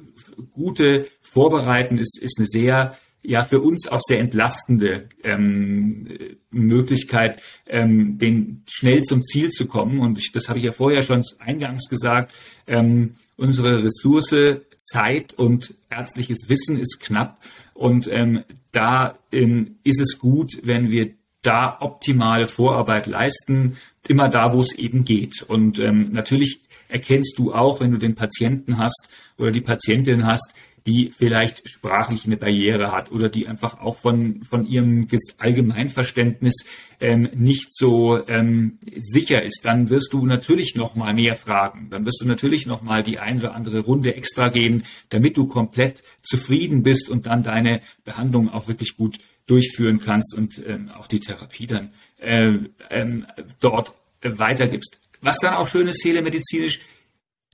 gute 0.52 1.06
Vorbereiten 1.20 1.98
ist, 1.98 2.18
ist 2.20 2.38
eine 2.38 2.48
sehr 2.48 2.96
ja 3.26 3.44
für 3.44 3.60
uns 3.60 3.88
auch 3.88 4.00
sehr 4.00 4.20
entlastende 4.20 5.08
ähm, 5.22 6.08
Möglichkeit, 6.50 7.42
ähm, 7.66 8.18
den 8.18 8.62
schnell 8.68 9.02
zum 9.02 9.22
Ziel 9.24 9.50
zu 9.50 9.66
kommen. 9.66 9.98
Und 9.98 10.18
ich, 10.18 10.32
das 10.32 10.48
habe 10.48 10.58
ich 10.58 10.64
ja 10.64 10.72
vorher 10.72 11.02
schon 11.02 11.22
eingangs 11.38 11.88
gesagt. 11.88 12.32
Ähm, 12.66 13.14
unsere 13.36 13.84
Ressource 13.84 14.60
Zeit 14.78 15.34
und 15.34 15.74
ärztliches 15.90 16.48
Wissen 16.48 16.78
ist 16.78 17.00
knapp. 17.00 17.42
Und 17.74 18.08
ähm, 18.10 18.44
da 18.72 19.18
ähm, 19.32 19.76
ist 19.82 20.00
es 20.00 20.18
gut, 20.18 20.58
wenn 20.62 20.90
wir 20.90 21.10
da 21.42 21.76
optimale 21.80 22.48
Vorarbeit 22.48 23.06
leisten, 23.06 23.76
immer 24.08 24.28
da, 24.28 24.52
wo 24.52 24.60
es 24.60 24.74
eben 24.74 25.04
geht. 25.04 25.42
Und 25.42 25.78
ähm, 25.78 26.12
natürlich 26.12 26.60
erkennst 26.88 27.38
du 27.38 27.52
auch, 27.52 27.80
wenn 27.80 27.90
du 27.90 27.98
den 27.98 28.14
Patienten 28.14 28.78
hast 28.78 29.10
oder 29.36 29.50
die 29.50 29.60
Patientin 29.60 30.26
hast, 30.26 30.54
die 30.86 31.12
vielleicht 31.16 31.68
sprachlich 31.68 32.24
eine 32.24 32.36
Barriere 32.36 32.92
hat 32.92 33.10
oder 33.10 33.28
die 33.28 33.48
einfach 33.48 33.80
auch 33.80 33.96
von, 33.96 34.42
von 34.44 34.66
ihrem 34.66 35.08
Allgemeinverständnis 35.38 36.64
ähm, 37.00 37.28
nicht 37.34 37.74
so 37.74 38.26
ähm, 38.28 38.78
sicher 38.96 39.42
ist, 39.42 39.64
dann 39.64 39.90
wirst 39.90 40.12
du 40.12 40.24
natürlich 40.24 40.76
noch 40.76 40.94
mal 40.94 41.12
mehr 41.12 41.34
fragen. 41.34 41.88
Dann 41.90 42.06
wirst 42.06 42.20
du 42.22 42.28
natürlich 42.28 42.66
noch 42.66 42.82
mal 42.82 43.02
die 43.02 43.18
eine 43.18 43.40
oder 43.40 43.54
andere 43.54 43.80
Runde 43.80 44.14
extra 44.14 44.48
gehen, 44.48 44.84
damit 45.08 45.36
du 45.36 45.46
komplett 45.46 46.02
zufrieden 46.22 46.82
bist 46.82 47.10
und 47.10 47.26
dann 47.26 47.42
deine 47.42 47.80
Behandlung 48.04 48.48
auch 48.48 48.68
wirklich 48.68 48.96
gut 48.96 49.18
durchführen 49.46 50.00
kannst 50.00 50.34
und 50.34 50.62
ähm, 50.66 50.90
auch 50.96 51.06
die 51.06 51.20
Therapie 51.20 51.66
dann 51.66 51.90
äh, 52.18 52.52
ähm, 52.90 53.26
dort 53.60 53.94
weitergibst. 54.22 55.00
Was 55.20 55.38
dann 55.38 55.54
auch 55.54 55.68
schön 55.68 55.86
ist, 55.88 56.02
telemedizinisch, 56.02 56.80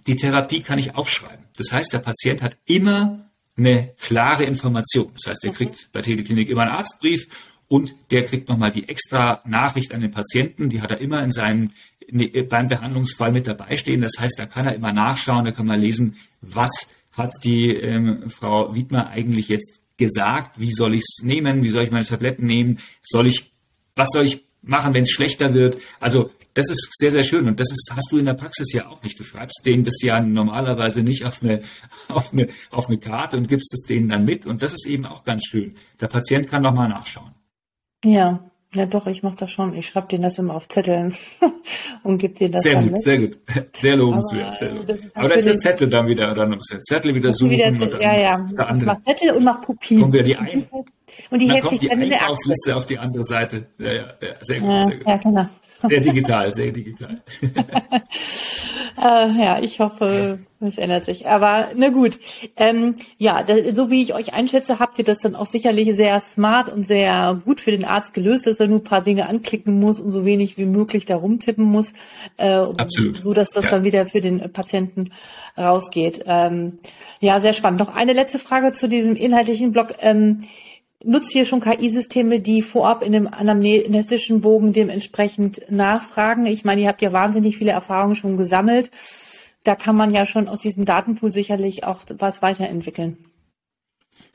die 0.07 0.17
Therapie 0.17 0.61
kann 0.61 0.79
ich 0.79 0.95
aufschreiben. 0.95 1.47
Das 1.57 1.73
heißt, 1.73 1.93
der 1.93 1.99
Patient 1.99 2.43
hat 2.43 2.59
immer 2.65 3.31
eine 3.57 3.95
klare 4.01 4.45
Information. 4.45 5.12
Das 5.15 5.31
heißt, 5.31 5.45
der 5.45 5.53
kriegt 5.53 5.91
bei 5.93 6.03
Teleklinik 6.03 6.49
immer 6.49 6.62
einen 6.62 6.73
Arztbrief 6.73 7.29
und 7.69 7.95
der 8.11 8.25
kriegt 8.25 8.49
nochmal 8.49 8.71
die 8.71 8.88
extra 8.88 9.41
Nachricht 9.47 9.95
an 9.95 10.01
den 10.01 10.11
Patienten. 10.11 10.69
Die 10.69 10.81
hat 10.81 10.91
er 10.91 11.01
immer 11.01 11.23
in 11.23 11.31
seinem, 11.31 11.71
beim 12.49 12.69
Behandlungsfall 12.69 13.33
mit 13.33 13.47
dabei 13.47 13.77
stehen. 13.77 14.01
Das 14.01 14.19
heißt, 14.19 14.38
da 14.38 14.47
kann 14.47 14.67
er 14.67 14.75
immer 14.75 14.93
nachschauen, 14.93 15.45
da 15.45 15.53
kann 15.53 15.67
man 15.67 15.81
lesen, 15.81 16.17
was 16.41 16.88
hat 17.12 17.33
die 17.45 17.69
ähm, 17.69 18.29
Frau 18.31 18.75
Wiedmer 18.75 19.09
eigentlich 19.09 19.49
jetzt 19.49 19.83
gesagt, 19.99 20.59
wie 20.59 20.73
soll 20.73 20.95
ich 20.95 21.03
es 21.03 21.25
nehmen, 21.25 21.62
wie 21.62 21.69
soll 21.69 21.85
ich 21.85 21.91
meine 21.91 22.05
Tabletten 22.05 22.47
nehmen, 22.47 22.79
soll 23.03 23.27
ich, 23.27 23.53
was 23.95 24.09
soll 24.12 24.25
ich 24.25 24.45
machen, 24.62 24.95
wenn 24.95 25.05
es 25.05 25.11
schlechter 25.11 25.55
wird. 25.55 25.79
Also 26.01 26.31
das 26.55 26.69
ist 26.69 26.88
sehr, 26.99 27.12
sehr 27.12 27.23
schön. 27.23 27.49
Und 27.49 27.59
das 27.61 27.71
ist, 27.71 27.93
hast 27.95 28.11
du 28.11 28.19
in 28.19 28.27
der 28.27 28.35
Praxis 28.35 28.73
ja 28.73 28.87
auch 28.88 29.03
nicht. 29.03 29.19
Du 29.19 29.25
schreibst 29.25 29.62
denen 29.65 29.85
das 29.85 30.01
ja 30.03 30.21
normalerweise 30.21 31.03
nicht 31.03 31.25
auf 31.25 31.43
eine, 31.43 31.62
auf 32.09 32.33
eine, 32.33 32.49
auf 32.71 32.88
eine 32.88 32.99
Karte 32.99 33.37
und 33.37 33.49
gibst 33.49 33.73
es 33.75 33.83
denen 33.83 34.09
dann 34.09 34.25
mit. 34.25 34.47
Und 34.47 34.62
das 34.62 34.73
ist 34.73 34.87
eben 34.87 35.07
auch 35.07 35.25
ganz 35.25 35.47
schön. 35.47 35.75
Der 36.01 36.09
Patient 36.09 36.49
kann 36.49 36.62
nochmal 36.62 36.88
nachschauen. 36.88 37.33
Ja, 38.05 38.41
ja 38.75 38.87
doch, 38.87 39.07
ich 39.07 39.23
mache 39.23 39.37
das 39.37 39.51
schon. 39.51 39.75
Ich 39.75 39.88
schreibe 39.88 40.09
denen 40.09 40.23
das 40.23 40.38
immer 40.38 40.55
auf 40.55 40.69
Zetteln 40.69 41.15
und 42.03 42.19
gebe 42.19 42.35
denen 42.35 42.53
das 42.53 42.62
sehr 42.65 42.75
dann 42.75 42.85
gut, 42.85 42.93
mit. 42.93 43.05
Sehr 43.05 43.19
gut, 43.19 43.38
sehr 43.77 43.97
lobenswert. 43.97 44.59
Sehr 44.59 44.75
gut. 44.75 44.99
Aber 45.15 45.29
da 45.29 45.35
ist 45.35 45.47
der 45.47 45.59
Zettel 45.59 45.88
dann 45.88 46.07
wieder, 46.07 46.35
dann 46.35 46.51
muss 46.51 46.67
der 46.67 46.81
Zettel 46.81 47.15
wieder 47.15 47.33
suchen. 47.33 47.53
Wieder, 47.53 47.69
und 47.69 47.81
dann 47.81 48.01
ja, 48.01 48.19
ja. 48.19 48.47
Ich 48.49 48.85
mach 48.85 49.03
Zettel 49.05 49.31
und 49.33 49.45
mach 49.45 49.61
Kopien. 49.62 50.01
Kommen 50.01 50.12
wir 50.12 50.23
die 50.23 50.37
ein 50.37 50.67
und 51.31 51.41
die 51.41 51.47
dann 51.47 51.57
heftig 51.57 51.71
kommt 51.71 51.83
die 51.83 51.88
dann 51.88 52.03
in 52.03 52.11
der 52.11 52.23
Einkaufsliste 52.23 52.77
auf 52.77 52.87
die 52.87 52.99
andere 52.99 53.25
Seite. 53.25 53.67
Ja, 53.79 53.93
ja, 53.93 54.15
ja 54.21 54.35
sehr 54.41 54.61
gut. 54.61 54.69
Ja, 54.69 54.88
sehr, 54.88 54.97
gut. 54.99 55.07
ja 55.07 55.17
genau. 55.19 55.49
Sehr 55.88 56.01
digital, 56.01 56.55
sehr 56.55 56.73
digital. 56.73 57.21
Äh, 58.97 59.33
ja, 59.42 59.61
ich 59.61 59.81
hoffe, 59.81 60.38
es 60.61 60.79
ändert 60.79 61.05
sich. 61.05 61.27
Aber 61.27 61.68
na 61.75 61.88
gut. 61.88 62.18
Ähm, 62.57 62.97
ja, 63.18 63.42
da, 63.42 63.55
so 63.75 63.90
wie 63.90 64.03
ich 64.03 64.14
euch 64.14 64.33
einschätze, 64.33 64.79
habt 64.79 64.99
ihr 64.99 65.05
das 65.05 65.18
dann 65.18 65.35
auch 65.35 65.47
sicherlich 65.47 65.95
sehr 65.95 66.18
smart 66.21 66.68
und 66.68 66.83
sehr 66.83 67.40
gut 67.45 67.61
für 67.61 67.71
den 67.71 67.85
Arzt 67.85 68.14
gelöst, 68.14 68.47
dass 68.47 68.61
er 68.61 68.68
nur 68.68 68.79
ein 68.79 68.85
paar 68.85 69.03
Dinge 69.03 69.29
anklicken 69.29 69.79
muss 69.79 70.01
und 70.01 70.11
so 70.11 70.25
wenig 70.25 70.57
wie 70.59 70.66
möglich 70.66 71.05
da 71.05 71.16
rumtippen 71.16 71.64
muss. 71.64 71.92
Äh, 72.37 72.51
Absolut. 72.51 73.23
So 73.23 73.33
dass 73.35 73.51
das 73.51 73.64
Ja. 73.66 73.71
dann 73.73 73.85
wieder 73.85 74.07
für 74.07 74.21
den 74.21 74.53
Patienten 74.53 75.11
rausgeht. 75.59 76.25
Ähm, 76.27 76.75
ja, 77.21 77.40
sehr 77.40 77.53
spannend. 77.53 77.81
Noch 77.81 77.95
eine 77.95 78.12
letzte 78.12 78.38
Frage 78.38 78.73
zu 78.73 78.88
diesem 78.88 79.16
inhaltlichen 79.16 79.73
Block. 79.73 79.95
Ähm, 80.01 80.42
Nutzt 81.05 81.35
ihr 81.35 81.45
schon 81.45 81.61
KI-Systeme, 81.61 82.41
die 82.41 82.62
vorab 82.62 83.03
in 83.03 83.12
dem 83.12 83.27
anamnestischen 83.27 84.41
Bogen 84.41 84.73
dementsprechend 84.73 85.71
nachfragen? 85.71 86.47
Ich 86.47 86.65
meine, 86.65 86.83
ihr 86.83 86.88
habt 86.88 87.03
ja 87.03 87.12
wahnsinnig 87.12 87.57
viele 87.57 87.73
Erfahrungen 87.73 88.17
schon 88.17 88.37
gesammelt. 88.37 88.91
Da 89.65 89.75
kann 89.75 89.97
man 89.97 90.12
ja 90.12 90.27
schon 90.27 90.49
aus 90.49 90.61
diesem 90.61 90.85
Datenpool 90.85 91.33
sicherlich 91.33 91.85
auch 91.85 92.03
was 92.19 92.43
weiterentwickeln. 92.43 93.17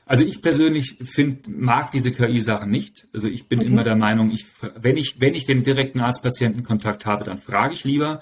Also 0.06 0.24
ich 0.24 0.40
persönlich 0.40 0.96
find, 1.04 1.46
mag 1.48 1.90
diese 1.90 2.12
KI-Sachen 2.12 2.70
nicht. 2.70 3.08
Also 3.12 3.28
ich 3.28 3.46
bin 3.46 3.58
Mhm. 3.58 3.66
immer 3.66 3.84
der 3.84 3.96
Meinung, 3.96 4.30
ich, 4.30 4.46
wenn 4.80 4.96
ich, 4.96 5.20
wenn 5.20 5.34
ich 5.34 5.44
den 5.44 5.64
direkten 5.64 6.00
Arzt-Patienten-Kontakt 6.00 7.04
habe, 7.04 7.24
dann 7.24 7.38
frage 7.38 7.74
ich 7.74 7.84
lieber. 7.84 8.20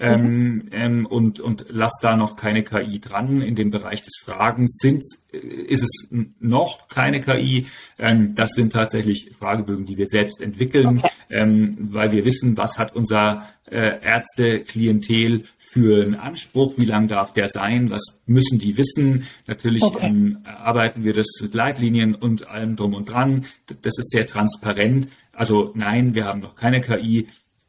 Ähm, 0.00 0.68
ähm, 0.70 1.06
und, 1.06 1.40
und 1.40 1.66
lass 1.70 1.94
da 2.00 2.16
noch 2.16 2.36
keine 2.36 2.62
KI 2.62 3.00
dran. 3.00 3.42
In 3.42 3.56
dem 3.56 3.70
Bereich 3.72 4.02
des 4.02 4.14
Fragens 4.24 4.78
sind, 4.80 5.02
äh, 5.32 5.38
ist 5.38 5.82
es 5.82 6.08
noch 6.38 6.86
keine 6.86 7.20
KI. 7.20 7.66
Ähm, 7.98 8.36
das 8.36 8.50
sind 8.52 8.72
tatsächlich 8.72 9.30
Fragebögen, 9.36 9.86
die 9.86 9.96
wir 9.96 10.06
selbst 10.06 10.40
entwickeln, 10.40 10.98
Okay. 10.98 11.10
ähm, 11.30 11.76
weil 11.90 12.12
wir 12.12 12.24
wissen, 12.24 12.56
was 12.56 12.78
hat 12.78 12.94
unser 12.94 13.48
äh, 13.70 14.00
Ärzte-Klientel 14.00 15.44
für 15.58 16.02
einen 16.04 16.14
Anspruch, 16.14 16.74
wie 16.76 16.84
lang 16.84 17.08
darf 17.08 17.32
der 17.32 17.48
sein, 17.48 17.90
was 17.90 18.20
müssen 18.26 18.58
die 18.60 18.78
wissen. 18.78 19.24
Natürlich 19.46 19.82
Okay. 19.82 20.06
ähm, 20.06 20.38
erarbeiten 20.44 21.02
wir 21.02 21.12
das 21.12 21.26
mit 21.42 21.54
Leitlinien 21.54 22.14
und 22.14 22.48
allem 22.48 22.76
drum 22.76 22.94
und 22.94 23.10
dran. 23.10 23.46
Das 23.82 23.98
ist 23.98 24.10
sehr 24.10 24.26
transparent. 24.28 25.08
Also 25.32 25.72
nein, 25.74 26.14
wir 26.14 26.24
haben 26.24 26.40
noch 26.40 26.54
keine 26.54 26.80
KI 26.80 27.26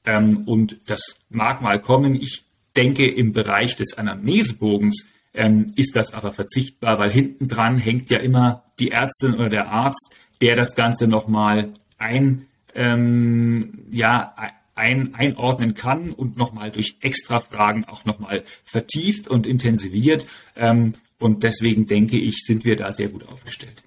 ähm, 0.10 0.43
und 0.48 0.78
das 0.88 1.15
mag 1.30 1.62
mal 1.62 1.80
kommen. 1.80 2.15
Ich 2.15 2.43
denke, 2.76 3.08
im 3.08 3.32
Bereich 3.32 3.76
des 3.76 3.98
Anamnesebogens 3.98 5.08
ähm, 5.36 5.67
ist 5.76 5.95
das 5.95 6.13
aber 6.13 6.32
verzichtbar, 6.32 6.98
weil 6.98 7.12
hinten 7.12 7.48
dran 7.48 7.78
hängt 7.78 8.10
ja 8.10 8.17
immer 8.17 8.63
die 8.80 8.89
Ärztin 8.91 9.36
oder 9.36 9.50
der 9.50 9.69
Arzt, 9.69 10.12
der 10.41 10.56
das 10.56 10.76
Ganze 10.76 11.08
nochmal 11.08 11.69
ein, 12.00 12.48
ähm, 12.74 13.86
ja, 13.91 14.34
ein, 14.74 15.13
einordnen 15.13 15.76
kann 15.76 16.12
und 16.12 16.38
nochmal 16.38 16.72
durch 16.72 16.98
extra 17.02 17.39
Fragen 17.39 17.86
auch 17.86 18.06
nochmal 18.06 18.43
vertieft 18.63 19.28
und 19.28 19.45
intensiviert. 19.45 20.26
Ähm, 20.56 20.93
und 21.19 21.43
deswegen 21.43 21.86
denke 21.86 22.17
ich, 22.17 22.43
sind 22.45 22.65
wir 22.65 22.78
da 22.78 22.91
sehr 22.91 23.10
gut 23.10 23.28
aufgestellt. 23.28 23.84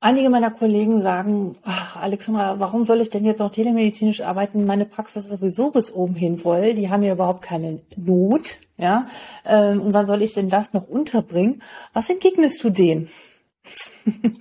Einige 0.00 0.30
meiner 0.30 0.52
Kollegen 0.52 1.00
sagen, 1.00 1.56
ach, 1.64 1.96
Alexandra, 1.96 2.60
warum 2.60 2.84
soll 2.84 3.00
ich 3.00 3.10
denn 3.10 3.24
jetzt 3.24 3.40
noch 3.40 3.50
telemedizinisch 3.50 4.20
arbeiten? 4.20 4.64
Meine 4.64 4.84
Praxis 4.84 5.24
ist 5.24 5.30
sowieso 5.30 5.72
bis 5.72 5.92
oben 5.92 6.14
hin 6.14 6.38
voll. 6.38 6.74
Die 6.74 6.88
haben 6.88 7.02
ja 7.02 7.14
überhaupt 7.14 7.42
keine 7.42 7.80
Not, 7.96 8.58
ja. 8.76 9.08
Ähm, 9.44 9.80
Und 9.80 9.94
wann 9.94 10.06
soll 10.06 10.22
ich 10.22 10.34
denn 10.34 10.50
das 10.50 10.72
noch 10.72 10.86
unterbringen? 10.88 11.62
Was 11.94 12.10
entgegnest 12.10 12.62
du 12.62 12.70
denen? 12.70 13.08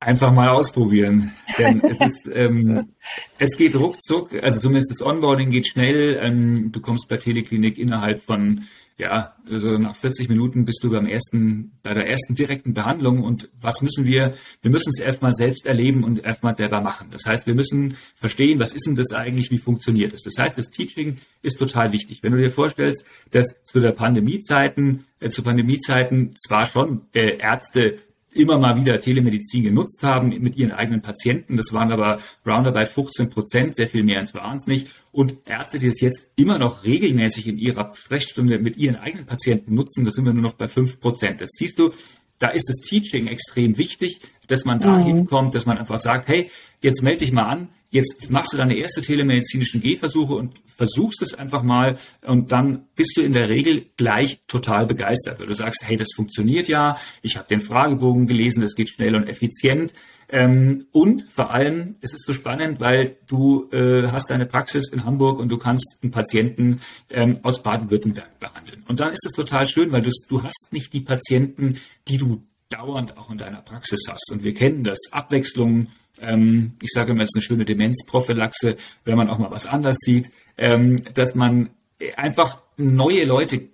Einfach 0.00 0.32
mal 0.32 0.48
ausprobieren. 0.48 1.32
Denn 1.56 1.80
es 1.84 2.00
ist, 2.04 2.28
ähm, 2.34 2.94
es 3.38 3.56
geht 3.56 3.76
ruckzuck, 3.76 4.34
also 4.34 4.58
zumindest 4.58 4.90
das 4.90 5.02
Onboarding 5.06 5.50
geht 5.50 5.68
schnell. 5.68 6.18
Ähm, 6.20 6.72
du 6.72 6.80
kommst 6.80 7.08
bei 7.08 7.16
Teleklinik 7.16 7.78
innerhalb 7.78 8.22
von, 8.22 8.64
ja, 8.96 9.34
also 9.50 9.76
nach 9.76 9.96
40 9.96 10.28
Minuten 10.28 10.64
bist 10.64 10.84
du 10.84 10.90
beim 10.90 11.06
ersten, 11.06 11.72
bei 11.82 11.94
der 11.94 12.08
ersten 12.08 12.36
direkten 12.36 12.74
Behandlung. 12.74 13.24
Und 13.24 13.50
was 13.60 13.82
müssen 13.82 14.04
wir? 14.04 14.34
Wir 14.62 14.70
müssen 14.70 14.90
es 14.90 15.00
erstmal 15.00 15.34
selbst 15.34 15.66
erleben 15.66 16.04
und 16.04 16.24
erstmal 16.24 16.54
selber 16.54 16.80
machen. 16.80 17.08
Das 17.10 17.26
heißt, 17.26 17.46
wir 17.48 17.54
müssen 17.54 17.96
verstehen, 18.14 18.60
was 18.60 18.72
ist 18.72 18.86
denn 18.86 18.94
das 18.94 19.12
eigentlich, 19.12 19.50
wie 19.50 19.58
funktioniert 19.58 20.12
es? 20.12 20.22
Das 20.22 20.38
heißt, 20.38 20.58
das 20.58 20.70
Teaching 20.70 21.18
ist 21.42 21.58
total 21.58 21.90
wichtig. 21.90 22.20
Wenn 22.22 22.32
du 22.32 22.38
dir 22.38 22.52
vorstellst, 22.52 23.04
dass 23.32 23.64
zu 23.64 23.80
der 23.80 23.92
Pandemiezeiten, 23.92 25.06
äh, 25.18 25.28
zu 25.28 25.42
Pandemiezeiten 25.42 26.34
zwar 26.36 26.66
schon 26.66 27.02
äh, 27.14 27.38
Ärzte 27.38 27.98
immer 28.34 28.58
mal 28.58 28.76
wieder 28.76 29.00
Telemedizin 29.00 29.64
genutzt 29.64 30.02
haben 30.02 30.28
mit 30.28 30.56
ihren 30.56 30.72
eigenen 30.72 31.02
Patienten. 31.02 31.56
Das 31.56 31.72
waren 31.72 31.92
aber 31.92 32.20
roundabout 32.46 32.86
15 32.86 33.30
Prozent, 33.30 33.76
sehr 33.76 33.88
viel 33.88 34.02
mehr 34.02 34.24
waren 34.34 34.56
es 34.56 34.66
nicht. 34.66 34.88
Und 35.12 35.36
Ärzte, 35.44 35.78
die 35.78 35.86
es 35.86 36.00
jetzt 36.00 36.32
immer 36.36 36.58
noch 36.58 36.84
regelmäßig 36.84 37.46
in 37.46 37.58
ihrer 37.58 37.92
Sprechstunde 37.94 38.58
mit 38.58 38.76
ihren 38.76 38.96
eigenen 38.96 39.26
Patienten 39.26 39.74
nutzen, 39.74 40.04
da 40.04 40.10
sind 40.10 40.24
wir 40.24 40.32
nur 40.32 40.42
noch 40.42 40.54
bei 40.54 40.68
5 40.68 41.00
Prozent. 41.00 41.40
Das 41.40 41.50
siehst 41.52 41.78
du, 41.78 41.92
da 42.38 42.48
ist 42.48 42.68
das 42.68 42.76
Teaching 42.76 43.28
extrem 43.28 43.78
wichtig, 43.78 44.20
dass 44.48 44.64
man 44.64 44.80
da 44.80 44.98
hinkommt, 44.98 45.54
dass 45.54 45.66
man 45.66 45.78
einfach 45.78 45.98
sagt, 45.98 46.28
hey, 46.28 46.50
jetzt 46.82 47.02
melde 47.02 47.20
dich 47.20 47.32
mal 47.32 47.44
an, 47.44 47.68
jetzt 47.94 48.28
machst 48.28 48.52
du 48.52 48.56
deine 48.56 48.74
erste 48.74 49.02
telemedizinischen 49.02 49.80
Gehversuche 49.80 50.34
und 50.34 50.60
versuchst 50.76 51.22
es 51.22 51.34
einfach 51.34 51.62
mal 51.62 51.96
und 52.22 52.50
dann 52.50 52.86
bist 52.96 53.16
du 53.16 53.22
in 53.22 53.32
der 53.32 53.48
Regel 53.48 53.86
gleich 53.96 54.40
total 54.48 54.84
begeistert, 54.84 55.38
weil 55.38 55.46
du 55.46 55.54
sagst, 55.54 55.84
hey, 55.84 55.96
das 55.96 56.08
funktioniert 56.14 56.66
ja, 56.66 56.98
ich 57.22 57.36
habe 57.36 57.46
den 57.48 57.60
Fragebogen 57.60 58.26
gelesen, 58.26 58.62
das 58.62 58.74
geht 58.74 58.88
schnell 58.88 59.14
und 59.14 59.28
effizient. 59.28 59.94
Ähm, 60.28 60.86
und 60.90 61.26
vor 61.30 61.52
allem, 61.52 61.94
es 62.00 62.12
ist 62.12 62.26
so 62.26 62.32
spannend, 62.32 62.80
weil 62.80 63.16
du 63.28 63.68
äh, 63.70 64.08
hast 64.08 64.28
deine 64.28 64.46
Praxis 64.46 64.90
in 64.90 65.04
Hamburg 65.04 65.38
und 65.38 65.48
du 65.48 65.58
kannst 65.58 65.98
einen 66.02 66.10
Patienten 66.10 66.80
ähm, 67.10 67.38
aus 67.44 67.62
Baden-Württemberg 67.62 68.40
behandeln. 68.40 68.82
Und 68.88 68.98
dann 68.98 69.12
ist 69.12 69.24
es 69.24 69.32
total 69.32 69.68
schön, 69.68 69.92
weil 69.92 70.02
du, 70.02 70.10
du 70.28 70.42
hast 70.42 70.68
nicht 70.72 70.92
die 70.92 71.02
Patienten, 71.02 71.78
die 72.08 72.16
du 72.16 72.42
dauernd 72.70 73.16
auch 73.16 73.30
in 73.30 73.38
deiner 73.38 73.60
Praxis 73.60 74.00
hast. 74.08 74.32
Und 74.32 74.42
wir 74.42 74.54
kennen 74.54 74.82
das. 74.82 74.98
Abwechslung, 75.12 75.88
ähm, 76.26 76.72
ich 76.82 76.90
sage 76.90 77.12
immer, 77.12 77.22
es 77.22 77.30
ist 77.30 77.36
eine 77.36 77.42
schöne 77.42 77.64
Demenzprophylaxe, 77.64 78.76
wenn 79.04 79.16
man 79.16 79.28
auch 79.28 79.38
mal 79.38 79.50
was 79.50 79.66
anders 79.66 79.98
sieht, 79.98 80.30
ähm, 80.56 81.02
dass 81.14 81.34
man 81.34 81.70
einfach 82.16 82.60
neue 82.76 83.24
Leute 83.24 83.68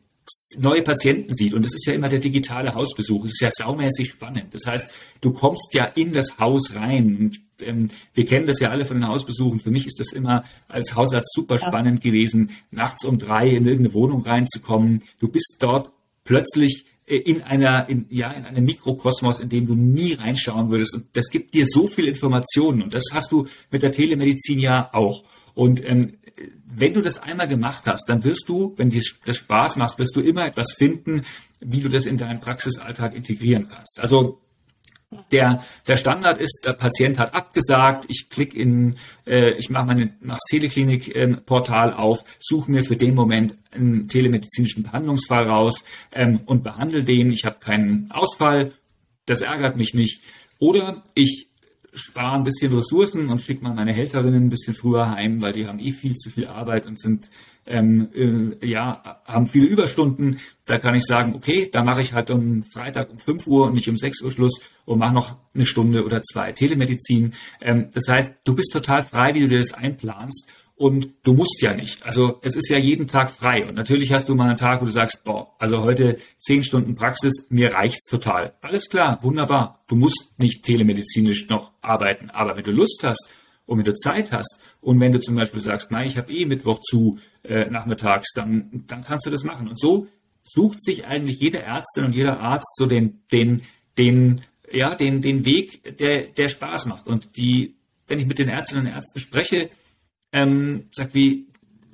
neue 0.58 0.82
Patienten 0.82 1.34
sieht. 1.34 1.54
Und 1.54 1.64
das 1.64 1.74
ist 1.74 1.86
ja 1.86 1.92
immer 1.92 2.08
der 2.08 2.18
digitale 2.18 2.74
Hausbesuch. 2.74 3.24
Das 3.24 3.32
ist 3.32 3.40
ja 3.40 3.50
saumäßig 3.50 4.10
spannend. 4.10 4.54
Das 4.54 4.66
heißt, 4.66 4.90
du 5.20 5.32
kommst 5.32 5.74
ja 5.74 5.84
in 5.84 6.12
das 6.12 6.38
Haus 6.38 6.74
rein. 6.74 7.16
Und, 7.16 7.40
ähm, 7.66 7.90
wir 8.14 8.26
kennen 8.26 8.46
das 8.46 8.60
ja 8.60 8.70
alle 8.70 8.84
von 8.84 8.98
den 8.98 9.08
Hausbesuchen. 9.08 9.60
Für 9.60 9.70
mich 9.70 9.86
ist 9.86 9.98
das 9.98 10.12
immer 10.12 10.44
als 10.68 10.94
Hausarzt 10.94 11.32
super 11.34 11.58
spannend 11.58 12.00
gewesen, 12.00 12.50
nachts 12.70 13.04
um 13.04 13.18
drei 13.18 13.48
in 13.48 13.66
irgendeine 13.66 13.94
Wohnung 13.94 14.22
reinzukommen. 14.22 15.02
Du 15.18 15.28
bist 15.28 15.56
dort 15.58 15.90
plötzlich 16.24 16.84
in 17.16 17.42
einer, 17.42 17.88
in, 17.88 18.06
ja, 18.08 18.30
in 18.30 18.44
einem 18.46 18.64
Mikrokosmos, 18.64 19.40
in 19.40 19.48
dem 19.48 19.66
du 19.66 19.74
nie 19.74 20.12
reinschauen 20.14 20.70
würdest. 20.70 20.94
Und 20.94 21.06
das 21.14 21.30
gibt 21.30 21.54
dir 21.54 21.66
so 21.66 21.88
viel 21.88 22.06
Informationen. 22.06 22.82
Und 22.82 22.94
das 22.94 23.04
hast 23.12 23.32
du 23.32 23.46
mit 23.70 23.82
der 23.82 23.92
Telemedizin 23.92 24.60
ja 24.60 24.90
auch. 24.92 25.24
Und 25.54 25.84
ähm, 25.84 26.18
wenn 26.64 26.94
du 26.94 27.00
das 27.00 27.22
einmal 27.22 27.48
gemacht 27.48 27.86
hast, 27.86 28.08
dann 28.08 28.22
wirst 28.24 28.48
du, 28.48 28.74
wenn 28.76 28.90
dir 28.90 29.02
das 29.26 29.36
Spaß 29.36 29.76
macht, 29.76 29.98
wirst 29.98 30.14
du 30.14 30.20
immer 30.20 30.46
etwas 30.46 30.72
finden, 30.72 31.22
wie 31.60 31.80
du 31.80 31.88
das 31.88 32.06
in 32.06 32.16
deinen 32.16 32.40
Praxisalltag 32.40 33.14
integrieren 33.14 33.68
kannst. 33.68 33.98
Also 34.00 34.40
der, 35.32 35.64
der 35.88 35.96
Standard 35.96 36.40
ist, 36.40 36.62
der 36.64 36.72
Patient 36.72 37.18
hat 37.18 37.34
abgesagt, 37.34 38.06
ich 38.08 38.28
klicke 38.30 38.56
in, 38.56 38.94
äh, 39.26 39.52
ich 39.52 39.68
mache 39.68 39.86
meine 39.86 40.14
das 40.22 40.40
Teleklinik-Portal 40.48 41.90
ähm, 41.90 41.96
auf, 41.96 42.20
suche 42.38 42.70
mir 42.70 42.84
für 42.84 42.96
den 42.96 43.14
Moment 43.14 43.56
einen 43.72 44.06
telemedizinischen 44.08 44.84
Behandlungsfall 44.84 45.48
raus 45.48 45.84
ähm, 46.12 46.40
und 46.46 46.62
behandle 46.62 47.02
den. 47.02 47.32
Ich 47.32 47.44
habe 47.44 47.56
keinen 47.58 48.10
Ausfall, 48.10 48.72
das 49.26 49.40
ärgert 49.40 49.76
mich 49.76 49.94
nicht. 49.94 50.22
Oder 50.60 51.02
ich 51.14 51.48
spare 51.92 52.36
ein 52.36 52.44
bisschen 52.44 52.72
Ressourcen 52.72 53.30
und 53.30 53.40
schicke 53.40 53.64
mal 53.64 53.74
meine 53.74 53.92
Helferinnen 53.92 54.44
ein 54.44 54.50
bisschen 54.50 54.74
früher 54.74 55.10
heim, 55.10 55.40
weil 55.40 55.52
die 55.52 55.66
haben 55.66 55.80
eh 55.80 55.90
viel 55.90 56.14
zu 56.14 56.30
viel 56.30 56.46
Arbeit 56.46 56.86
und 56.86 57.00
sind 57.00 57.30
ähm, 57.66 58.08
äh, 58.60 58.66
ja 58.66 59.20
haben 59.24 59.46
viele 59.46 59.66
Überstunden. 59.66 60.40
Da 60.66 60.78
kann 60.78 60.94
ich 60.94 61.04
sagen, 61.04 61.34
okay, 61.34 61.68
da 61.72 61.82
mache 61.82 62.00
ich 62.00 62.12
halt 62.12 62.30
um 62.30 62.62
Freitag 62.64 63.10
um 63.10 63.18
5 63.18 63.46
Uhr 63.46 63.66
und 63.66 63.74
nicht 63.74 63.88
um 63.88 63.96
6 63.96 64.22
Uhr 64.22 64.30
Schluss 64.30 64.60
und 64.84 64.98
mache 64.98 65.14
noch 65.14 65.36
eine 65.54 65.66
Stunde 65.66 66.04
oder 66.04 66.22
zwei 66.22 66.52
Telemedizin. 66.52 67.34
Ähm, 67.60 67.90
das 67.92 68.08
heißt, 68.08 68.40
du 68.44 68.54
bist 68.54 68.72
total 68.72 69.04
frei, 69.04 69.34
wie 69.34 69.40
du 69.40 69.48
dir 69.48 69.58
das 69.58 69.72
einplanst 69.72 70.48
und 70.80 71.10
du 71.24 71.34
musst 71.34 71.60
ja 71.60 71.74
nicht. 71.74 72.06
Also 72.06 72.38
es 72.40 72.56
ist 72.56 72.70
ja 72.70 72.78
jeden 72.78 73.06
Tag 73.06 73.30
frei. 73.30 73.66
Und 73.66 73.74
natürlich 73.74 74.14
hast 74.14 74.30
du 74.30 74.34
mal 74.34 74.48
einen 74.48 74.56
Tag, 74.56 74.80
wo 74.80 74.86
du 74.86 74.90
sagst, 74.90 75.24
boah, 75.24 75.54
also 75.58 75.82
heute 75.82 76.16
zehn 76.38 76.62
Stunden 76.62 76.94
Praxis, 76.94 77.48
mir 77.50 77.74
reicht's 77.74 78.06
total. 78.06 78.54
Alles 78.62 78.88
klar, 78.88 79.18
wunderbar. 79.20 79.84
Du 79.88 79.94
musst 79.94 80.38
nicht 80.38 80.64
telemedizinisch 80.64 81.50
noch 81.50 81.72
arbeiten. 81.82 82.30
Aber 82.30 82.56
wenn 82.56 82.64
du 82.64 82.70
Lust 82.70 83.00
hast 83.02 83.28
und 83.70 83.78
wenn 83.78 83.84
du 83.84 83.94
Zeit 83.94 84.32
hast 84.32 84.60
und 84.80 84.98
wenn 84.98 85.12
du 85.12 85.20
zum 85.20 85.36
Beispiel 85.36 85.60
sagst, 85.60 85.92
nein, 85.92 86.08
ich 86.08 86.18
habe 86.18 86.32
eh 86.32 86.44
Mittwoch 86.44 86.80
zu 86.80 87.20
äh, 87.44 87.70
nachmittags, 87.70 88.32
dann, 88.34 88.82
dann 88.88 89.04
kannst 89.04 89.26
du 89.26 89.30
das 89.30 89.44
machen. 89.44 89.68
Und 89.68 89.78
so 89.78 90.08
sucht 90.42 90.82
sich 90.82 91.06
eigentlich 91.06 91.38
jede 91.38 91.62
Ärztin 91.62 92.04
und 92.04 92.12
jeder 92.12 92.40
Arzt 92.40 92.74
so 92.74 92.86
den, 92.86 93.22
den, 93.30 93.62
den, 93.96 94.40
ja, 94.72 94.96
den, 94.96 95.22
den 95.22 95.44
Weg, 95.44 95.98
der, 95.98 96.22
der 96.22 96.48
Spaß 96.48 96.86
macht. 96.86 97.06
Und 97.06 97.36
die, 97.36 97.76
wenn 98.08 98.18
ich 98.18 98.26
mit 98.26 98.40
den 98.40 98.48
Ärztinnen 98.48 98.86
und 98.86 98.92
Ärzten 98.92 99.20
spreche, 99.20 99.70
ähm, 100.32 100.88
sagt 100.92 101.14
wie, 101.14 101.46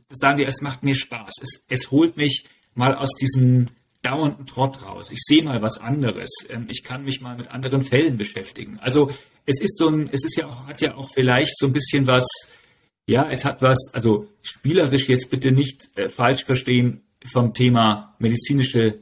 sagen 0.09 0.39
die, 0.39 0.45
es 0.45 0.63
macht 0.63 0.83
mir 0.83 0.95
Spaß. 0.95 1.35
Es, 1.43 1.63
es 1.69 1.91
holt 1.91 2.17
mich 2.17 2.45
mal 2.75 2.95
aus 2.95 3.11
diesem 3.21 3.67
dauernden 4.01 4.47
Trott 4.47 4.83
raus. 4.83 5.11
Ich 5.11 5.21
sehe 5.23 5.43
mal 5.43 5.61
was 5.61 5.77
anderes. 5.77 6.31
Ähm, 6.49 6.69
ich 6.71 6.85
kann 6.85 7.05
mich 7.05 7.21
mal 7.21 7.37
mit 7.37 7.49
anderen 7.49 7.83
Fällen 7.83 8.17
beschäftigen. 8.17 8.79
Also 8.81 9.11
es 9.47 9.61
ist 9.61 9.79
so 9.79 9.89
ein, 9.89 10.09
es 10.13 10.25
ist 10.25 10.37
ja 10.37 10.47
auch, 10.47 10.67
hat 10.67 10.81
ja 10.81 10.95
auch 10.97 11.09
vielleicht 11.15 11.57
so 11.57 11.67
ein 11.67 11.73
bisschen 11.73 12.07
was, 12.07 12.27
ja, 13.07 13.29
es 13.31 13.45
hat 13.45 13.63
was, 13.63 13.79
also 13.93 14.29
spielerisch 14.43 15.09
jetzt 15.09 15.31
bitte 15.31 15.53
nicht 15.53 15.89
äh, 15.97 16.09
falsch 16.09 16.45
verstehen 16.45 17.03
vom 17.33 17.55
Thema 17.55 18.17
medizinische 18.19 18.99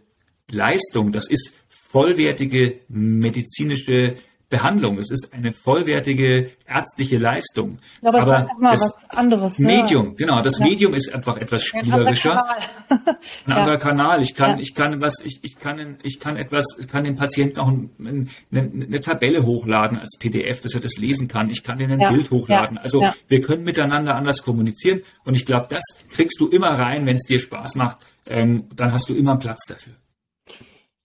Leistung. 0.51 1.13
Das 1.13 1.29
ist 1.29 1.55
vollwertige 1.69 2.81
medizinische 2.89 4.17
Behandlung. 4.51 4.99
Es 4.99 5.11
ist 5.11 5.33
eine 5.33 5.53
vollwertige 5.53 6.51
ärztliche 6.67 7.19
Leistung. 7.19 7.79
Ja, 8.03 8.11
aber, 8.11 8.21
aber 8.23 8.49
das 8.61 9.11
anderes. 9.11 9.59
Ne? 9.59 9.67
Medium, 9.67 10.09
ja. 10.09 10.15
genau. 10.17 10.43
Das 10.43 10.59
ja. 10.59 10.67
Medium 10.67 10.95
ist 10.95 11.13
einfach 11.13 11.39
etwas 11.39 11.65
spielerischer. 11.65 12.45
Ein, 12.89 13.01
ein 13.47 13.53
anderer 13.53 13.77
Kanal. 13.79 14.23
Ich 14.23 14.35
kann, 14.35 14.61
ich 14.61 14.75
kann 14.75 15.01
was, 15.01 15.25
ich, 15.25 15.41
ich 15.43 15.59
kann, 15.59 15.99
ich 16.03 16.21
kann 16.21 16.37
etwas, 16.37 16.65
ich 16.79 16.89
kann 16.89 17.05
dem 17.05 17.17
Patienten 17.17 17.59
auch 17.59 17.69
eine, 17.69 18.29
eine, 18.53 19.01
Tabelle 19.01 19.45
hochladen 19.45 19.99
als 19.99 20.19
PDF, 20.19 20.61
dass 20.61 20.75
er 20.75 20.81
das 20.81 20.99
lesen 20.99 21.27
kann. 21.29 21.51
Ich 21.51 21.63
kann 21.63 21.81
ihnen 21.81 22.01
ein 22.01 22.15
Bild 22.15 22.31
hochladen. 22.31 22.79
Also 22.79 23.05
wir 23.29 23.41
können 23.41 23.65
miteinander 23.65 24.15
anders 24.15 24.43
kommunizieren. 24.43 25.01
Und 25.25 25.35
ich 25.35 25.47
glaube, 25.47 25.67
das 25.71 25.83
kriegst 26.11 26.39
du 26.41 26.49
immer 26.49 26.79
rein, 26.79 27.07
wenn 27.07 27.17
es 27.17 27.25
dir 27.25 27.39
Spaß 27.39 27.75
macht. 27.75 27.99
Ähm, 28.27 28.69
dann 28.75 28.93
hast 28.93 29.09
du 29.09 29.15
immer 29.15 29.33
einen 29.33 29.41
Platz 29.41 29.65
dafür. 29.67 29.95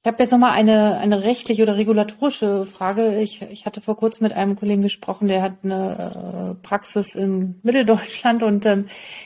Ich 0.02 0.08
habe 0.08 0.24
jetzt 0.24 0.32
nochmal 0.32 0.54
eine, 0.54 0.98
eine 0.98 1.24
rechtliche 1.24 1.62
oder 1.62 1.76
regulatorische 1.76 2.66
Frage. 2.66 3.20
Ich, 3.22 3.42
ich 3.42 3.66
hatte 3.66 3.82
vor 3.82 3.98
kurzem 3.98 4.24
mit 4.24 4.32
einem 4.32 4.56
Kollegen 4.56 4.82
gesprochen, 4.82 5.28
der 5.28 5.42
hat 5.42 5.58
eine 5.62 6.56
äh, 6.58 6.66
Praxis 6.66 7.16
in 7.16 7.60
Mitteldeutschland 7.64 8.42
und 8.42 8.66
ähm, 8.66 8.86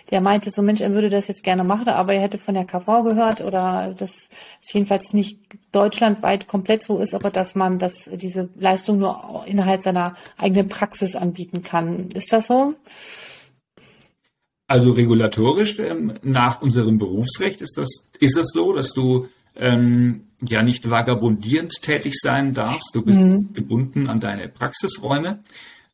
der 0.09 0.19
meinte 0.19 0.49
so, 0.49 0.63
Mensch, 0.63 0.81
er 0.81 0.95
würde 0.95 1.09
das 1.09 1.27
jetzt 1.27 1.43
gerne 1.43 1.63
machen, 1.63 1.89
aber 1.89 2.15
er 2.15 2.21
hätte 2.21 2.39
von 2.39 2.55
der 2.55 2.65
KV 2.65 3.03
gehört 3.03 3.41
oder 3.41 3.93
dass 3.95 4.29
es 4.63 4.73
jedenfalls 4.73 5.13
nicht 5.13 5.39
deutschlandweit 5.71 6.47
komplett 6.47 6.81
so 6.81 6.97
ist, 6.97 7.13
aber 7.13 7.29
dass 7.29 7.53
man 7.53 7.77
das, 7.77 8.09
diese 8.11 8.49
Leistung 8.55 8.97
nur 8.97 9.43
innerhalb 9.45 9.81
seiner 9.81 10.15
eigenen 10.37 10.69
Praxis 10.69 11.15
anbieten 11.15 11.61
kann. 11.61 12.09
Ist 12.09 12.33
das 12.33 12.47
so? 12.47 12.73
Also 14.65 14.93
regulatorisch 14.93 15.77
ähm, 15.77 16.15
nach 16.23 16.63
unserem 16.63 16.97
Berufsrecht 16.97 17.61
ist 17.61 17.77
das, 17.77 17.89
ist 18.19 18.35
das 18.35 18.47
so, 18.47 18.73
dass 18.73 18.91
du 18.91 19.27
ähm, 19.55 20.29
ja 20.47 20.63
nicht 20.63 20.89
vagabundierend 20.89 21.73
tätig 21.81 22.13
sein 22.19 22.53
darfst. 22.53 22.91
Du 22.93 23.03
bist 23.03 23.21
mhm. 23.21 23.53
gebunden 23.53 24.07
an 24.07 24.19
deine 24.19 24.47
Praxisräume. 24.47 25.39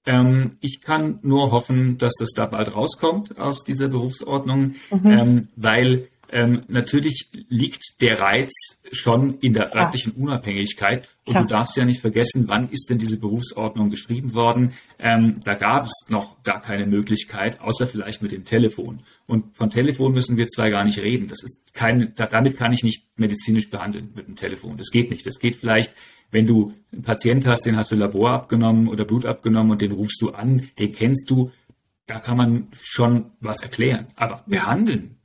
Ähm, 0.05 0.57
ich 0.61 0.81
kann 0.81 1.19
nur 1.21 1.51
hoffen, 1.51 1.97
dass 1.97 2.13
das 2.19 2.31
da 2.35 2.45
bald 2.45 2.73
rauskommt 2.73 3.37
aus 3.37 3.63
dieser 3.63 3.87
Berufsordnung, 3.87 4.75
mhm. 4.91 5.05
ähm, 5.05 5.47
weil 5.55 6.07
ähm, 6.31 6.61
natürlich 6.67 7.29
liegt 7.49 8.01
der 8.01 8.19
Reiz 8.19 8.51
schon 8.91 9.39
in 9.39 9.53
der 9.53 9.75
örtlichen 9.75 10.13
ja. 10.15 10.23
Unabhängigkeit. 10.23 11.07
Und 11.25 11.33
Klar. 11.33 11.43
du 11.43 11.49
darfst 11.49 11.77
ja 11.77 11.85
nicht 11.85 12.01
vergessen, 12.01 12.45
wann 12.47 12.69
ist 12.69 12.89
denn 12.89 12.97
diese 12.97 13.17
Berufsordnung 13.17 13.89
geschrieben 13.89 14.33
worden? 14.33 14.73
Ähm, 14.99 15.39
da 15.43 15.55
gab 15.55 15.85
es 15.85 16.05
noch 16.09 16.43
gar 16.43 16.61
keine 16.61 16.85
Möglichkeit, 16.85 17.61
außer 17.61 17.87
vielleicht 17.87 18.21
mit 18.21 18.31
dem 18.31 18.45
Telefon. 18.45 19.01
Und 19.27 19.55
von 19.55 19.69
Telefon 19.69 20.13
müssen 20.13 20.37
wir 20.37 20.47
zwar 20.47 20.69
gar 20.69 20.83
nicht 20.83 20.99
reden. 20.99 21.27
Das 21.27 21.43
ist 21.43 21.73
keine, 21.73 22.07
damit 22.09 22.57
kann 22.57 22.73
ich 22.73 22.83
nicht 22.83 23.05
medizinisch 23.15 23.69
behandeln 23.69 24.11
mit 24.15 24.27
dem 24.27 24.35
Telefon. 24.35 24.77
Das 24.77 24.91
geht 24.91 25.09
nicht. 25.09 25.25
Das 25.25 25.39
geht 25.39 25.55
vielleicht, 25.55 25.93
wenn 26.31 26.45
du 26.45 26.73
einen 26.91 27.03
Patient 27.03 27.45
hast, 27.47 27.65
den 27.65 27.75
hast 27.75 27.91
du 27.91 27.95
Labor 27.95 28.31
abgenommen 28.31 28.87
oder 28.87 29.05
Blut 29.05 29.25
abgenommen 29.25 29.71
und 29.71 29.81
den 29.81 29.91
rufst 29.91 30.21
du 30.21 30.29
an, 30.31 30.69
den 30.77 30.93
kennst 30.93 31.29
du. 31.29 31.51
Da 32.05 32.19
kann 32.19 32.37
man 32.37 32.67
schon 32.81 33.31
was 33.39 33.61
erklären. 33.61 34.07
Aber 34.15 34.43
behandeln, 34.47 35.18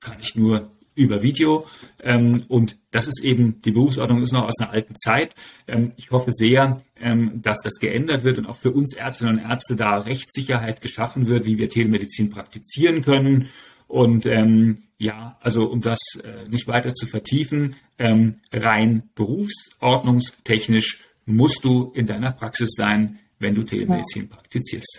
kann 0.00 0.16
ich 0.20 0.36
nur 0.36 0.70
über 0.94 1.22
Video. 1.22 1.66
Ähm, 2.02 2.44
und 2.48 2.78
das 2.90 3.06
ist 3.06 3.22
eben, 3.22 3.60
die 3.62 3.70
Berufsordnung 3.70 4.22
ist 4.22 4.32
noch 4.32 4.46
aus 4.46 4.58
einer 4.60 4.70
alten 4.70 4.96
Zeit. 4.96 5.34
Ähm, 5.66 5.92
ich 5.96 6.10
hoffe 6.10 6.32
sehr, 6.32 6.82
ähm, 7.00 7.40
dass 7.42 7.58
das 7.62 7.78
geändert 7.78 8.24
wird 8.24 8.38
und 8.38 8.46
auch 8.46 8.56
für 8.56 8.72
uns 8.72 8.94
Ärztinnen 8.94 9.38
und 9.38 9.48
Ärzte 9.48 9.76
da 9.76 9.98
Rechtssicherheit 9.98 10.80
geschaffen 10.80 11.28
wird, 11.28 11.46
wie 11.46 11.58
wir 11.58 11.68
Telemedizin 11.68 12.30
praktizieren 12.30 13.02
können. 13.02 13.48
Und 13.86 14.26
ähm, 14.26 14.82
ja, 14.98 15.38
also 15.40 15.66
um 15.66 15.80
das 15.80 15.98
äh, 16.22 16.48
nicht 16.48 16.68
weiter 16.68 16.92
zu 16.92 17.06
vertiefen, 17.06 17.76
ähm, 17.98 18.36
rein 18.52 19.04
berufsordnungstechnisch 19.14 21.00
musst 21.26 21.64
du 21.64 21.92
in 21.94 22.06
deiner 22.06 22.32
Praxis 22.32 22.70
sein, 22.76 23.18
wenn 23.38 23.54
du 23.54 23.62
Telemedizin 23.62 24.28
ja. 24.28 24.36
praktizierst. 24.36 24.98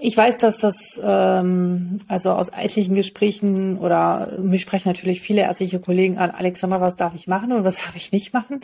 Ich 0.00 0.16
weiß, 0.16 0.38
dass 0.38 0.58
das 0.58 1.00
ähm, 1.04 1.98
also 2.06 2.30
aus 2.30 2.50
etlichen 2.50 2.94
Gesprächen 2.94 3.78
oder 3.78 4.38
mich 4.38 4.62
sprechen 4.62 4.88
natürlich 4.88 5.20
viele 5.20 5.40
ärztliche 5.40 5.80
Kollegen 5.80 6.18
an, 6.18 6.30
Alexander, 6.30 6.80
was 6.80 6.94
darf 6.94 7.14
ich 7.16 7.26
machen 7.26 7.50
und 7.50 7.64
was 7.64 7.78
darf 7.84 7.96
ich 7.96 8.12
nicht 8.12 8.32
machen? 8.32 8.60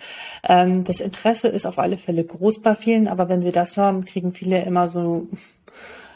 Ähm, 0.48 0.84
das 0.84 1.00
Interesse 1.00 1.48
ist 1.48 1.66
auf 1.66 1.80
alle 1.80 1.96
Fälle 1.96 2.22
groß 2.22 2.60
bei 2.60 2.76
vielen, 2.76 3.08
aber 3.08 3.28
wenn 3.28 3.42
sie 3.42 3.50
das 3.50 3.76
hören, 3.76 4.04
kriegen 4.04 4.32
viele 4.32 4.62
immer 4.62 4.86
so, 4.86 5.26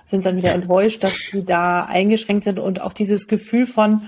sind 0.04 0.24
dann 0.24 0.36
wieder 0.36 0.52
enttäuscht, 0.52 1.02
dass 1.02 1.16
sie 1.32 1.44
da 1.44 1.84
eingeschränkt 1.84 2.44
sind 2.44 2.60
und 2.60 2.80
auch 2.80 2.92
dieses 2.92 3.26
Gefühl 3.26 3.66
von, 3.66 4.02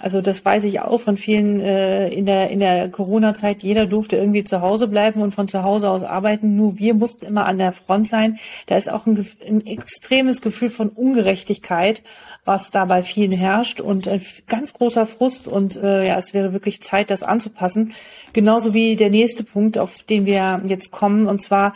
also 0.00 0.22
das 0.22 0.42
weiß 0.42 0.64
ich 0.64 0.80
auch 0.80 1.00
von 1.00 1.18
vielen 1.18 1.60
äh, 1.60 2.08
in 2.08 2.24
der 2.24 2.48
in 2.50 2.58
der 2.58 2.88
Corona-Zeit. 2.88 3.62
Jeder 3.62 3.84
durfte 3.84 4.16
irgendwie 4.16 4.44
zu 4.44 4.62
Hause 4.62 4.88
bleiben 4.88 5.20
und 5.20 5.34
von 5.34 5.46
zu 5.46 5.62
Hause 5.62 5.90
aus 5.90 6.02
arbeiten. 6.02 6.56
Nur 6.56 6.78
wir 6.78 6.94
mussten 6.94 7.26
immer 7.26 7.44
an 7.44 7.58
der 7.58 7.72
Front 7.72 8.08
sein. 8.08 8.38
Da 8.66 8.76
ist 8.78 8.90
auch 8.90 9.06
ein, 9.06 9.26
ein 9.46 9.66
extremes 9.66 10.40
Gefühl 10.40 10.70
von 10.70 10.88
Ungerechtigkeit, 10.88 12.02
was 12.46 12.70
da 12.70 12.86
bei 12.86 13.02
vielen 13.02 13.32
herrscht 13.32 13.82
und 13.82 14.08
ein 14.08 14.24
ganz 14.46 14.72
großer 14.72 15.04
Frust. 15.04 15.46
Und 15.46 15.76
äh, 15.76 16.06
ja, 16.06 16.16
es 16.16 16.32
wäre 16.32 16.54
wirklich 16.54 16.80
Zeit, 16.80 17.10
das 17.10 17.22
anzupassen. 17.22 17.92
Genauso 18.32 18.72
wie 18.72 18.96
der 18.96 19.10
nächste 19.10 19.44
Punkt, 19.44 19.76
auf 19.76 20.02
den 20.04 20.24
wir 20.24 20.62
jetzt 20.64 20.90
kommen, 20.92 21.26
und 21.26 21.42
zwar 21.42 21.74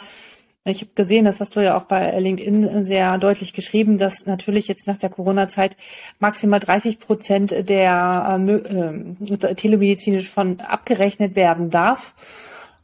Ich 0.67 0.81
habe 0.81 0.93
gesehen, 0.95 1.27
das 1.27 1.41
hast 1.41 1.57
du 1.57 1.61
ja 1.61 1.77
auch 1.77 1.85
bei 1.85 2.19
LinkedIn 2.19 2.85
sehr 2.85 3.19
deutlich 3.19 3.53
geschrieben, 3.53 3.99
dass 3.99 4.25
natürlich 4.25 4.67
jetzt 4.67 4.87
nach 4.87 4.97
der 4.97 5.11
Corona-Zeit 5.11 5.77
maximal 6.21 6.59
30 6.59 7.01
Prozent 7.01 7.51
der 7.69 8.41
äh, 8.41 8.53
äh, 8.53 9.55
telemedizinisch 9.57 10.31
von 10.31 10.61
abgerechnet 10.61 11.37
werden 11.37 11.69
darf. 11.69 12.15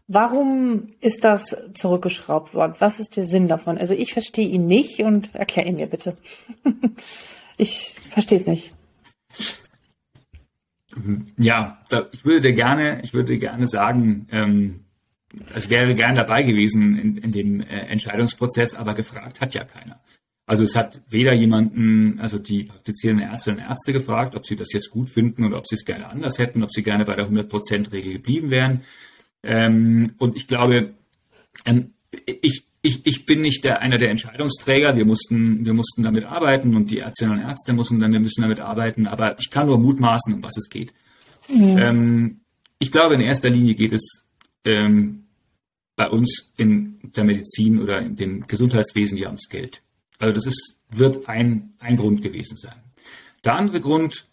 Warum 0.09 0.89
ist 1.01 1.25
das 1.25 1.57
zurückgeschraubt 1.73 2.53
worden? 2.53 2.75
Was 2.81 3.01
ist 3.01 3.17
der 3.17 3.25
Sinn 3.25 3.49
davon? 3.49 3.79
Also 3.79 3.95
ich 3.95 4.13
verstehe 4.13 4.49
ihn 4.49 4.67
nicht 4.67 5.01
und 5.01 5.35
erklär 5.35 5.67
ihn 5.67 5.77
mir 5.77 5.87
bitte. 5.87 6.17
ich 7.57 7.97
verstehe 8.11 8.41
es 8.41 8.47
nicht. 8.47 8.73
Ja, 11.39 11.81
ich 12.13 12.25
würde 12.27 12.43
dir 12.43 12.53
gerne, 12.53 13.01
ich 13.05 13.15
würde 13.15 13.39
gerne 13.39 13.67
sagen, 13.67 14.27
ähm, 14.33 14.85
es 15.55 15.71
wäre 15.71 15.95
gern 15.95 16.17
dabei 16.17 16.43
gewesen 16.43 16.99
in, 16.99 17.17
in 17.19 17.33
dem 17.33 17.61
äh, 17.61 17.87
Entscheidungsprozess, 17.87 18.75
aber 18.75 18.95
gefragt 18.95 19.41
hat 19.41 19.55
ja 19.55 19.65
keiner. 19.65 20.01
Also 20.47 20.65
es 20.65 20.75
hat 20.75 21.01
weder 21.09 21.33
jemanden, 21.33 22.19
also 22.19 22.39
die 22.39 22.65
praktizierenden 22.65 23.29
Ärztinnen 23.29 23.61
und 23.61 23.67
Ärzte 23.67 23.93
gefragt, 23.93 24.35
ob 24.35 24.45
sie 24.45 24.57
das 24.57 24.73
jetzt 24.73 24.91
gut 24.91 25.09
finden 25.09 25.45
oder 25.45 25.59
ob 25.59 25.69
sie 25.69 25.77
es 25.77 25.85
gerne 25.85 26.09
anders 26.09 26.41
hätten, 26.41 26.65
ob 26.65 26.73
sie 26.73 26.83
gerne 26.83 27.05
bei 27.05 27.15
der 27.15 27.31
100%-Regel 27.31 28.15
geblieben 28.15 28.51
wären. 28.51 28.83
Ähm, 29.45 30.15
und 30.19 30.37
ich 30.37 30.49
glaube, 30.49 30.95
ähm, 31.65 31.93
ich, 32.27 32.65
ich, 32.83 33.07
ich 33.07 33.27
bin 33.27 33.43
nicht 33.43 33.63
der, 33.63 33.81
einer 33.81 33.99
der 33.99 34.11
Entscheidungsträger. 34.11 34.97
Wir 34.97 35.05
mussten, 35.05 35.65
wir 35.65 35.73
mussten 35.73 36.03
damit 36.03 36.25
arbeiten 36.25 36.75
und 36.75 36.91
die 36.91 36.99
Ärztinnen 36.99 37.35
und 37.35 37.43
Ärzte 37.43 37.73
mussten 37.73 38.01
dann, 38.01 38.13
wir 38.13 38.19
müssen 38.19 38.43
damit 38.43 38.59
arbeiten. 38.59 39.07
Aber 39.07 39.39
ich 39.39 39.51
kann 39.51 39.69
nur 39.69 39.79
mutmaßen, 39.79 40.35
um 40.35 40.43
was 40.43 40.57
es 40.57 40.69
geht. 40.69 40.93
Mhm. 41.49 41.79
Ähm, 41.79 42.41
ich 42.81 42.91
glaube, 42.91 43.15
in 43.15 43.21
erster 43.21 43.51
Linie 43.51 43.77
geht 43.77 43.93
es 43.93 44.25
ähm, 44.65 45.20
bei 46.01 46.09
uns 46.09 46.51
in 46.57 46.99
der 47.15 47.25
Medizin 47.25 47.79
oder 47.79 48.01
in 48.01 48.17
dem 48.17 48.47
Gesundheitswesen 48.47 49.19
ja 49.19 49.27
ums 49.27 49.51
Geld. 49.51 49.83
Also 50.19 50.33
das 50.33 50.47
ist, 50.47 50.79
wird 50.89 51.29
ein, 51.29 51.75
ein 51.79 51.99
Grund 51.99 52.23
gewesen 52.23 52.57
sein. 52.57 52.81
Der 53.45 53.57
andere 53.57 53.83
Grund, 53.83 54.27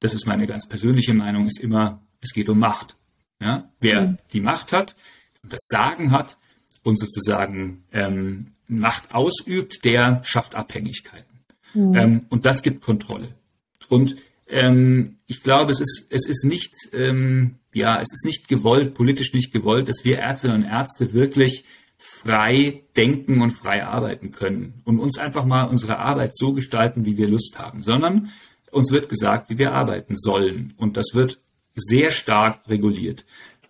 das 0.00 0.14
ist 0.14 0.26
meine 0.26 0.48
ganz 0.48 0.66
persönliche 0.66 1.14
Meinung, 1.14 1.46
ist 1.46 1.60
immer, 1.60 2.02
es 2.20 2.32
geht 2.32 2.48
um 2.48 2.58
Macht. 2.58 2.96
Ja? 3.40 3.70
Wer 3.78 4.00
mhm. 4.00 4.18
die 4.32 4.40
Macht 4.40 4.72
hat, 4.72 4.96
das 5.44 5.60
Sagen 5.68 6.10
hat 6.10 6.38
und 6.82 6.98
sozusagen 6.98 7.84
ähm, 7.92 8.54
Macht 8.66 9.14
ausübt, 9.14 9.84
der 9.84 10.22
schafft 10.24 10.56
Abhängigkeiten. 10.56 11.44
Mhm. 11.72 11.94
Ähm, 11.94 12.26
und 12.30 12.46
das 12.46 12.62
gibt 12.62 12.82
Kontrolle. 12.82 13.36
Und 13.88 14.16
ähm, 14.48 15.18
ich 15.28 15.44
glaube, 15.44 15.70
es 15.70 15.78
ist, 15.78 16.08
es 16.10 16.26
ist 16.26 16.44
nicht, 16.44 16.74
ähm, 16.92 17.59
ja, 17.72 18.00
es 18.00 18.12
ist 18.12 18.24
nicht 18.24 18.48
gewollt, 18.48 18.94
politisch 18.94 19.32
nicht 19.32 19.52
gewollt, 19.52 19.88
dass 19.88 20.04
wir 20.04 20.18
Ärztinnen 20.18 20.64
und 20.64 20.68
Ärzte 20.68 21.12
wirklich 21.12 21.64
frei 21.98 22.82
denken 22.96 23.42
und 23.42 23.50
frei 23.50 23.84
arbeiten 23.84 24.32
können 24.32 24.80
und 24.84 24.98
uns 24.98 25.18
einfach 25.18 25.44
mal 25.44 25.64
unsere 25.64 25.98
Arbeit 25.98 26.34
so 26.34 26.54
gestalten, 26.54 27.04
wie 27.04 27.18
wir 27.18 27.28
Lust 27.28 27.58
haben, 27.58 27.82
sondern 27.82 28.30
uns 28.70 28.90
wird 28.90 29.08
gesagt, 29.08 29.50
wie 29.50 29.58
wir 29.58 29.72
arbeiten 29.72 30.16
sollen. 30.16 30.72
Und 30.76 30.96
das 30.96 31.14
wird 31.14 31.38
sehr 31.74 32.10
stark 32.10 32.68
reguliert. 32.68 33.24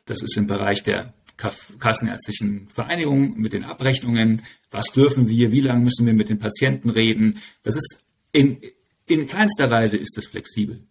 Das 0.06 0.22
ist 0.22 0.36
im 0.36 0.46
Bereich 0.46 0.82
der 0.82 1.12
Kassenärztlichen 1.36 2.68
Vereinigung 2.68 3.38
mit 3.38 3.52
den 3.52 3.64
Abrechnungen. 3.64 4.42
Was 4.70 4.92
dürfen 4.92 5.28
wir? 5.28 5.52
Wie 5.52 5.60
lange 5.60 5.84
müssen 5.84 6.06
wir 6.06 6.12
mit 6.12 6.28
den 6.28 6.38
Patienten 6.38 6.90
reden? 6.90 7.40
Das 7.62 7.76
ist 7.76 8.04
in, 8.32 8.60
in 9.06 9.26
keinster 9.26 9.70
Weise 9.70 9.96
ist 9.96 10.16
es 10.18 10.26
flexibel. 10.26 10.84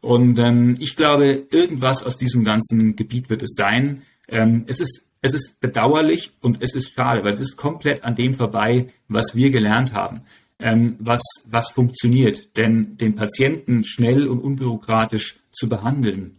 Und 0.00 0.38
ähm, 0.38 0.76
ich 0.78 0.96
glaube, 0.96 1.46
irgendwas 1.50 2.02
aus 2.02 2.16
diesem 2.16 2.44
ganzen 2.44 2.96
Gebiet 2.96 3.30
wird 3.30 3.42
es 3.42 3.54
sein. 3.54 4.02
Ähm, 4.28 4.64
es 4.66 4.80
ist 4.80 5.08
es 5.20 5.34
ist 5.34 5.60
bedauerlich 5.60 6.30
und 6.40 6.62
es 6.62 6.74
ist 6.74 6.94
schade, 6.94 7.24
weil 7.24 7.32
es 7.32 7.40
ist 7.40 7.56
komplett 7.56 8.04
an 8.04 8.14
dem 8.14 8.34
vorbei, 8.34 8.88
was 9.08 9.34
wir 9.34 9.50
gelernt 9.50 9.92
haben, 9.92 10.22
ähm, 10.60 10.96
was, 11.00 11.22
was 11.46 11.70
funktioniert. 11.70 12.56
Denn 12.56 12.96
den 12.96 13.14
Patienten 13.14 13.84
schnell 13.84 14.28
und 14.28 14.40
unbürokratisch 14.40 15.38
zu 15.50 15.68
behandeln, 15.68 16.36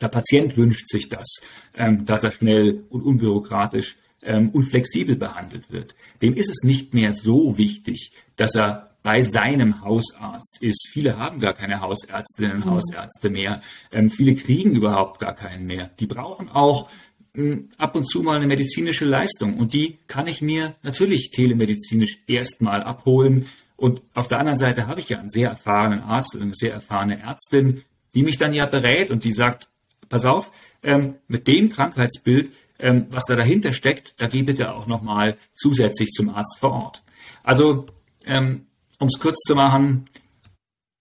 der 0.00 0.08
Patient 0.08 0.56
wünscht 0.56 0.88
sich 0.88 1.08
das, 1.08 1.40
ähm, 1.74 2.04
dass 2.06 2.24
er 2.24 2.30
schnell 2.30 2.84
und 2.90 3.02
unbürokratisch 3.02 3.96
ähm, 4.22 4.50
und 4.50 4.64
flexibel 4.64 5.16
behandelt 5.16 5.70
wird. 5.70 5.94
Dem 6.20 6.34
ist 6.34 6.48
es 6.48 6.62
nicht 6.62 6.94
mehr 6.94 7.12
so 7.12 7.56
wichtig, 7.56 8.12
dass 8.36 8.54
er 8.54 8.89
bei 9.02 9.22
seinem 9.22 9.82
Hausarzt 9.82 10.58
ist. 10.60 10.88
Viele 10.92 11.18
haben 11.18 11.40
gar 11.40 11.54
keine 11.54 11.80
Hausärztinnen 11.80 12.56
und 12.56 12.66
mhm. 12.66 12.70
Hausärzte 12.70 13.30
mehr. 13.30 13.62
Ähm, 13.92 14.10
viele 14.10 14.34
kriegen 14.34 14.72
überhaupt 14.72 15.20
gar 15.20 15.34
keinen 15.34 15.66
mehr. 15.66 15.90
Die 15.98 16.06
brauchen 16.06 16.48
auch 16.50 16.90
ähm, 17.34 17.70
ab 17.78 17.94
und 17.94 18.04
zu 18.04 18.22
mal 18.22 18.36
eine 18.36 18.46
medizinische 18.46 19.04
Leistung. 19.04 19.58
Und 19.58 19.72
die 19.72 19.98
kann 20.06 20.26
ich 20.26 20.42
mir 20.42 20.74
natürlich 20.82 21.30
telemedizinisch 21.30 22.18
erstmal 22.26 22.82
abholen. 22.82 23.46
Und 23.76 24.02
auf 24.14 24.28
der 24.28 24.38
anderen 24.38 24.58
Seite 24.58 24.86
habe 24.86 25.00
ich 25.00 25.08
ja 25.08 25.18
einen 25.18 25.30
sehr 25.30 25.48
erfahrenen 25.50 26.00
Arzt 26.00 26.34
und 26.34 26.42
eine 26.42 26.54
sehr 26.54 26.72
erfahrene 26.72 27.20
Ärztin, 27.20 27.82
die 28.14 28.22
mich 28.22 28.36
dann 28.36 28.52
ja 28.52 28.66
berät 28.66 29.10
und 29.10 29.24
die 29.24 29.32
sagt, 29.32 29.68
pass 30.08 30.24
auf, 30.26 30.52
ähm, 30.82 31.16
mit 31.28 31.46
dem 31.46 31.70
Krankheitsbild, 31.70 32.52
ähm, 32.78 33.06
was 33.10 33.24
da 33.26 33.36
dahinter 33.36 33.72
steckt, 33.72 34.14
da 34.18 34.26
geh 34.26 34.42
bitte 34.42 34.74
auch 34.74 34.86
nochmal 34.86 35.36
zusätzlich 35.54 36.10
zum 36.10 36.30
Arzt 36.30 36.58
vor 36.58 36.72
Ort. 36.72 37.02
Also 37.42 37.86
ähm, 38.26 38.66
um 39.00 39.08
es 39.08 39.18
kurz 39.18 39.40
zu 39.40 39.56
machen, 39.56 40.08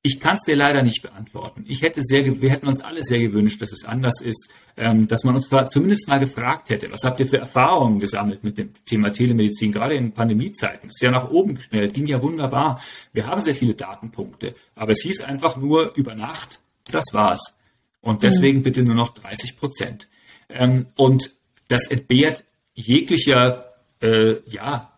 ich 0.01 0.19
kann 0.21 0.35
es 0.35 0.43
dir 0.43 0.55
leider 0.55 0.81
nicht 0.81 1.01
beantworten. 1.01 1.65
Ich 1.67 1.81
hätte 1.81 2.01
sehr, 2.01 2.41
wir 2.41 2.49
hätten 2.49 2.67
uns 2.67 2.81
alle 2.81 3.03
sehr 3.03 3.19
gewünscht, 3.19 3.61
dass 3.61 3.73
es 3.73 3.83
anders 3.83 4.21
ist, 4.21 4.49
ähm, 4.77 5.09
dass 5.09 5.25
man 5.25 5.35
uns 5.35 5.49
zumindest 5.67 6.07
mal 6.07 6.19
gefragt 6.19 6.69
hätte, 6.69 6.89
was 6.89 7.03
habt 7.03 7.19
ihr 7.19 7.27
für 7.27 7.37
Erfahrungen 7.37 7.99
gesammelt 7.99 8.43
mit 8.43 8.57
dem 8.57 8.73
Thema 8.85 9.11
Telemedizin, 9.11 9.73
gerade 9.73 9.95
in 9.95 10.13
Pandemiezeiten. 10.13 10.87
Es 10.87 10.95
ist 10.95 11.01
ja 11.01 11.11
nach 11.11 11.29
oben 11.29 11.55
geschnellt, 11.55 11.93
ging 11.93 12.07
ja 12.07 12.21
wunderbar. 12.21 12.81
Wir 13.11 13.27
haben 13.27 13.41
sehr 13.41 13.55
viele 13.55 13.73
Datenpunkte, 13.73 14.55
aber 14.73 14.93
es 14.93 15.01
hieß 15.01 15.21
einfach 15.21 15.57
nur 15.57 15.91
über 15.97 16.15
Nacht, 16.15 16.61
das 16.89 17.05
war's. 17.11 17.57
Und 17.99 18.23
deswegen 18.23 18.59
mhm. 18.59 18.63
bitte 18.63 18.83
nur 18.83 18.95
noch 18.95 19.13
30 19.13 19.57
Prozent. 19.57 20.07
Ähm, 20.47 20.87
und 20.95 21.35
das 21.67 21.87
entbehrt 21.87 22.45
jeglicher 22.73 23.73
äh, 24.01 24.37
ja, 24.49 24.97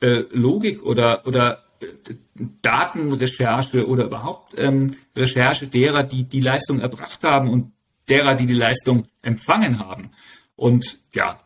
äh, 0.00 0.24
Logik 0.30 0.82
oder, 0.82 1.26
oder 1.26 1.61
Datenrecherche 2.62 3.86
oder 3.86 4.04
überhaupt 4.04 4.54
ähm, 4.56 4.96
Recherche 5.16 5.66
derer, 5.66 6.02
die 6.02 6.24
die 6.24 6.40
Leistung 6.40 6.80
erbracht 6.80 7.22
haben 7.24 7.48
und 7.48 7.72
derer, 8.08 8.34
die 8.34 8.46
die 8.46 8.54
Leistung 8.54 9.06
empfangen 9.22 9.78
haben. 9.78 10.10
Und 10.56 10.98
ja, 11.14 11.38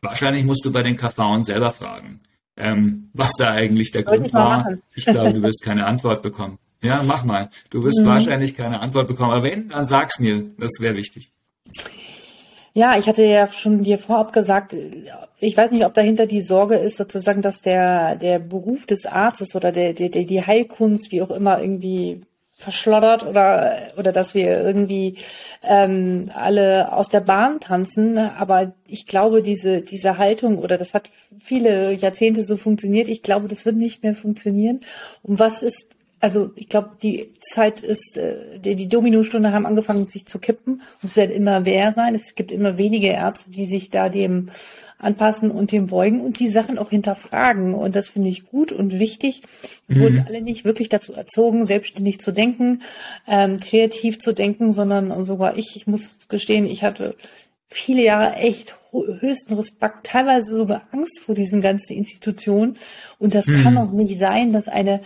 wahrscheinlich 0.00 0.44
musst 0.44 0.64
du 0.64 0.72
bei 0.72 0.82
den 0.82 0.96
KVen 0.96 1.42
selber 1.42 1.70
fragen, 1.70 2.20
ähm, 2.56 3.10
was 3.12 3.32
da 3.38 3.52
eigentlich 3.52 3.90
der 3.90 4.02
Grund 4.02 4.26
ich 4.26 4.32
war. 4.32 4.78
Ich 4.94 5.04
glaube, 5.04 5.32
du 5.32 5.42
wirst 5.42 5.62
keine 5.62 5.86
Antwort 5.86 6.22
bekommen. 6.22 6.58
Ja, 6.82 7.02
mach 7.02 7.24
mal. 7.24 7.48
Du 7.70 7.82
wirst 7.82 8.00
mhm. 8.00 8.06
wahrscheinlich 8.06 8.56
keine 8.56 8.80
Antwort 8.80 9.08
bekommen. 9.08 9.30
Aber 9.30 9.44
wenn, 9.44 9.68
dann 9.68 9.84
sag's 9.84 10.18
mir. 10.18 10.50
Das 10.58 10.72
wäre 10.80 10.96
wichtig. 10.96 11.32
Ja, 12.74 12.96
ich 12.96 13.06
hatte 13.06 13.24
ja 13.24 13.48
schon 13.48 13.82
dir 13.82 13.98
vorab 13.98 14.32
gesagt, 14.32 14.74
ich 15.38 15.56
weiß 15.56 15.72
nicht, 15.72 15.84
ob 15.84 15.92
dahinter 15.92 16.26
die 16.26 16.40
Sorge 16.40 16.76
ist, 16.76 16.96
sozusagen, 16.96 17.42
dass 17.42 17.60
der, 17.60 18.16
der 18.16 18.38
Beruf 18.38 18.86
des 18.86 19.04
Arztes 19.04 19.54
oder 19.54 19.72
der, 19.72 19.92
der, 19.92 20.08
die 20.08 20.46
Heilkunst, 20.46 21.12
wie 21.12 21.20
auch 21.20 21.30
immer, 21.30 21.60
irgendwie 21.60 22.22
verschlottert 22.56 23.26
oder, 23.26 23.92
oder 23.98 24.12
dass 24.12 24.34
wir 24.34 24.62
irgendwie 24.62 25.16
ähm, 25.62 26.30
alle 26.32 26.92
aus 26.92 27.08
der 27.08 27.20
Bahn 27.20 27.60
tanzen. 27.60 28.16
Aber 28.16 28.72
ich 28.86 29.06
glaube, 29.06 29.42
diese, 29.42 29.82
diese 29.82 30.16
Haltung 30.16 30.58
oder 30.58 30.78
das 30.78 30.94
hat 30.94 31.10
viele 31.40 31.92
Jahrzehnte 31.92 32.44
so 32.44 32.56
funktioniert. 32.56 33.08
Ich 33.08 33.22
glaube, 33.22 33.48
das 33.48 33.66
wird 33.66 33.76
nicht 33.76 34.02
mehr 34.02 34.14
funktionieren. 34.14 34.80
Und 35.22 35.40
was 35.40 35.62
ist 35.62 35.88
also 36.22 36.52
ich 36.54 36.68
glaube, 36.68 36.90
die 37.02 37.34
Zeit 37.40 37.82
ist, 37.82 38.16
äh, 38.16 38.60
die, 38.60 38.76
die 38.76 38.88
Dominostunde 38.88 39.50
haben 39.50 39.66
angefangen, 39.66 40.06
sich 40.06 40.24
zu 40.24 40.38
kippen. 40.38 40.74
Und 41.02 41.08
es 41.08 41.16
werden 41.16 41.32
immer 41.32 41.58
mehr 41.58 41.90
sein. 41.90 42.14
Es 42.14 42.36
gibt 42.36 42.52
immer 42.52 42.78
weniger 42.78 43.10
Ärzte, 43.10 43.50
die 43.50 43.66
sich 43.66 43.90
da 43.90 44.08
dem 44.08 44.48
anpassen 44.98 45.50
und 45.50 45.72
dem 45.72 45.88
beugen 45.88 46.20
und 46.20 46.38
die 46.38 46.48
Sachen 46.48 46.78
auch 46.78 46.90
hinterfragen. 46.90 47.74
Und 47.74 47.96
das 47.96 48.08
finde 48.08 48.28
ich 48.28 48.46
gut 48.46 48.70
und 48.70 49.00
wichtig. 49.00 49.42
Wir 49.88 49.96
mhm. 49.96 50.00
wurden 50.00 50.24
alle 50.24 50.42
nicht 50.42 50.64
wirklich 50.64 50.88
dazu 50.88 51.12
erzogen, 51.12 51.66
selbstständig 51.66 52.20
zu 52.20 52.30
denken, 52.30 52.82
ähm, 53.26 53.58
kreativ 53.58 54.20
zu 54.20 54.32
denken, 54.32 54.72
sondern 54.72 55.24
sogar 55.24 55.58
ich, 55.58 55.74
ich 55.74 55.88
muss 55.88 56.18
gestehen, 56.28 56.66
ich 56.66 56.84
hatte 56.84 57.16
viele 57.66 58.04
Jahre 58.04 58.36
echt 58.36 58.76
höchsten 58.92 59.54
Respekt, 59.54 60.04
teilweise 60.04 60.54
sogar 60.54 60.82
Angst 60.92 61.18
vor 61.20 61.34
diesen 61.34 61.62
ganzen 61.62 61.94
Institutionen. 61.94 62.76
Und 63.18 63.34
das 63.34 63.46
mhm. 63.46 63.62
kann 63.62 63.78
auch 63.78 63.90
nicht 63.90 64.20
sein, 64.20 64.52
dass 64.52 64.68
eine 64.68 65.00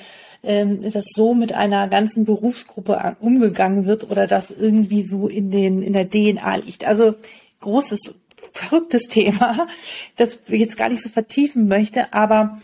dass 0.46 1.06
so 1.14 1.34
mit 1.34 1.52
einer 1.52 1.88
ganzen 1.88 2.24
Berufsgruppe 2.24 3.16
umgegangen 3.20 3.86
wird 3.86 4.08
oder 4.10 4.26
das 4.26 4.50
irgendwie 4.50 5.02
so 5.02 5.28
in 5.28 5.50
den 5.50 5.82
in 5.82 5.92
der 5.92 6.08
DNA 6.08 6.56
liegt. 6.56 6.84
Also 6.84 7.14
großes 7.60 8.14
verrücktes 8.52 9.08
Thema, 9.08 9.66
das 10.16 10.38
ich 10.46 10.60
jetzt 10.60 10.76
gar 10.76 10.88
nicht 10.88 11.02
so 11.02 11.08
vertiefen 11.08 11.68
möchte, 11.68 12.12
aber 12.12 12.60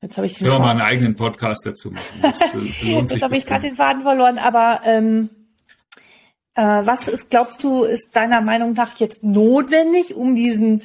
jetzt 0.00 0.16
habe 0.16 0.26
ich 0.26 0.34
den 0.34 0.46
Können 0.46 0.60
wir 0.60 0.64
mal 0.64 0.70
einen 0.70 0.80
eigenen 0.80 1.16
Podcast 1.16 1.66
dazu 1.66 1.90
machen. 1.90 2.20
Das, 2.22 2.40
äh, 2.54 2.98
jetzt 2.98 3.22
habe 3.22 3.36
ich 3.36 3.44
gerade 3.44 3.68
den 3.68 3.76
Faden 3.76 4.02
verloren, 4.02 4.38
aber 4.38 4.80
ähm, 4.84 5.30
Äh, 5.30 5.43
was 6.62 7.08
ist, 7.08 7.30
glaubst 7.30 7.64
du, 7.64 7.82
ist 7.82 8.14
deiner 8.14 8.40
Meinung 8.40 8.74
nach 8.74 8.96
jetzt 8.98 9.24
notwendig, 9.24 10.14
um 10.14 10.36
diesen 10.36 10.82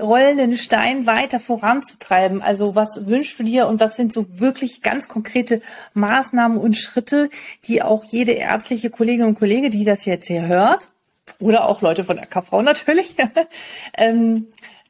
rollenden 0.00 0.56
Stein 0.56 1.06
weiter 1.06 1.40
voranzutreiben? 1.40 2.40
Also 2.40 2.74
was 2.74 3.06
wünschst 3.06 3.38
du 3.38 3.42
dir 3.42 3.66
und 3.66 3.80
was 3.80 3.96
sind 3.96 4.12
so 4.12 4.40
wirklich 4.40 4.80
ganz 4.80 5.08
konkrete 5.08 5.60
Maßnahmen 5.92 6.56
und 6.56 6.78
Schritte, 6.78 7.28
die 7.66 7.82
auch 7.82 8.04
jede 8.04 8.32
ärztliche 8.32 8.88
Kollegin 8.88 9.26
und 9.26 9.38
Kollege, 9.38 9.68
die 9.68 9.84
das 9.84 10.06
jetzt 10.06 10.26
hier 10.26 10.46
hört, 10.46 10.90
oder 11.38 11.68
auch 11.68 11.82
Leute 11.82 12.04
von 12.04 12.16
der 12.16 12.26
KV 12.26 12.62
natürlich, 12.62 13.14
ähm, 13.98 14.46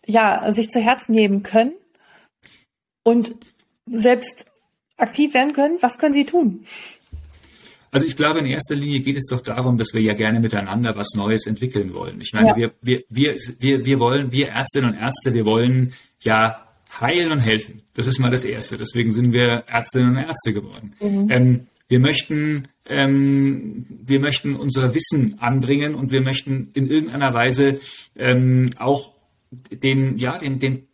ja, 0.07 0.53
sich 0.53 0.71
zu 0.71 0.81
Herzen 0.81 1.13
nehmen 1.13 1.43
können 1.43 1.73
und 3.03 3.35
selbst 3.87 4.47
aktiv 4.97 5.35
werden 5.35 5.55
können? 5.55 5.79
Was 5.81 5.99
können 5.99 6.15
sie 6.15 6.25
tun? 6.25 6.65
Also 7.93 8.07
ich 8.07 8.17
glaube, 8.17 8.39
in 8.39 8.47
erster 8.47 8.75
Linie 8.77 9.01
geht 9.01 9.17
es 9.17 9.27
doch 9.27 9.41
darum, 9.41 9.77
dass 9.77 9.93
wir 9.93 10.01
ja 10.01 10.15
gerne 10.15 10.41
miteinander 10.41 10.97
was 10.97 11.15
Neues 11.17 11.47
entwickeln 11.47 11.93
wollen. 11.95 12.21
Ich 12.21 12.33
meine, 12.33 12.51
ja. 12.51 12.57
wir, 12.57 12.73
wir, 12.83 13.05
wir, 13.09 13.37
wir, 13.59 13.85
wir 13.85 13.99
wollen, 13.99 14.31
wir 14.31 14.49
Ärztinnen 14.49 14.91
und 14.91 14.97
Ärzte, 14.97 15.35
wir 15.35 15.45
wollen 15.45 15.93
ja 16.23 16.67
heilen 17.01 17.33
und 17.33 17.41
helfen. 17.41 17.83
Das 17.95 18.07
ist 18.07 18.19
mal 18.19 18.31
das 18.31 18.45
Erste. 18.45 18.77
Deswegen 18.77 19.13
sind 19.13 19.33
wir 19.33 19.65
Ärztinnen 19.67 20.17
und 20.17 20.17
Ärzte 20.19 20.53
geworden. 20.53 20.95
Mhm. 21.01 21.31
Ähm, 21.31 21.67
wir 21.89 21.99
möchten, 21.99 22.69
ähm, 22.87 23.87
wir 23.89 24.21
möchten 24.21 24.55
unser 24.55 24.95
Wissen 24.95 25.39
anbringen 25.41 25.97
und 25.97 26.13
wir 26.13 26.21
möchten 26.21 26.71
in 26.75 26.89
irgendeiner 26.89 27.35
Weise 27.35 27.81
ähm, 28.17 28.71
auch 28.79 29.15
den, 29.51 30.17
ja, 30.19 30.39
den, 30.39 30.61
den 30.61 30.87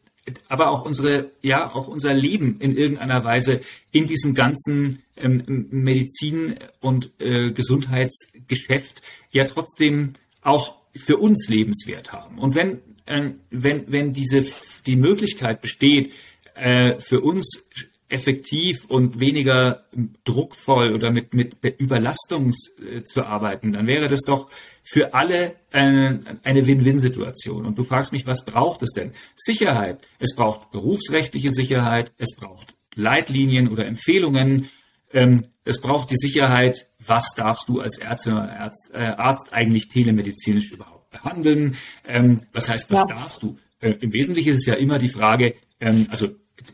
aber 0.49 0.70
auch 0.70 0.84
unsere, 0.84 1.30
ja, 1.42 1.72
auch 1.72 1.88
unser 1.88 2.14
Leben 2.14 2.59
in 2.61 2.76
irgendeiner 2.76 3.22
Weise 3.24 3.61
in 3.92 4.07
diesem 4.07 4.34
ganzen 4.34 5.03
ähm, 5.16 5.68
Medizin- 5.70 6.56
und 6.80 7.12
äh, 7.18 7.50
Gesundheitsgeschäft 7.50 9.02
ja 9.30 9.44
trotzdem 9.44 10.14
auch 10.42 10.78
für 10.94 11.18
uns 11.18 11.48
lebenswert 11.48 12.12
haben. 12.12 12.38
Und 12.38 12.54
wenn, 12.54 12.80
äh, 13.06 13.32
wenn, 13.50 13.90
wenn 13.90 14.12
diese, 14.12 14.44
die 14.86 14.96
Möglichkeit 14.96 15.60
besteht, 15.60 16.12
äh, 16.54 16.98
für 17.00 17.20
uns 17.20 17.66
effektiv 18.08 18.84
und 18.86 19.18
weniger 19.18 19.86
druckvoll 20.24 20.92
oder 20.92 21.10
mit, 21.10 21.34
mit 21.34 21.56
Überlastung 21.78 22.52
äh, 22.80 23.02
zu 23.02 23.24
arbeiten, 23.24 23.72
dann 23.72 23.86
wäre 23.86 24.08
das 24.08 24.20
doch 24.20 24.48
für 24.84 25.14
alle 25.14 25.56
eine, 25.72 26.38
eine 26.44 26.66
Win-Win-Situation. 26.66 27.66
Und 27.66 27.78
du 27.78 27.82
fragst 27.82 28.12
mich, 28.12 28.26
was 28.26 28.44
braucht 28.44 28.82
es 28.82 28.92
denn? 28.92 29.12
Sicherheit. 29.34 30.06
Es 30.20 30.36
braucht 30.36 30.70
berufsrechtliche 30.70 31.50
Sicherheit, 31.50 32.12
es 32.18 32.36
braucht 32.36 32.74
Leitlinien 32.94 33.68
oder 33.68 33.86
Empfehlungen, 33.86 34.70
ähm, 35.16 35.46
es 35.64 35.80
braucht 35.80 36.10
die 36.10 36.16
Sicherheit, 36.16 36.88
was 36.98 37.34
darfst 37.34 37.68
du 37.68 37.80
als 37.80 37.96
Ärztin 37.96 38.34
oder 38.34 38.60
Arzt, 38.60 38.90
äh, 38.92 38.98
Arzt 38.98 39.52
eigentlich 39.52 39.88
telemedizinisch 39.88 40.70
überhaupt 40.70 41.10
behandeln? 41.10 41.76
Ähm, 42.06 42.42
was 42.52 42.68
heißt, 42.68 42.90
was 42.90 43.00
ja. 43.00 43.16
darfst 43.16 43.42
du? 43.42 43.58
Äh, 43.80 43.92
Im 44.00 44.12
Wesentlichen 44.12 44.50
ist 44.50 44.60
es 44.60 44.66
ja 44.66 44.74
immer 44.74 44.98
die 44.98 45.08
Frage, 45.08 45.54
ähm, 45.80 46.06
also 46.10 46.28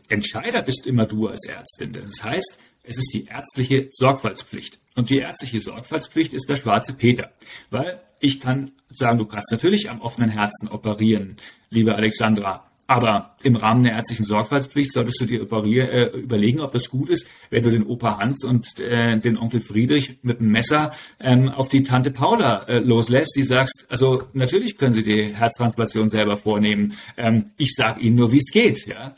Entscheider 0.09 0.61
bist 0.61 0.85
immer 0.85 1.05
du 1.05 1.29
als 1.29 1.47
Ärztin. 1.47 1.93
Das 1.93 2.21
heißt, 2.21 2.59
es 2.83 2.97
ist 2.97 3.13
die 3.13 3.25
ärztliche 3.25 3.87
Sorgfaltspflicht. 3.91 4.79
Und 4.95 5.09
die 5.09 5.19
ärztliche 5.19 5.59
Sorgfaltspflicht 5.59 6.33
ist 6.33 6.49
der 6.49 6.57
schwarze 6.57 6.95
Peter. 6.95 7.31
Weil 7.69 8.01
ich 8.19 8.41
kann 8.41 8.71
sagen, 8.89 9.19
du 9.19 9.25
kannst 9.25 9.51
natürlich 9.51 9.89
am 9.89 10.01
offenen 10.01 10.29
Herzen 10.29 10.67
operieren, 10.67 11.37
liebe 11.69 11.95
Alexandra. 11.95 12.69
Aber 12.85 13.35
im 13.43 13.55
Rahmen 13.55 13.83
der 13.83 13.93
ärztlichen 13.93 14.25
Sorgfaltspflicht 14.25 14.91
solltest 14.91 15.21
du 15.21 15.25
dir 15.25 15.41
äh, 15.41 16.19
überlegen, 16.19 16.59
ob 16.59 16.75
es 16.75 16.89
gut 16.89 17.09
ist, 17.09 17.27
wenn 17.49 17.63
du 17.63 17.71
den 17.71 17.85
Opa 17.85 18.17
Hans 18.17 18.43
und 18.43 18.79
äh, 18.79 19.17
den 19.17 19.37
Onkel 19.37 19.61
Friedrich 19.61 20.19
mit 20.21 20.41
dem 20.41 20.51
Messer 20.51 20.91
ähm, 21.19 21.49
auf 21.49 21.69
die 21.69 21.83
Tante 21.83 22.11
Paula 22.11 22.63
äh, 22.63 22.79
loslässt, 22.79 23.35
die 23.37 23.43
sagst, 23.43 23.85
also 23.89 24.23
natürlich 24.33 24.77
können 24.77 24.93
sie 24.93 25.03
die 25.03 25.33
Herztransplantation 25.33 26.09
selber 26.09 26.35
vornehmen. 26.35 26.93
Ähm, 27.15 27.51
ich 27.57 27.73
sage 27.73 28.01
ihnen 28.01 28.17
nur, 28.17 28.33
wie 28.33 28.39
es 28.39 28.51
geht. 28.51 28.85
Ja? 28.85 29.15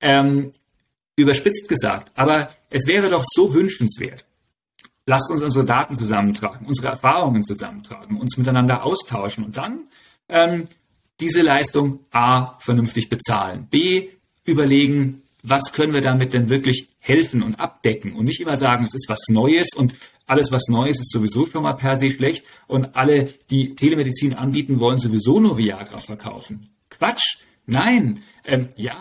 Ähm, 0.00 0.50
überspitzt 1.16 1.68
gesagt. 1.68 2.10
Aber 2.16 2.48
es 2.68 2.86
wäre 2.86 3.08
doch 3.08 3.24
so 3.24 3.54
wünschenswert. 3.54 4.26
Lasst 5.06 5.30
uns 5.30 5.42
unsere 5.42 5.64
Daten 5.64 5.96
zusammentragen, 5.96 6.66
unsere 6.66 6.88
Erfahrungen 6.88 7.44
zusammentragen, 7.44 8.18
uns 8.18 8.36
miteinander 8.38 8.84
austauschen 8.84 9.44
und 9.44 9.56
dann 9.56 9.84
ähm, 10.28 10.68
diese 11.20 11.42
Leistung 11.42 12.00
A 12.10 12.58
vernünftig 12.58 13.08
bezahlen, 13.08 13.68
B 13.70 14.08
überlegen, 14.44 15.22
was 15.42 15.72
können 15.72 15.92
wir 15.92 16.00
damit 16.00 16.32
denn 16.32 16.48
wirklich 16.48 16.88
helfen 16.98 17.42
und 17.42 17.56
abdecken 17.60 18.14
und 18.14 18.24
nicht 18.24 18.40
immer 18.40 18.56
sagen, 18.56 18.84
es 18.84 18.94
ist 18.94 19.08
was 19.08 19.28
Neues 19.28 19.68
und 19.76 19.94
alles, 20.26 20.50
was 20.50 20.68
Neues 20.68 21.00
ist 21.00 21.12
sowieso 21.12 21.44
schon 21.46 21.62
mal 21.62 21.74
per 21.74 21.96
se 21.96 22.10
schlecht 22.10 22.46
und 22.66 22.96
alle, 22.96 23.28
die 23.50 23.74
Telemedizin 23.74 24.34
anbieten, 24.34 24.80
wollen 24.80 24.98
sowieso 24.98 25.40
nur 25.40 25.58
Viagra 25.58 26.00
verkaufen. 26.00 26.70
Quatsch. 26.88 27.38
Nein. 27.66 28.22
Ähm, 28.44 28.68
ja, 28.76 28.96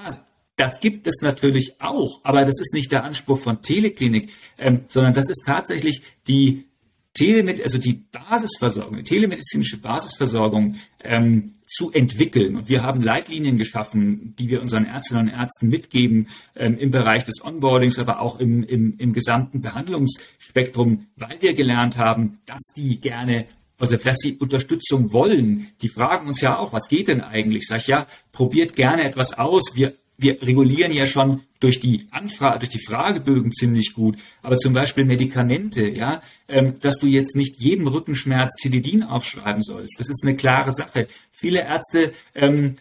das 0.56 0.80
gibt 0.82 1.08
es 1.08 1.22
natürlich 1.22 1.76
auch, 1.80 2.22
aber 2.24 2.46
das 2.46 2.60
ist 2.60 2.74
nicht 2.74 2.92
der 2.92 3.04
Anspruch 3.04 3.40
von 3.40 3.62
Teleklinik, 3.62 4.32
ähm, 4.58 4.82
sondern 4.86 5.14
das 5.14 5.30
ist 5.30 5.44
tatsächlich 5.46 6.02
die 6.28 6.66
Telemed 7.14 7.62
also 7.62 7.78
die 7.78 7.94
Basisversorgung, 8.12 8.98
die 8.98 9.04
telemedizinische 9.04 9.80
Basisversorgung 9.80 10.76
ähm, 11.04 11.56
zu 11.68 11.92
entwickeln. 11.92 12.56
Und 12.56 12.70
wir 12.70 12.84
haben 12.84 13.02
Leitlinien 13.02 13.58
geschaffen, 13.58 14.36
die 14.38 14.50
wir 14.50 14.62
unseren 14.62 14.86
Ärztinnen 14.86 15.28
und 15.28 15.34
Ärzten 15.34 15.70
mitgeben 15.70 16.28
ähm, 16.56 16.78
im 16.78 16.92
Bereich 16.92 17.24
des 17.24 17.44
Onboardings, 17.44 18.00
aber 18.00 18.20
auch 18.20 18.40
im, 18.40 18.64
im, 18.64 18.98
im 18.98 19.14
gesamten 19.14 19.62
Behandlungsspektrum, 19.62 21.08
weil 21.16 21.38
wir 21.40 21.54
gelernt 21.54 21.98
haben, 21.98 22.40
dass 22.46 22.62
die 22.76 23.00
gerne 23.00 23.46
also 23.80 23.98
dass 23.98 24.20
die 24.20 24.38
Unterstützung 24.38 25.12
wollen, 25.12 25.68
die 25.82 25.90
fragen 25.90 26.28
uns 26.28 26.40
ja 26.40 26.58
auch, 26.58 26.72
was 26.72 26.88
geht 26.88 27.10
denn 27.10 27.20
eigentlich? 27.20 27.68
Sag 27.68 27.80
ich 27.80 27.88
ja, 27.88 28.08
probiert 28.32 28.78
gerne 28.78 29.04
etwas 29.04 29.38
aus. 29.38 29.76
Wir 29.76 29.94
wir 30.18 30.42
regulieren 30.42 30.92
ja 30.92 31.06
schon 31.06 31.42
durch 31.60 31.80
die 31.80 32.08
Anfrage, 32.12 32.60
durch 32.60 32.70
die 32.70 32.84
Fragebögen 32.86 33.52
ziemlich 33.52 33.94
gut, 33.94 34.18
aber 34.42 34.58
zum 34.58 34.74
Beispiel 34.74 35.06
Medikamente, 35.06 35.88
ja, 35.88 36.22
ähm, 36.48 36.80
dass 36.82 37.00
du 37.00 37.08
jetzt 37.08 37.36
nicht 37.36 37.60
jedem 37.60 37.88
Rückenschmerz 37.88 38.52
Tilidin 38.62 39.04
aufschreiben 39.04 39.64
sollst. 39.64 40.00
Das 40.00 40.10
ist 40.10 40.24
eine 40.24 40.36
klare 40.36 40.74
Sache. 40.74 41.08
Viele 41.32 41.62
Ärzte 41.62 42.14
ähm, 42.36 42.76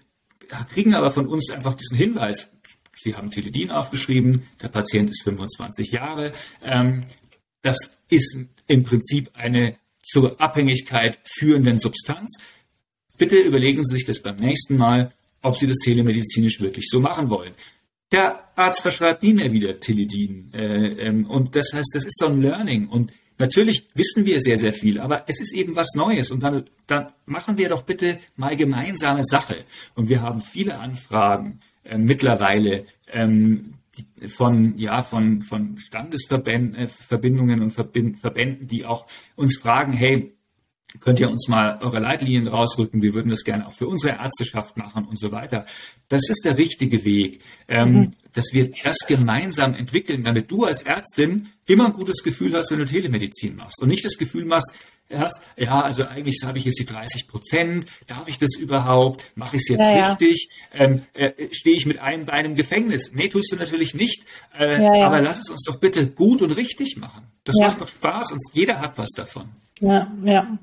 kriegen 0.70 0.94
aber 0.94 1.10
von 1.10 1.26
uns 1.26 1.50
einfach 1.50 1.74
diesen 1.74 1.96
Hinweis. 1.96 2.52
Sie 2.94 3.14
haben 3.14 3.30
Tilidin 3.30 3.70
aufgeschrieben, 3.70 4.42
der 4.62 4.68
Patient 4.68 5.10
ist 5.10 5.22
25 5.22 5.90
Jahre. 5.92 6.32
Ähm, 6.62 7.04
das 7.62 7.98
ist 8.08 8.36
im 8.66 8.82
Prinzip 8.82 9.30
eine 9.34 9.76
zur 10.02 10.40
Abhängigkeit 10.40 11.18
führenden 11.24 11.78
Substanz. 11.78 12.38
Bitte 13.16 13.38
überlegen 13.38 13.84
Sie 13.84 13.96
sich 13.96 14.04
das 14.04 14.20
beim 14.20 14.36
nächsten 14.36 14.76
Mal 14.76 15.12
ob 15.42 15.56
sie 15.56 15.66
das 15.66 15.78
telemedizinisch 15.78 16.60
wirklich 16.60 16.86
so 16.88 17.00
machen 17.00 17.28
wollen. 17.30 17.52
Der 18.10 18.56
Arzt 18.56 18.82
verschreibt 18.82 19.22
nie 19.22 19.32
mehr 19.32 19.52
wieder 19.52 19.80
Tilidin. 19.80 20.52
Äh, 20.52 21.06
ähm, 21.06 21.26
und 21.26 21.56
das 21.56 21.72
heißt, 21.72 21.94
das 21.94 22.04
ist 22.04 22.18
so 22.18 22.26
ein 22.26 22.42
Learning. 22.42 22.88
Und 22.88 23.12
natürlich 23.38 23.88
wissen 23.94 24.26
wir 24.26 24.40
sehr, 24.40 24.58
sehr 24.58 24.74
viel, 24.74 25.00
aber 25.00 25.24
es 25.28 25.40
ist 25.40 25.54
eben 25.54 25.74
was 25.76 25.94
Neues. 25.94 26.30
Und 26.30 26.42
dann, 26.42 26.64
dann 26.86 27.12
machen 27.24 27.56
wir 27.56 27.70
doch 27.70 27.82
bitte 27.82 28.18
mal 28.36 28.54
gemeinsame 28.56 29.24
Sache. 29.24 29.64
Und 29.94 30.08
wir 30.10 30.20
haben 30.20 30.42
viele 30.42 30.78
Anfragen 30.78 31.60
äh, 31.84 31.96
mittlerweile 31.96 32.84
ähm, 33.10 33.72
von, 34.28 34.78
ja, 34.78 35.02
von, 35.02 35.42
von 35.42 35.78
Standesverbindungen 35.78 37.60
äh, 37.60 37.62
und 37.62 37.70
Verbänden, 37.70 38.68
die 38.68 38.84
auch 38.84 39.06
uns 39.36 39.56
fragen, 39.56 39.92
hey, 39.92 40.34
könnt 41.00 41.20
ihr 41.20 41.30
uns 41.30 41.48
mal 41.48 41.78
eure 41.80 41.98
Leitlinien 41.98 42.46
rausrücken, 42.46 43.02
wir 43.02 43.14
würden 43.14 43.30
das 43.30 43.44
gerne 43.44 43.66
auch 43.66 43.72
für 43.72 43.88
unsere 43.88 44.16
Ärzteschaft 44.16 44.76
machen 44.76 45.04
und 45.04 45.18
so 45.18 45.32
weiter. 45.32 45.66
Das 46.08 46.28
ist 46.28 46.44
der 46.44 46.58
richtige 46.58 47.04
Weg, 47.04 47.40
ähm, 47.68 47.92
mhm. 47.92 48.10
dass 48.32 48.52
wir 48.52 48.70
das 48.82 48.98
gemeinsam 49.06 49.74
entwickeln, 49.74 50.24
damit 50.24 50.50
du 50.50 50.64
als 50.64 50.82
Ärztin 50.82 51.48
immer 51.66 51.86
ein 51.86 51.92
gutes 51.92 52.22
Gefühl 52.22 52.54
hast, 52.54 52.70
wenn 52.70 52.78
du 52.78 52.86
Telemedizin 52.86 53.56
machst 53.56 53.80
und 53.80 53.88
nicht 53.88 54.04
das 54.04 54.18
Gefühl 54.18 54.44
machst, 54.44 54.72
hast, 55.18 55.42
ja, 55.56 55.80
also 55.80 56.04
eigentlich 56.06 56.38
habe 56.44 56.58
ich 56.58 56.64
jetzt 56.64 56.78
die 56.78 56.86
30 56.86 57.28
Prozent, 57.28 57.86
darf 58.06 58.28
ich 58.28 58.38
das 58.38 58.56
überhaupt, 58.56 59.26
mache 59.34 59.56
ich 59.56 59.62
es 59.62 59.68
jetzt 59.68 59.80
ja, 59.80 60.08
richtig, 60.08 60.48
Ähm, 60.72 61.02
äh, 61.12 61.32
stehe 61.50 61.76
ich 61.76 61.86
mit 61.86 61.98
einem 61.98 62.24
Bein 62.24 62.46
im 62.46 62.54
Gefängnis? 62.54 63.12
Nee, 63.12 63.28
tust 63.28 63.52
du 63.52 63.56
natürlich 63.56 63.94
nicht, 63.94 64.24
äh, 64.58 64.82
ja, 64.82 65.06
aber 65.06 65.20
lass 65.20 65.40
es 65.40 65.50
uns 65.50 65.64
doch 65.64 65.76
bitte 65.76 66.06
gut 66.06 66.42
und 66.42 66.52
richtig 66.52 66.96
machen. 66.96 67.26
Das 67.44 67.56
macht 67.56 67.80
doch 67.80 67.88
Spaß 67.88 68.32
und 68.32 68.40
jeder 68.54 68.80
hat 68.80 68.96
was 68.96 69.10
davon. 69.10 69.50
Ja, 69.80 70.12
ja. 70.24 70.58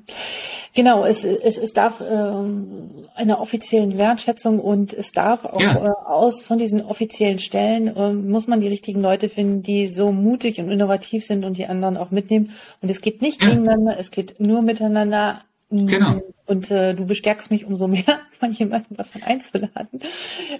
Genau, 0.75 1.03
es, 1.03 1.25
es, 1.25 1.57
es 1.57 1.73
darf 1.73 2.01
ähm, 2.01 2.89
einer 3.15 3.41
offiziellen 3.41 3.97
Wertschätzung 3.97 4.59
und 4.59 4.93
es 4.93 5.11
darf 5.11 5.43
auch 5.45 5.59
ja. 5.59 5.87
äh, 5.87 5.89
aus 6.05 6.41
von 6.41 6.57
diesen 6.57 6.81
offiziellen 6.81 7.39
Stellen 7.39 7.95
äh, 7.95 8.13
muss 8.13 8.47
man 8.47 8.61
die 8.61 8.67
richtigen 8.67 9.01
Leute 9.01 9.29
finden, 9.29 9.63
die 9.63 9.87
so 9.87 10.11
mutig 10.11 10.59
und 10.59 10.69
innovativ 10.69 11.25
sind 11.25 11.43
und 11.43 11.57
die 11.57 11.65
anderen 11.65 11.97
auch 11.97 12.11
mitnehmen. 12.11 12.51
Und 12.81 12.89
es 12.89 13.01
geht 13.01 13.21
nicht 13.21 13.41
ja. 13.41 13.49
gegeneinander, 13.49 13.97
es 13.99 14.11
geht 14.11 14.39
nur 14.39 14.61
miteinander. 14.61 15.41
Genau. 15.71 16.21
Und 16.45 16.71
äh, 16.71 16.93
du 16.93 17.05
bestärkst 17.05 17.51
mich 17.51 17.65
umso 17.65 17.87
mehr, 17.87 18.19
von 18.39 18.51
jemandem 18.51 18.95
davon 18.95 19.23
einzuladen, 19.23 19.99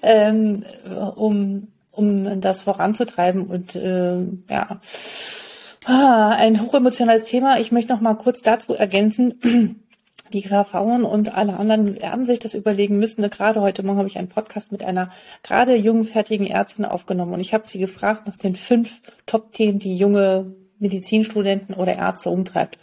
ähm, 0.01 0.63
um, 1.15 1.67
um 1.91 2.41
das 2.41 2.61
voranzutreiben 2.61 3.45
und 3.45 3.75
äh, 3.75 4.17
ja 4.49 4.81
ein 5.85 6.61
hochemotionales 6.61 7.25
Thema. 7.25 7.59
Ich 7.59 7.71
möchte 7.71 7.93
noch 7.93 8.01
mal 8.01 8.15
kurz 8.15 8.41
dazu 8.41 8.73
ergänzen. 8.73 9.79
Die 10.33 10.43
KVen 10.43 11.05
und 11.05 11.35
alle 11.35 11.57
anderen 11.57 11.99
werden 11.99 12.23
sich 12.23 12.37
das 12.37 12.53
überlegen 12.53 12.99
müssen. 12.99 13.27
Gerade 13.31 13.61
heute 13.61 13.81
Morgen 13.81 13.97
habe 13.97 14.07
ich 14.07 14.19
einen 14.19 14.27
Podcast 14.27 14.71
mit 14.71 14.83
einer 14.83 15.09
gerade 15.41 15.75
jungen, 15.75 16.05
fertigen 16.05 16.45
Ärztin 16.45 16.85
aufgenommen 16.85 17.33
und 17.33 17.39
ich 17.39 17.55
habe 17.55 17.65
sie 17.65 17.79
gefragt 17.79 18.27
nach 18.27 18.35
den 18.35 18.55
fünf 18.55 19.01
Top-Themen, 19.25 19.79
die 19.79 19.97
junge 19.97 20.53
Medizinstudenten 20.77 21.73
oder 21.73 21.95
Ärzte 21.95 22.29
umtreibt. 22.29 22.77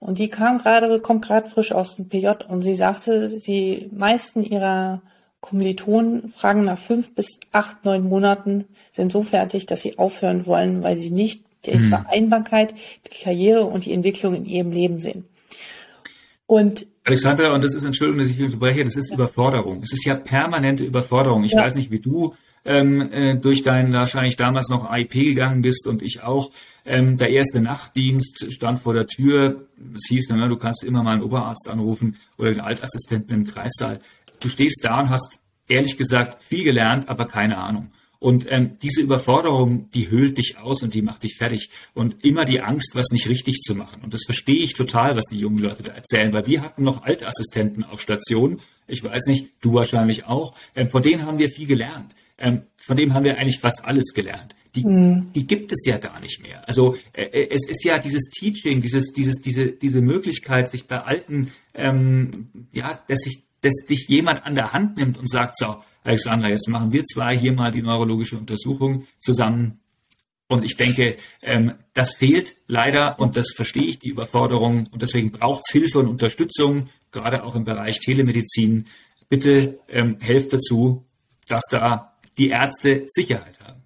Und 0.00 0.18
die 0.18 0.28
kam 0.28 0.58
gerade, 0.58 1.00
kommt 1.00 1.24
gerade 1.24 1.48
frisch 1.48 1.72
aus 1.72 1.96
dem 1.96 2.10
PJ 2.10 2.28
und 2.46 2.60
sie 2.60 2.76
sagte, 2.76 3.30
die 3.30 3.88
meisten 3.90 4.44
ihrer 4.44 5.00
Kommilitonen 5.40 6.28
fragen 6.28 6.64
nach 6.64 6.78
fünf 6.78 7.14
bis 7.14 7.40
acht, 7.52 7.86
neun 7.86 8.02
Monaten, 8.02 8.66
sind 8.92 9.12
so 9.12 9.22
fertig, 9.22 9.64
dass 9.64 9.80
sie 9.80 9.98
aufhören 9.98 10.44
wollen, 10.44 10.82
weil 10.82 10.96
sie 10.96 11.10
nicht 11.10 11.42
die 11.72 11.78
mhm. 11.78 11.88
Vereinbarkeit, 11.88 12.74
die 13.06 13.22
Karriere 13.22 13.64
und 13.64 13.84
die 13.84 13.92
Entwicklung 13.92 14.34
in 14.34 14.46
ihrem 14.46 14.72
Leben 14.72 14.98
sehen. 14.98 15.24
Und 16.46 16.86
Alexandra, 17.04 17.54
und 17.54 17.62
das 17.62 17.74
ist, 17.74 17.84
Entschuldigung, 17.84 18.20
dass 18.20 18.30
ich 18.30 18.40
unterbreche, 18.40 18.84
das 18.84 18.96
ist 18.96 19.10
ja. 19.10 19.14
Überforderung. 19.14 19.80
Es 19.82 19.92
ist 19.92 20.04
ja 20.04 20.14
permanente 20.14 20.84
Überforderung. 20.84 21.44
Ich 21.44 21.52
ja. 21.52 21.62
weiß 21.62 21.74
nicht, 21.74 21.90
wie 21.90 22.00
du 22.00 22.34
ähm, 22.64 23.12
äh, 23.12 23.36
durch 23.36 23.62
deinen 23.62 23.92
wahrscheinlich 23.92 24.36
damals 24.36 24.68
noch 24.68 24.90
AIP 24.90 25.12
gegangen 25.12 25.62
bist 25.62 25.86
und 25.86 26.02
ich 26.02 26.22
auch. 26.22 26.50
Ähm, 26.84 27.16
der 27.16 27.30
erste 27.30 27.60
Nachtdienst 27.60 28.52
stand 28.52 28.80
vor 28.80 28.94
der 28.94 29.06
Tür. 29.06 29.66
Es 29.94 30.08
hieß, 30.08 30.26
na, 30.30 30.48
du 30.48 30.56
kannst 30.56 30.84
immer 30.84 31.02
mal 31.02 31.14
einen 31.14 31.22
Oberarzt 31.22 31.68
anrufen 31.68 32.16
oder 32.38 32.50
den 32.50 32.60
Altassistenten 32.60 33.34
im 33.34 33.44
Kreissaal. 33.44 34.00
Du 34.40 34.48
stehst 34.48 34.84
da 34.84 35.00
und 35.00 35.10
hast 35.10 35.40
ehrlich 35.68 35.96
gesagt 35.96 36.42
viel 36.42 36.64
gelernt, 36.64 37.08
aber 37.08 37.26
keine 37.26 37.58
Ahnung. 37.58 37.90
Und 38.18 38.46
ähm, 38.50 38.78
diese 38.82 39.02
Überforderung, 39.02 39.90
die 39.90 40.10
höhlt 40.10 40.38
dich 40.38 40.58
aus 40.58 40.82
und 40.82 40.94
die 40.94 41.02
macht 41.02 41.22
dich 41.22 41.36
fertig. 41.36 41.70
Und 41.94 42.24
immer 42.24 42.44
die 42.44 42.60
Angst, 42.60 42.94
was 42.94 43.10
nicht 43.10 43.28
richtig 43.28 43.60
zu 43.60 43.74
machen. 43.74 44.02
Und 44.02 44.14
das 44.14 44.22
verstehe 44.24 44.62
ich 44.62 44.74
total, 44.74 45.16
was 45.16 45.24
die 45.26 45.38
jungen 45.38 45.58
Leute 45.58 45.82
da 45.82 45.92
erzählen, 45.92 46.32
weil 46.32 46.46
wir 46.46 46.62
hatten 46.62 46.82
noch 46.82 47.04
Altassistenten 47.04 47.84
auf 47.84 48.00
Station. 48.00 48.60
Ich 48.86 49.02
weiß 49.02 49.26
nicht, 49.26 49.50
du 49.60 49.74
wahrscheinlich 49.74 50.24
auch. 50.24 50.54
Ähm, 50.74 50.88
von 50.88 51.02
denen 51.02 51.26
haben 51.26 51.38
wir 51.38 51.48
viel 51.48 51.66
gelernt. 51.66 52.14
Ähm, 52.38 52.62
von 52.76 52.96
dem 52.96 53.14
haben 53.14 53.24
wir 53.24 53.38
eigentlich 53.38 53.60
fast 53.60 53.84
alles 53.84 54.12
gelernt. 54.14 54.54
Die, 54.74 54.86
mhm. 54.86 55.32
die 55.34 55.46
gibt 55.46 55.72
es 55.72 55.84
ja 55.86 55.96
gar 55.96 56.20
nicht 56.20 56.42
mehr. 56.42 56.68
Also 56.68 56.96
äh, 57.12 57.24
äh, 57.24 57.48
es 57.50 57.66
ist 57.66 57.82
ja 57.84 57.98
dieses 57.98 58.24
Teaching, 58.30 58.82
dieses, 58.82 59.12
dieses, 59.12 59.40
diese, 59.40 59.72
diese 59.72 60.02
Möglichkeit, 60.02 60.70
sich 60.70 60.86
bei 60.86 61.00
Alten, 61.00 61.52
ähm, 61.74 62.68
ja, 62.72 63.02
dass 63.08 63.20
sich, 63.20 63.44
dass 63.62 63.74
dich 63.88 64.06
jemand 64.08 64.44
an 64.44 64.54
der 64.54 64.72
Hand 64.72 64.98
nimmt 64.98 65.16
und 65.16 65.30
sagt, 65.30 65.56
so, 65.58 65.76
Alexandra, 66.06 66.48
jetzt 66.48 66.68
machen 66.68 66.92
wir 66.92 67.04
zwei 67.04 67.36
hier 67.36 67.52
mal 67.52 67.72
die 67.72 67.82
neurologische 67.82 68.36
Untersuchung 68.38 69.06
zusammen. 69.18 69.80
Und 70.48 70.64
ich 70.64 70.76
denke, 70.76 71.16
ähm, 71.42 71.72
das 71.94 72.14
fehlt 72.14 72.56
leider 72.68 73.18
und 73.18 73.36
das 73.36 73.50
verstehe 73.54 73.86
ich, 73.86 73.98
die 73.98 74.10
Überforderung. 74.10 74.86
Und 74.92 75.02
deswegen 75.02 75.32
braucht 75.32 75.64
es 75.66 75.72
Hilfe 75.72 75.98
und 75.98 76.06
Unterstützung, 76.06 76.88
gerade 77.10 77.42
auch 77.42 77.56
im 77.56 77.64
Bereich 77.64 77.98
Telemedizin. 77.98 78.86
Bitte 79.28 79.80
ähm, 79.88 80.18
helft 80.20 80.52
dazu, 80.52 81.04
dass 81.48 81.62
da 81.70 82.16
die 82.38 82.50
Ärzte 82.50 83.06
Sicherheit 83.08 83.58
haben. 83.60 83.82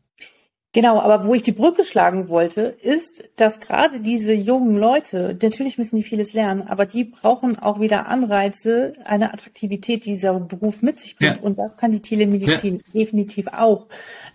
Genau, 0.72 1.00
aber 1.00 1.26
wo 1.26 1.34
ich 1.34 1.42
die 1.42 1.50
Brücke 1.50 1.84
schlagen 1.84 2.28
wollte, 2.28 2.60
ist, 2.60 3.24
dass 3.34 3.58
gerade 3.58 3.98
diese 3.98 4.32
jungen 4.32 4.76
Leute, 4.76 5.36
natürlich 5.42 5.78
müssen 5.78 5.96
die 5.96 6.04
vieles 6.04 6.32
lernen, 6.32 6.62
aber 6.68 6.86
die 6.86 7.02
brauchen 7.02 7.58
auch 7.58 7.80
wieder 7.80 8.06
Anreize, 8.06 8.92
eine 9.04 9.34
Attraktivität, 9.34 10.04
die 10.04 10.12
dieser 10.12 10.38
Beruf 10.38 10.80
mit 10.80 11.00
sich 11.00 11.16
bringt. 11.16 11.38
Ja. 11.38 11.42
Und 11.42 11.58
das 11.58 11.76
kann 11.76 11.90
die 11.90 12.00
Telemedizin 12.00 12.76
ja. 12.76 13.00
definitiv 13.00 13.48
auch. 13.48 13.86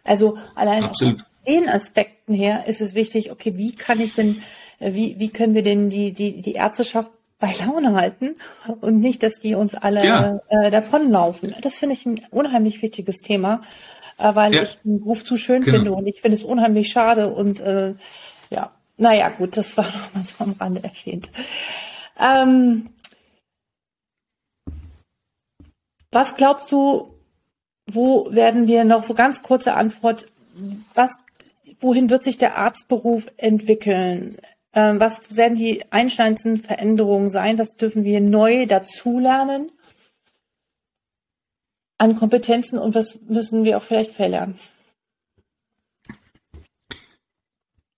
Also 0.03 0.37
allein 0.55 0.83
Absolut. 0.83 1.21
aus 1.21 1.25
den 1.47 1.69
Aspekten 1.69 2.33
her 2.33 2.65
ist 2.67 2.81
es 2.81 2.95
wichtig, 2.95 3.31
okay, 3.31 3.53
wie 3.55 3.73
kann 3.73 4.01
ich 4.01 4.13
denn, 4.13 4.41
äh, 4.79 4.91
wie, 4.91 5.17
wie 5.17 5.29
können 5.29 5.53
wir 5.53 5.63
denn 5.63 5.89
die, 5.89 6.11
die, 6.11 6.41
die 6.41 6.53
Ärzteschaft 6.53 7.11
bei 7.39 7.53
Laune 7.65 7.93
halten 7.93 8.35
und 8.81 8.99
nicht, 8.99 9.21
dass 9.21 9.39
die 9.39 9.55
uns 9.55 9.75
alle 9.75 10.05
ja. 10.05 10.39
äh, 10.49 10.71
davonlaufen. 10.71 11.53
Das 11.61 11.75
finde 11.75 11.93
ich 11.93 12.05
ein 12.05 12.21
unheimlich 12.31 12.81
wichtiges 12.81 13.17
Thema 13.17 13.61
äh, 14.17 14.35
weil 14.35 14.53
ja. 14.53 14.63
ich 14.63 14.79
den 14.83 14.99
Beruf 14.99 15.23
zu 15.23 15.37
schön 15.37 15.61
genau. 15.61 15.77
finde 15.77 15.93
und 15.93 16.07
ich 16.07 16.21
finde 16.21 16.37
es 16.37 16.43
unheimlich 16.43 16.89
schade 16.89 17.29
und 17.29 17.59
äh, 17.59 17.95
ja, 18.49 18.71
naja, 18.97 19.29
gut, 19.29 19.57
das 19.57 19.75
war 19.77 19.85
noch 19.85 20.13
mal 20.13 20.23
so 20.23 20.43
am 20.43 20.55
Rande 20.59 20.83
erwähnt. 20.83 21.31
Ähm, 22.19 22.85
was 26.11 26.35
glaubst 26.35 26.71
du, 26.71 27.13
wo 27.91 28.33
werden 28.33 28.67
wir 28.67 28.83
noch 28.85 29.03
so 29.03 29.13
ganz 29.13 29.43
kurze 29.43 29.73
Antwort, 29.73 30.27
was, 30.93 31.11
wohin 31.79 32.09
wird 32.09 32.23
sich 32.23 32.37
der 32.37 32.57
Arztberuf 32.57 33.25
entwickeln? 33.37 34.37
Ähm, 34.73 34.99
was 34.99 35.35
werden 35.35 35.57
die 35.57 35.83
einschneidendsten 35.91 36.57
Veränderungen 36.57 37.29
sein? 37.29 37.57
Was 37.57 37.75
dürfen 37.75 38.03
wir 38.03 38.21
neu 38.21 38.65
dazulernen? 38.65 39.71
An 41.97 42.15
Kompetenzen 42.15 42.79
und 42.79 42.95
was 42.95 43.19
müssen 43.27 43.63
wir 43.63 43.77
auch 43.77 43.83
vielleicht 43.83 44.11
verlernen? 44.11 44.55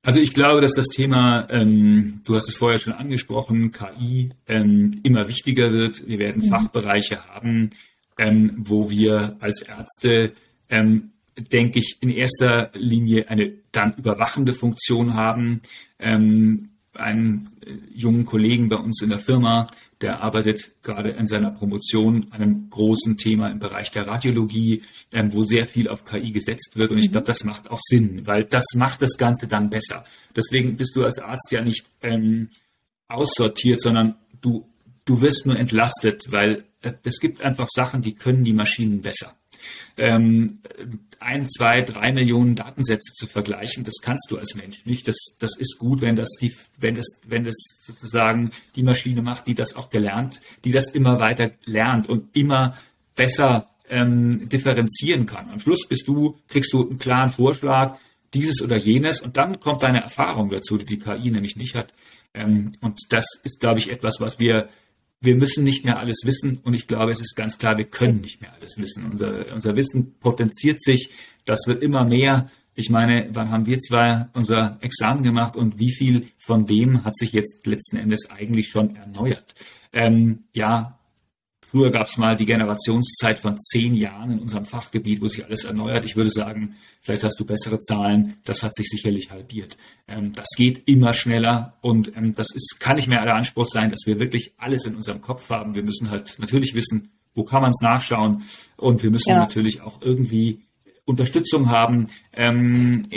Also 0.08 0.22
ich 0.22 0.34
glaube, 0.34 0.62
dass 0.62 0.72
das 0.72 0.88
Thema, 0.88 1.50
ähm, 1.50 2.22
du 2.24 2.36
hast 2.36 2.48
es 2.48 2.56
vorher 2.56 2.80
schon 2.80 2.94
angesprochen, 2.94 3.74
KI 3.74 4.30
ähm, 4.48 5.02
immer 5.04 5.28
wichtiger 5.28 5.74
wird. 5.74 6.08
Wir 6.08 6.18
werden 6.18 6.46
mhm. 6.46 6.50
Fachbereiche 6.50 7.28
haben, 7.28 7.72
ähm, 8.18 8.56
wo 8.58 8.90
wir 8.90 9.36
als 9.42 9.62
Ärzte, 9.62 10.32
ähm, 10.70 11.12
denke 11.52 11.80
ich, 11.80 11.98
in 12.00 12.10
erster 12.10 12.72
Linie 12.74 13.30
eine 13.30 13.52
dann 13.74 13.96
überwachende 13.98 14.54
Funktion 14.54 15.16
haben. 15.16 15.62
Ähm, 16.00 16.70
einen 16.94 17.50
äh, 17.66 17.74
jungen 17.94 18.26
Kollegen 18.26 18.70
bei 18.70 18.78
uns 18.78 19.02
in 19.02 19.10
der 19.10 19.20
Firma, 19.20 19.68
der 20.02 20.22
arbeitet 20.22 20.82
gerade 20.84 21.10
in 21.10 21.28
seiner 21.28 21.52
Promotion 21.52 22.28
an 22.32 22.42
einem 22.42 22.70
großen 22.70 23.18
Thema 23.18 23.50
im 23.50 23.60
Bereich 23.60 23.92
der 23.92 24.08
Radiologie, 24.08 24.84
ähm, 25.12 25.34
wo 25.34 25.44
sehr 25.44 25.66
viel 25.66 25.90
auf 25.90 26.06
KI 26.06 26.32
gesetzt 26.32 26.74
wird. 26.76 26.92
Und 26.92 27.00
ich 27.00 27.08
mhm. 27.08 27.14
glaube, 27.14 27.28
das 27.28 27.44
macht 27.44 27.72
auch 27.72 27.80
Sinn, 27.82 28.26
weil 28.26 28.44
das 28.44 28.66
macht 28.76 29.02
das 29.02 29.18
Ganze 29.18 29.48
dann 29.48 29.70
besser. 29.70 30.04
Deswegen 30.36 30.78
bist 30.78 30.96
du 30.96 31.04
als 31.04 31.20
Arzt 31.20 31.52
ja 31.52 31.64
nicht 31.64 31.90
ähm, 32.02 32.50
aussortiert, 33.08 33.82
sondern 33.82 34.16
du, 34.42 34.68
du 35.06 35.22
wirst 35.22 35.46
nur 35.48 35.58
entlastet, 35.58 36.32
weil 36.32 36.66
äh, 36.82 36.94
es 37.04 37.20
gibt 37.20 37.42
einfach 37.42 37.68
Sachen, 37.70 38.02
die 38.02 38.14
können 38.14 38.44
die 38.44 38.54
Maschinen 38.54 39.02
besser 39.02 39.36
ähm, 39.98 40.60
ein, 41.20 41.50
zwei, 41.50 41.82
drei 41.82 42.12
Millionen 42.12 42.56
Datensätze 42.56 43.14
zu 43.14 43.28
vergleichen, 43.28 43.84
das 43.84 43.96
kannst 44.02 44.30
du 44.30 44.38
als 44.38 44.56
Mensch 44.56 44.86
nicht. 44.86 45.08
Das, 45.08 45.16
das 45.40 45.58
ist 45.58 45.78
gut, 45.78 46.02
wenn 46.02 46.16
das 46.16 46.30
die, 46.40 46.56
wenn 46.78 46.96
das, 46.96 47.06
wenn 47.26 47.44
das 47.44 47.56
sozusagen 47.80 48.52
die 48.76 48.84
Maschine 48.84 49.22
macht, 49.22 49.48
die 49.48 49.56
das 49.56 49.76
auch 49.76 49.90
gelernt, 49.90 50.42
die 50.64 50.72
das 50.72 50.90
immer 50.90 51.20
weiter 51.20 51.52
lernt 51.66 52.10
und 52.10 52.36
immer 52.36 52.78
besser 53.16 53.70
ähm, 53.90 54.48
differenzieren 54.50 55.26
kann. 55.26 55.50
Am 55.50 55.60
Schluss 55.60 55.88
bist 55.88 56.08
du, 56.08 56.38
kriegst 56.48 56.74
du 56.74 56.88
einen 56.88 57.00
klaren 57.00 57.30
Vorschlag, 57.30 57.98
dieses 58.34 58.62
oder 58.62 58.76
jenes, 58.76 59.22
und 59.22 59.38
dann 59.38 59.60
kommt 59.60 59.84
deine 59.84 60.04
Erfahrung 60.04 60.50
dazu, 60.50 60.78
die 60.78 60.86
die 60.86 61.00
KI 61.00 61.32
nämlich 61.32 61.56
nicht 61.56 61.76
hat. 61.76 61.94
Ähm, 62.34 62.72
und 62.82 63.00
das 63.10 63.26
ist, 63.44 63.60
glaube 63.60 63.80
ich, 63.80 63.90
etwas, 63.90 64.20
was 64.20 64.40
wir 64.40 64.70
wir 65.20 65.36
müssen 65.36 65.64
nicht 65.64 65.84
mehr 65.84 66.00
alles 66.00 66.22
wissen 66.26 66.60
und 66.64 66.74
ich 66.74 66.88
glaube, 66.88 67.12
es 67.12 67.22
ist 67.22 67.36
ganz 67.36 67.58
klar, 67.58 67.78
wir 67.78 67.86
können 67.86 68.22
nicht 68.22 68.42
mehr 68.42 68.54
alles 68.54 68.78
wissen. 68.78 69.06
Unser, 69.10 69.52
unser 69.54 69.76
Wissen 69.76 70.16
potenziert 70.20 70.82
sich, 70.82 71.12
das 71.46 71.62
wird 71.68 71.82
immer 71.82 72.06
mehr. 72.06 72.50
Ich 72.76 72.90
meine, 72.90 73.30
wann 73.32 73.50
haben 73.50 73.66
wir 73.66 73.80
zwar 73.80 74.30
unser 74.34 74.78
Examen 74.82 75.24
gemacht 75.24 75.56
und 75.56 75.80
wie 75.80 75.92
viel 75.92 76.28
von 76.38 76.68
dem 76.68 77.04
hat 77.04 77.18
sich 77.18 77.32
jetzt 77.32 77.66
letzten 77.66 77.98
Endes 77.98 78.30
eigentlich 78.30 78.68
schon 78.68 78.96
erneuert? 78.96 79.56
Ähm, 79.92 80.44
ja, 80.54 80.97
Früher 81.70 81.92
gab 81.92 82.08
es 82.08 82.16
mal 82.16 82.38
die 82.38 82.46
Generationszeit 82.46 83.40
von 83.40 83.60
zehn 83.60 83.94
Jahren 83.94 84.32
in 84.32 84.40
unserem 84.40 84.64
Fachgebiet, 84.64 85.20
wo 85.22 85.28
sich 85.28 85.44
alles 85.44 85.66
erneuert. 85.66 86.06
Ich 86.06 86.16
würde 86.16 86.30
sagen, 86.30 86.78
vielleicht 87.02 87.26
hast 87.26 87.38
du 87.42 87.46
bessere 87.46 87.82
Zahlen. 87.82 88.38
Das 88.46 88.64
hat 88.64 88.74
sich 88.74 88.88
sicherlich 88.88 89.32
halbiert. 89.32 89.76
Ähm, 90.08 90.32
das 90.32 90.48
geht 90.56 90.88
immer 90.88 91.12
schneller 91.12 91.74
und 91.82 92.16
ähm, 92.16 92.34
das 92.34 92.56
ist, 92.56 92.80
kann 92.80 92.96
nicht 92.96 93.10
mehr 93.10 93.22
der 93.22 93.36
Anspruch 93.36 93.68
sein, 93.68 93.92
dass 93.92 94.04
wir 94.06 94.18
wirklich 94.18 94.54
alles 94.56 94.86
in 94.86 94.96
unserem 94.96 95.20
Kopf 95.20 95.50
haben. 95.50 95.76
Wir 95.76 95.84
müssen 95.84 96.10
halt 96.10 96.38
natürlich 96.40 96.74
wissen, 96.74 97.12
wo 97.36 97.44
kann 97.44 97.62
man 97.62 97.72
es 97.72 97.82
nachschauen 97.82 98.44
und 98.78 99.04
wir 99.04 99.12
müssen 99.12 99.32
ja. 99.32 99.38
natürlich 99.38 99.82
auch 99.82 100.02
irgendwie 100.02 100.62
Unterstützung 101.04 101.70
haben 101.70 102.08
ähm, 102.32 103.10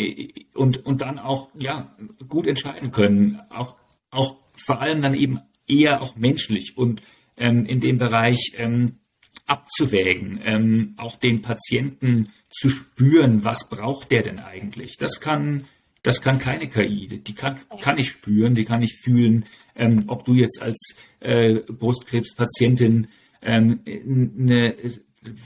und, 0.55 0.85
und 0.85 1.03
dann 1.03 1.21
auch 1.21 1.51
ja, 1.57 1.95
gut 2.29 2.49
entscheiden 2.49 2.91
können. 2.91 3.41
Auch, 3.51 3.77
auch 4.11 4.39
vor 4.55 4.81
allem 4.81 5.03
dann 5.03 5.15
eben 5.15 5.39
eher 5.69 6.03
auch 6.03 6.17
menschlich 6.17 6.77
und 6.77 7.01
ähm, 7.41 7.67
in 7.67 7.81
dem 7.81 7.99
Bereich 7.99 8.53
ähm, 8.57 9.01
abzuwägen, 9.47 10.41
ähm, 10.45 10.95
auch 10.97 11.17
den 11.17 11.43
Patienten 11.43 12.31
zu 12.49 12.71
spüren, 12.71 13.45
was 13.45 13.69
braucht 13.69 14.13
der 14.13 14.23
denn 14.23 14.39
eigentlich? 14.39 14.97
Das 14.97 15.21
kann, 15.21 15.65
das 16.03 16.23
kann 16.23 16.39
keine 16.39 16.69
KI. 16.69 17.09
Die 17.09 17.35
kann, 17.35 17.57
kann 17.81 17.99
ich 17.99 18.11
spüren, 18.11 18.55
die 18.55 18.65
kann 18.65 18.83
ich 18.83 19.01
fühlen, 19.03 19.47
ähm, 19.75 20.05
ob 20.07 20.25
du 20.25 20.35
jetzt 20.35 20.63
als 20.63 20.97
äh, 21.19 21.55
Brustkrebspatientin 21.55 23.09
ähm, 23.43 23.81
eine, 23.85 24.77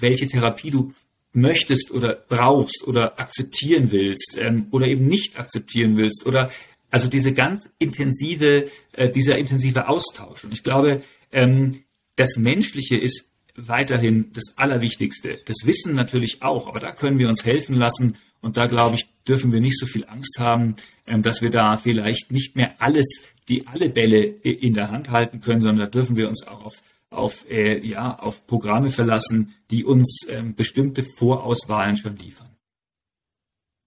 welche 0.00 0.26
Therapie 0.26 0.70
du 0.70 0.92
möchtest 1.32 1.90
oder 1.90 2.14
brauchst 2.28 2.86
oder 2.86 3.18
akzeptieren 3.18 3.90
willst 3.90 4.36
ähm, 4.38 4.66
oder 4.70 4.86
eben 4.86 5.06
nicht 5.06 5.38
akzeptieren 5.38 5.96
willst 5.96 6.26
oder 6.26 6.50
Also 6.90 7.08
diese 7.08 7.34
ganz 7.34 7.68
intensive, 7.80 8.70
äh, 8.92 9.10
dieser 9.10 9.36
intensive 9.36 9.88
Austausch. 9.88 10.44
Und 10.44 10.52
ich 10.52 10.62
glaube, 10.62 11.02
ähm, 11.34 11.84
das 12.16 12.36
Menschliche 12.36 12.96
ist 12.96 13.28
weiterhin 13.56 14.32
das 14.32 14.56
Allerwichtigste. 14.56 15.38
Das 15.46 15.66
Wissen 15.66 15.94
natürlich 15.94 16.42
auch, 16.42 16.66
aber 16.66 16.80
da 16.80 16.92
können 16.92 17.18
wir 17.18 17.28
uns 17.28 17.44
helfen 17.44 17.74
lassen. 17.74 18.16
Und 18.40 18.56
da, 18.56 18.66
glaube 18.66 18.96
ich, 18.96 19.08
dürfen 19.26 19.52
wir 19.52 19.60
nicht 19.60 19.78
so 19.78 19.86
viel 19.86 20.04
Angst 20.06 20.38
haben, 20.38 20.76
ähm, 21.06 21.22
dass 21.22 21.42
wir 21.42 21.50
da 21.50 21.76
vielleicht 21.76 22.32
nicht 22.32 22.56
mehr 22.56 22.74
alles, 22.78 23.24
die 23.48 23.66
alle 23.66 23.88
Bälle 23.88 24.22
in 24.24 24.74
der 24.74 24.90
Hand 24.90 25.10
halten 25.10 25.40
können, 25.40 25.60
sondern 25.60 25.86
da 25.86 25.90
dürfen 25.90 26.16
wir 26.16 26.28
uns 26.28 26.46
auch 26.46 26.64
auf, 26.64 26.82
auf, 27.10 27.50
äh, 27.50 27.78
ja, 27.86 28.18
auf 28.18 28.46
Programme 28.46 28.90
verlassen, 28.90 29.54
die 29.70 29.84
uns 29.84 30.26
ähm, 30.28 30.54
bestimmte 30.54 31.04
Vorauswahlen 31.16 31.96
schon 31.96 32.16
liefern. 32.16 32.48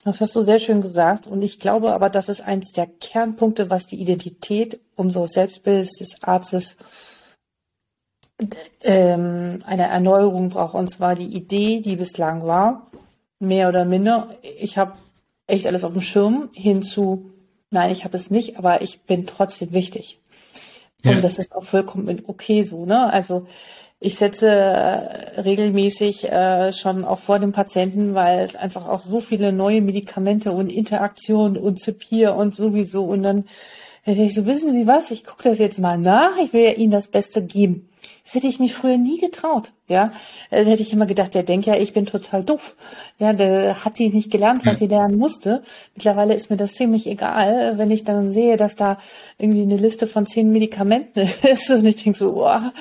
Das 0.04 0.22
hast 0.22 0.36
du 0.36 0.44
sehr 0.44 0.60
schön 0.60 0.82
gesagt. 0.82 1.28
Und 1.28 1.42
ich 1.42 1.60
glaube 1.60 1.94
aber, 1.94 2.10
das 2.10 2.30
ist 2.30 2.42
eines 2.42 2.72
der 2.72 2.88
Kernpunkte, 2.88 3.70
was 3.70 3.88
die 3.88 4.00
Identität 4.00 4.80
unseres 4.96 5.32
Selbstbildes 5.32 5.98
des 6.00 6.24
Arztes 6.24 6.78
ähm, 8.84 9.60
eine 9.66 9.88
Erneuerung 9.88 10.50
braucht. 10.50 10.76
Und 10.76 10.90
zwar 10.90 11.16
die 11.16 11.36
Idee, 11.36 11.82
die 11.82 11.96
bislang 11.96 12.46
war, 12.46 12.88
mehr 13.40 13.70
oder 13.70 13.86
minder, 13.86 14.30
ich 14.60 14.78
habe 14.78 14.94
echt 15.48 15.68
alles 15.68 15.84
auf 15.84 15.94
dem 15.94 16.02
Schirm, 16.02 16.50
hinzu, 16.54 17.32
nein, 17.72 17.92
ich 17.92 18.04
habe 18.04 18.18
es 18.18 18.30
nicht, 18.32 18.58
aber 18.58 18.82
ich 18.82 19.02
bin 19.02 19.28
trotzdem 19.28 19.72
wichtig. 19.72 20.20
Ja. 21.04 21.12
Und 21.12 21.24
das 21.24 21.40
ist 21.40 21.56
auch 21.56 21.64
vollkommen 21.64 22.24
okay 22.28 22.64
so. 22.64 22.86
Ne? 22.86 23.12
Also 23.12 23.48
ich 24.00 24.16
setze 24.16 24.50
äh, 24.50 25.42
regelmäßig 25.42 26.30
äh, 26.30 26.74
schon 26.74 27.06
auch 27.06 27.20
vor 27.20 27.40
dem 27.40 27.52
Patienten, 27.52 28.14
weil 28.14 28.40
es 28.40 28.56
einfach 28.56 28.88
auch 28.88 29.00
so 29.00 29.20
viele 29.20 29.52
neue 29.52 29.82
Medikamente 29.82 30.52
und 30.52 30.72
Interaktionen 30.72 31.58
und 31.58 31.80
Zipier 31.80 32.36
und 32.36 32.56
sowieso 32.56 33.06
und 33.06 33.24
dann 33.24 33.46
hätte 34.04 34.22
ich 34.22 34.36
so, 34.36 34.46
wissen 34.46 34.72
Sie 34.72 34.88
was, 34.88 35.12
ich 35.12 35.26
gucke 35.26 35.50
das 35.50 35.60
jetzt 35.60 35.80
mal 35.80 35.98
nach, 35.98 36.38
ich 36.38 36.54
will 36.54 36.64
ja 36.64 36.72
Ihnen 36.72 36.92
das 36.92 37.08
Beste 37.08 37.44
geben. 37.44 37.90
Das 38.24 38.36
hätte 38.36 38.48
ich 38.48 38.60
mich 38.60 38.74
früher 38.74 38.98
nie 38.98 39.20
getraut, 39.20 39.72
ja. 39.88 40.12
Dann 40.52 40.66
hätte 40.66 40.82
ich 40.82 40.92
immer 40.92 41.06
gedacht, 41.06 41.34
der 41.34 41.44
denkt 41.44 41.66
ja, 41.66 41.76
ich 41.76 41.94
bin 41.94 42.06
total 42.06 42.44
doof. 42.44 42.76
Ja, 43.20 43.34
der 43.34 43.86
hat 43.86 43.98
sie 43.98 44.10
nicht 44.10 44.32
gelernt, 44.32 44.66
was 44.66 44.80
sie 44.80 44.88
lernen 44.88 45.18
musste. 45.18 45.64
Mittlerweile 45.96 46.34
ist 46.34 46.50
mir 46.50 46.58
das 46.58 46.76
ziemlich 46.76 47.08
egal, 47.08 47.78
wenn 47.78 47.90
ich 47.92 48.04
dann 48.04 48.30
sehe, 48.32 48.58
dass 48.58 48.76
da 48.76 48.98
irgendwie 49.38 49.62
eine 49.62 49.78
Liste 49.78 50.08
von 50.08 50.26
zehn 50.26 50.52
Medikamenten 50.52 51.30
ist 51.44 51.70
und 51.70 51.86
ich 51.86 52.04
denke 52.04 52.20
so, 52.20 52.34
boah, 52.34 52.74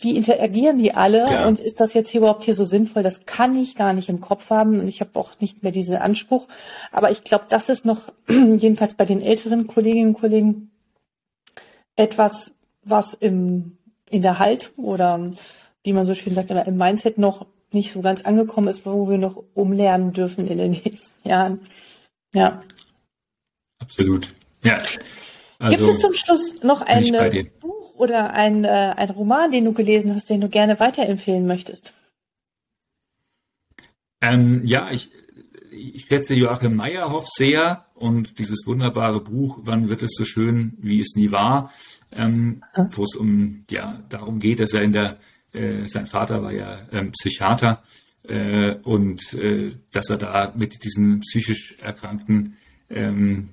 wie 0.00 0.16
interagieren 0.16 0.78
die 0.78 0.94
alle 0.94 1.26
ja. 1.30 1.46
und 1.46 1.60
ist 1.60 1.80
das 1.80 1.94
jetzt 1.94 2.10
hier 2.10 2.20
überhaupt 2.20 2.44
hier 2.44 2.54
so 2.54 2.64
sinnvoll? 2.64 3.02
Das 3.02 3.26
kann 3.26 3.56
ich 3.56 3.76
gar 3.76 3.92
nicht 3.92 4.08
im 4.08 4.20
Kopf 4.20 4.50
haben 4.50 4.80
und 4.80 4.88
ich 4.88 5.00
habe 5.00 5.18
auch 5.18 5.32
nicht 5.40 5.62
mehr 5.62 5.72
diesen 5.72 5.96
Anspruch. 5.96 6.46
Aber 6.92 7.10
ich 7.10 7.24
glaube, 7.24 7.44
das 7.48 7.68
ist 7.68 7.84
noch, 7.84 8.12
jedenfalls 8.28 8.94
bei 8.94 9.04
den 9.04 9.22
älteren 9.22 9.66
Kolleginnen 9.66 10.08
und 10.08 10.20
Kollegen, 10.20 10.70
etwas, 11.96 12.54
was 12.82 13.14
im, 13.14 13.78
in 14.14 14.22
der 14.22 14.38
Haltung 14.38 14.84
oder 14.84 15.30
wie 15.82 15.92
man 15.92 16.06
so 16.06 16.14
schön 16.14 16.34
sagt, 16.34 16.50
im 16.50 16.76
Mindset 16.76 17.18
noch 17.18 17.46
nicht 17.72 17.92
so 17.92 18.00
ganz 18.00 18.22
angekommen 18.22 18.68
ist, 18.68 18.86
wo 18.86 19.08
wir 19.10 19.18
noch 19.18 19.42
umlernen 19.54 20.12
dürfen 20.12 20.46
in 20.46 20.58
den 20.58 20.70
nächsten 20.84 21.28
Jahren. 21.28 21.60
Ja. 22.32 22.62
Absolut. 23.80 24.30
Ja. 24.62 24.80
Also, 25.58 25.76
Gibt 25.76 25.88
es 25.88 26.00
zum 26.00 26.12
Schluss 26.14 26.62
noch 26.62 26.82
ein 26.82 27.04
Buch 27.60 27.94
oder 27.96 28.32
ein, 28.32 28.64
äh, 28.64 28.94
ein 28.96 29.10
Roman, 29.10 29.50
den 29.50 29.64
du 29.64 29.72
gelesen 29.72 30.14
hast, 30.14 30.30
den 30.30 30.40
du 30.40 30.48
gerne 30.48 30.78
weiterempfehlen 30.80 31.46
möchtest? 31.46 31.92
Ähm, 34.20 34.62
ja, 34.64 34.90
ich, 34.90 35.10
ich 35.70 36.06
schätze 36.06 36.34
Joachim 36.34 36.76
Meyerhoff 36.76 37.28
sehr 37.28 37.86
und 37.94 38.38
dieses 38.38 38.66
wunderbare 38.66 39.20
Buch, 39.20 39.58
Wann 39.62 39.88
wird 39.88 40.02
es 40.02 40.14
so 40.16 40.24
schön, 40.24 40.76
wie 40.78 41.00
es 41.00 41.14
nie 41.14 41.30
war, 41.30 41.72
ähm, 42.14 42.62
wo 42.92 43.02
es 43.02 43.14
um, 43.14 43.64
ja, 43.70 44.02
darum 44.08 44.38
geht, 44.38 44.60
dass 44.60 44.72
er 44.72 44.82
in 44.82 44.92
der, 44.92 45.18
äh, 45.52 45.84
sein 45.84 46.06
Vater 46.06 46.42
war 46.42 46.52
ja 46.52 46.78
ähm, 46.92 47.12
Psychiater 47.12 47.82
äh, 48.22 48.74
und 48.82 49.34
äh, 49.34 49.72
dass 49.92 50.10
er 50.10 50.16
da 50.16 50.52
mit 50.56 50.84
diesen 50.84 51.20
psychisch 51.20 51.76
Erkrankten 51.80 52.56
ähm, 52.90 53.50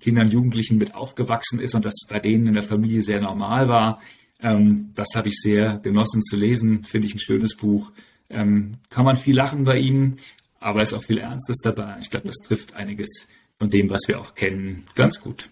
Kindern, 0.00 0.30
Jugendlichen 0.30 0.78
mit 0.78 0.94
aufgewachsen 0.94 1.60
ist 1.60 1.74
und 1.74 1.84
das 1.84 1.94
bei 2.08 2.20
denen 2.20 2.46
in 2.46 2.54
der 2.54 2.62
Familie 2.62 3.02
sehr 3.02 3.20
normal 3.20 3.68
war. 3.68 4.00
Ähm, 4.40 4.92
das 4.94 5.08
habe 5.14 5.28
ich 5.28 5.36
sehr 5.40 5.78
genossen 5.78 6.22
zu 6.22 6.36
lesen, 6.36 6.84
finde 6.84 7.06
ich 7.06 7.14
ein 7.14 7.20
schönes 7.20 7.56
Buch. 7.56 7.92
Ähm, 8.28 8.76
kann 8.90 9.04
man 9.04 9.16
viel 9.16 9.36
lachen 9.36 9.64
bei 9.64 9.78
ihm, 9.78 10.16
aber 10.60 10.82
ist 10.82 10.92
auch 10.92 11.02
viel 11.02 11.18
Ernstes 11.18 11.58
dabei. 11.62 11.96
Ich 12.00 12.10
glaube, 12.10 12.26
das 12.26 12.36
trifft 12.36 12.74
einiges 12.74 13.28
von 13.58 13.70
dem, 13.70 13.88
was 13.88 14.02
wir 14.06 14.20
auch 14.20 14.34
kennen, 14.34 14.84
ganz 14.94 15.20
gut. 15.20 15.48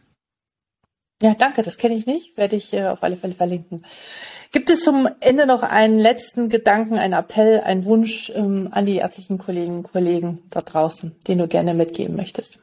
Ja, 1.25 1.33
danke, 1.33 1.63
das 1.63 1.79
kenne 1.79 1.97
ich 1.97 2.05
nicht, 2.05 2.37
werde 2.37 2.55
ich 2.55 2.75
äh, 2.75 2.85
auf 2.85 3.03
alle 3.03 3.17
Fälle 3.17 3.33
verlinken. 3.33 3.83
Gibt 4.53 4.69
es 4.69 4.85
zum 4.85 5.09
Ende 5.21 5.47
noch 5.47 5.63
einen 5.63 5.99
letzten 5.99 6.51
Gedanken, 6.51 6.99
einen 6.99 7.15
Appell, 7.15 7.61
einen 7.61 7.87
Wunsch 7.87 8.31
ähm, 8.35 8.69
an 8.73 8.85
die 8.85 8.97
ärztlichen 8.97 9.39
Kolleginnen 9.39 9.79
und 9.79 9.91
Kollegen 9.91 10.43
da 10.51 10.61
draußen, 10.61 11.17
den 11.27 11.39
du 11.39 11.49
gerne 11.49 11.73
mitgeben 11.73 12.15
möchtest? 12.15 12.59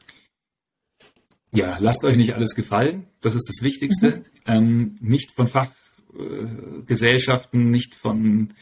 Ja, 1.52 1.76
lasst 1.80 2.04
euch 2.04 2.16
nicht 2.16 2.36
alles 2.36 2.54
gefallen. 2.54 3.08
Das 3.20 3.34
ist 3.34 3.48
das 3.48 3.62
Wichtigste. 3.62 4.18
Mhm. 4.18 4.24
Ähm, 4.46 4.96
nicht 5.00 5.32
von 5.32 5.48
Fachgesellschaften, 5.48 7.62
äh, 7.62 7.64
nicht 7.64 7.96
von 7.96 8.54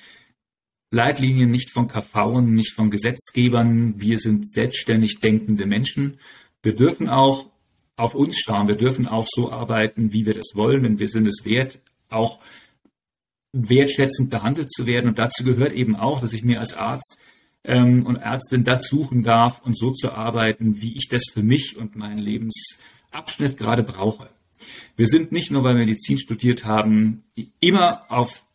Leitlinien, 0.90 1.50
nicht 1.50 1.72
von 1.72 1.88
KV, 1.88 2.40
nicht 2.40 2.72
von 2.72 2.90
Gesetzgebern. 2.90 4.00
Wir 4.00 4.18
sind 4.18 4.50
selbstständig 4.50 5.20
denkende 5.20 5.66
Menschen. 5.66 6.18
Wir 6.62 6.74
dürfen 6.74 7.10
auch 7.10 7.49
auf 8.00 8.14
uns 8.14 8.38
schauen. 8.38 8.68
Wir 8.68 8.76
dürfen 8.76 9.06
auch 9.06 9.26
so 9.28 9.52
arbeiten, 9.52 10.12
wie 10.12 10.26
wir 10.26 10.34
das 10.34 10.52
wollen, 10.54 10.82
denn 10.82 10.98
wir 10.98 11.08
sind 11.08 11.26
es 11.26 11.44
wert, 11.44 11.80
auch 12.08 12.40
wertschätzend 13.52 14.30
behandelt 14.30 14.72
zu 14.72 14.86
werden. 14.86 15.08
Und 15.08 15.18
dazu 15.18 15.44
gehört 15.44 15.72
eben 15.72 15.96
auch, 15.96 16.20
dass 16.20 16.32
ich 16.32 16.42
mir 16.42 16.60
als 16.60 16.74
Arzt 16.74 17.18
ähm, 17.64 18.06
und 18.06 18.16
Ärztin 18.16 18.64
das 18.64 18.84
suchen 18.84 19.22
darf 19.22 19.60
und 19.62 19.76
so 19.76 19.90
zu 19.92 20.12
arbeiten, 20.12 20.80
wie 20.80 20.94
ich 20.94 21.08
das 21.08 21.24
für 21.32 21.42
mich 21.42 21.76
und 21.76 21.96
meinen 21.96 22.18
Lebensabschnitt 22.18 23.56
gerade 23.56 23.82
brauche. 23.82 24.30
Wir 24.96 25.06
sind 25.06 25.32
nicht 25.32 25.50
nur, 25.50 25.64
weil 25.64 25.76
wir 25.76 25.84
Medizin 25.86 26.18
studiert 26.18 26.64
haben, 26.64 27.24
immer 27.60 28.10
auf 28.10 28.46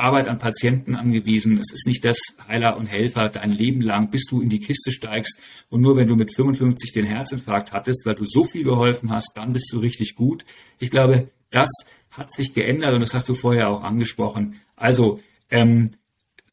Arbeit 0.00 0.28
an 0.28 0.38
Patienten 0.38 0.94
angewiesen. 0.94 1.58
Es 1.58 1.72
ist 1.72 1.86
nicht 1.86 2.04
das 2.04 2.18
Heiler 2.48 2.76
und 2.76 2.86
Helfer 2.86 3.28
dein 3.28 3.52
Leben 3.52 3.80
lang, 3.80 4.10
bis 4.10 4.24
du 4.24 4.40
in 4.40 4.48
die 4.48 4.60
Kiste 4.60 4.90
steigst 4.90 5.38
und 5.68 5.80
nur 5.80 5.96
wenn 5.96 6.08
du 6.08 6.16
mit 6.16 6.34
55 6.34 6.92
den 6.92 7.06
Herzinfarkt 7.06 7.72
hattest, 7.72 8.04
weil 8.06 8.14
du 8.14 8.24
so 8.24 8.44
viel 8.44 8.64
geholfen 8.64 9.10
hast, 9.10 9.32
dann 9.34 9.52
bist 9.52 9.70
du 9.72 9.78
richtig 9.78 10.14
gut. 10.14 10.44
Ich 10.78 10.90
glaube, 10.90 11.28
das 11.50 11.70
hat 12.10 12.32
sich 12.32 12.54
geändert 12.54 12.94
und 12.94 13.00
das 13.00 13.14
hast 13.14 13.28
du 13.28 13.34
vorher 13.34 13.68
auch 13.68 13.82
angesprochen. 13.82 14.56
Also 14.76 15.20
ähm, 15.50 15.90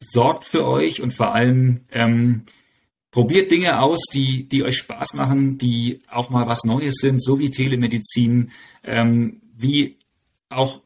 sorgt 0.00 0.44
für 0.44 0.66
euch 0.66 1.02
und 1.02 1.12
vor 1.12 1.34
allem 1.34 1.80
ähm, 1.90 2.42
probiert 3.10 3.50
Dinge 3.50 3.80
aus, 3.80 4.00
die, 4.12 4.48
die 4.48 4.62
euch 4.62 4.78
Spaß 4.78 5.14
machen, 5.14 5.58
die 5.58 6.02
auch 6.10 6.30
mal 6.30 6.46
was 6.46 6.64
Neues 6.64 6.94
sind, 7.00 7.22
so 7.22 7.38
wie 7.38 7.50
Telemedizin, 7.50 8.50
ähm, 8.84 9.40
wie 9.56 9.96
auch 10.50 10.82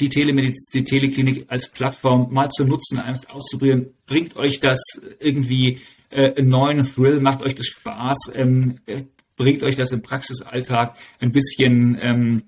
die 0.00 0.08
Telemedizin, 0.08 0.72
die 0.74 0.84
Teleklinik 0.84 1.46
als 1.48 1.68
Plattform 1.68 2.32
mal 2.32 2.50
zu 2.50 2.64
nutzen, 2.64 2.98
einfach 2.98 3.30
auszuprobieren. 3.30 3.94
Bringt 4.06 4.36
euch 4.36 4.60
das 4.60 4.80
irgendwie 5.20 5.80
äh, 6.10 6.34
einen 6.34 6.48
neuen 6.48 6.84
Thrill, 6.84 7.20
macht 7.20 7.42
euch 7.42 7.54
das 7.54 7.66
Spaß, 7.66 8.32
ähm, 8.34 8.78
äh, 8.86 9.02
bringt 9.36 9.62
euch 9.62 9.76
das 9.76 9.92
im 9.92 10.02
Praxisalltag 10.02 10.96
ein 11.20 11.32
bisschen 11.32 11.98
ähm, 12.00 12.42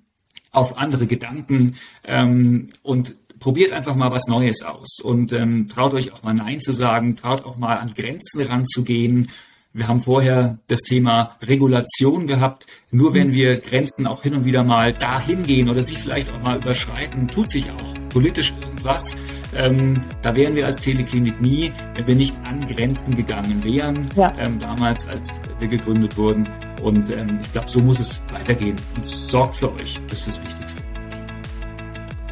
auf 0.51 0.77
andere 0.77 1.07
Gedanken 1.07 1.77
ähm, 2.05 2.69
und 2.83 3.17
probiert 3.39 3.73
einfach 3.73 3.95
mal 3.95 4.11
was 4.11 4.27
Neues 4.27 4.63
aus 4.63 4.99
und 5.03 5.33
ähm, 5.33 5.69
traut 5.69 5.95
euch 5.95 6.13
auch 6.13 6.23
mal 6.23 6.35
Nein 6.35 6.61
zu 6.61 6.73
sagen, 6.73 7.17
traut 7.17 7.45
auch 7.45 7.57
mal 7.57 7.77
an 7.77 7.95
Grenzen 7.95 8.43
ranzugehen. 8.43 9.31
Wir 9.79 9.87
haben 9.87 10.01
vorher 10.01 10.59
das 10.67 10.81
Thema 10.81 11.37
Regulation 11.41 12.27
gehabt. 12.27 12.67
Nur 12.91 13.15
wenn 13.15 13.31
wir 13.31 13.61
Grenzen 13.61 14.09
auch 14.09 14.25
hin 14.25 14.35
und 14.35 14.45
wieder 14.45 14.65
mal 14.65 14.93
dahin 14.93 15.45
gehen 15.45 15.69
oder 15.69 15.85
sie 15.85 15.95
vielleicht 15.95 16.33
auch 16.33 16.43
mal 16.43 16.57
überschreiten, 16.57 17.29
tut 17.29 17.49
sich 17.49 17.65
auch 17.71 17.95
politisch 18.09 18.53
irgendwas. 18.61 19.17
Ähm, 19.57 20.03
da 20.21 20.35
wären 20.35 20.57
wir 20.57 20.67
als 20.67 20.81
Teleklinik 20.81 21.41
nie, 21.41 21.73
wenn 21.95 22.09
wir 22.09 22.17
nicht 22.17 22.35
an 22.43 22.67
Grenzen 22.67 23.15
gegangen 23.15 23.63
wären, 23.63 24.09
ja. 24.17 24.35
ähm, 24.41 24.59
damals, 24.59 25.07
als 25.07 25.39
wir 25.61 25.69
gegründet 25.69 26.17
wurden. 26.17 26.49
Und 26.83 27.15
ähm, 27.17 27.39
ich 27.41 27.53
glaube, 27.53 27.69
so 27.69 27.79
muss 27.79 28.01
es 28.01 28.21
weitergehen. 28.33 28.75
Und 28.97 29.07
sorgt 29.07 29.55
für 29.55 29.73
euch, 29.75 30.01
das 30.09 30.27
ist 30.27 30.39
das 30.39 30.45
Wichtigste. 30.45 30.83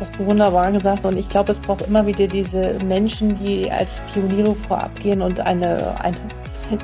Das 0.01 0.09
hast 0.09 0.19
du 0.19 0.27
wunderbar 0.27 0.73
gesagt 0.73 1.05
und 1.05 1.17
ich 1.17 1.29
glaube, 1.29 1.53
es 1.53 1.61
braucht 1.61 1.83
immer 1.83 2.05
wieder 2.09 2.27
diese 2.27 2.77
Menschen, 2.85 3.39
die 3.39 3.71
als 3.71 4.01
Pioniere 4.13 4.57
vorab 4.57 4.91
gehen 5.01 5.23
und 5.23 5.39
eine, 5.39 5.99
eine 6.01 6.17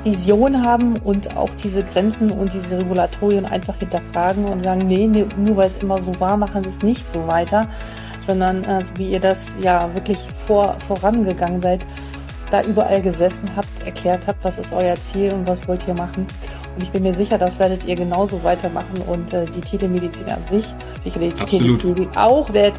Vision 0.03 0.63
haben 0.63 0.95
und 1.03 1.35
auch 1.35 1.49
diese 1.61 1.83
Grenzen 1.83 2.31
und 2.31 2.53
diese 2.53 2.77
Regulatorien 2.77 3.45
einfach 3.45 3.77
hinterfragen 3.77 4.45
und 4.45 4.61
sagen, 4.61 4.87
nee, 4.87 5.07
nur 5.07 5.57
weil 5.57 5.67
es 5.67 5.75
immer 5.81 5.99
so 6.01 6.19
war, 6.19 6.37
machen 6.37 6.63
wir 6.63 6.71
es 6.71 6.83
nicht 6.83 7.07
so 7.07 7.27
weiter, 7.27 7.67
sondern 8.21 8.63
äh, 8.63 8.83
so 8.83 8.93
wie 8.97 9.11
ihr 9.11 9.19
das 9.19 9.55
ja 9.61 9.93
wirklich 9.93 10.19
vor, 10.47 10.75
vorangegangen 10.87 11.59
seid, 11.59 11.81
da 12.51 12.61
überall 12.61 13.01
gesessen 13.01 13.49
habt, 13.55 13.67
erklärt 13.83 14.27
habt, 14.27 14.43
was 14.43 14.57
ist 14.57 14.73
euer 14.73 14.95
Ziel 14.95 15.33
und 15.33 15.47
was 15.47 15.67
wollt 15.67 15.87
ihr 15.87 15.95
machen. 15.95 16.27
Und 16.75 16.83
ich 16.83 16.91
bin 16.91 17.03
mir 17.03 17.13
sicher, 17.13 17.37
das 17.37 17.59
werdet 17.59 17.85
ihr 17.85 17.95
genauso 17.95 18.43
weitermachen 18.43 19.01
und 19.07 19.33
äh, 19.33 19.45
die 19.45 19.61
Telemedizin 19.61 20.27
an 20.29 20.41
sich, 20.49 20.65
sicherlich 21.03 21.33
die 21.33 21.45
Telemedizin 21.45 22.09
auch, 22.15 22.53
wird 22.53 22.73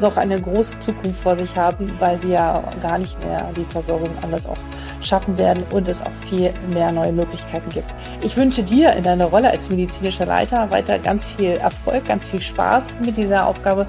noch 0.00 0.16
eine 0.16 0.40
große 0.40 0.78
Zukunft 0.80 1.20
vor 1.20 1.36
sich 1.36 1.56
haben, 1.56 1.92
weil 1.98 2.22
wir 2.22 2.62
gar 2.82 2.98
nicht 2.98 3.18
mehr 3.24 3.50
die 3.56 3.64
Versorgung 3.64 4.10
anders 4.22 4.46
auch 4.46 4.56
schaffen 5.00 5.38
werden 5.38 5.62
und 5.72 5.88
es 5.88 6.02
auch 6.02 6.12
viel 6.28 6.52
mehr 6.72 6.92
neue 6.92 7.12
Möglichkeiten 7.12 7.68
gibt. 7.70 7.88
Ich 8.22 8.36
wünsche 8.36 8.62
dir 8.62 8.92
in 8.92 9.02
deiner 9.02 9.26
Rolle 9.26 9.50
als 9.50 9.70
medizinischer 9.70 10.26
Leiter 10.26 10.70
weiter 10.70 10.98
ganz 10.98 11.26
viel 11.26 11.52
Erfolg, 11.52 12.06
ganz 12.06 12.26
viel 12.26 12.40
Spaß 12.40 12.96
mit 13.04 13.16
dieser 13.16 13.46
Aufgabe 13.46 13.86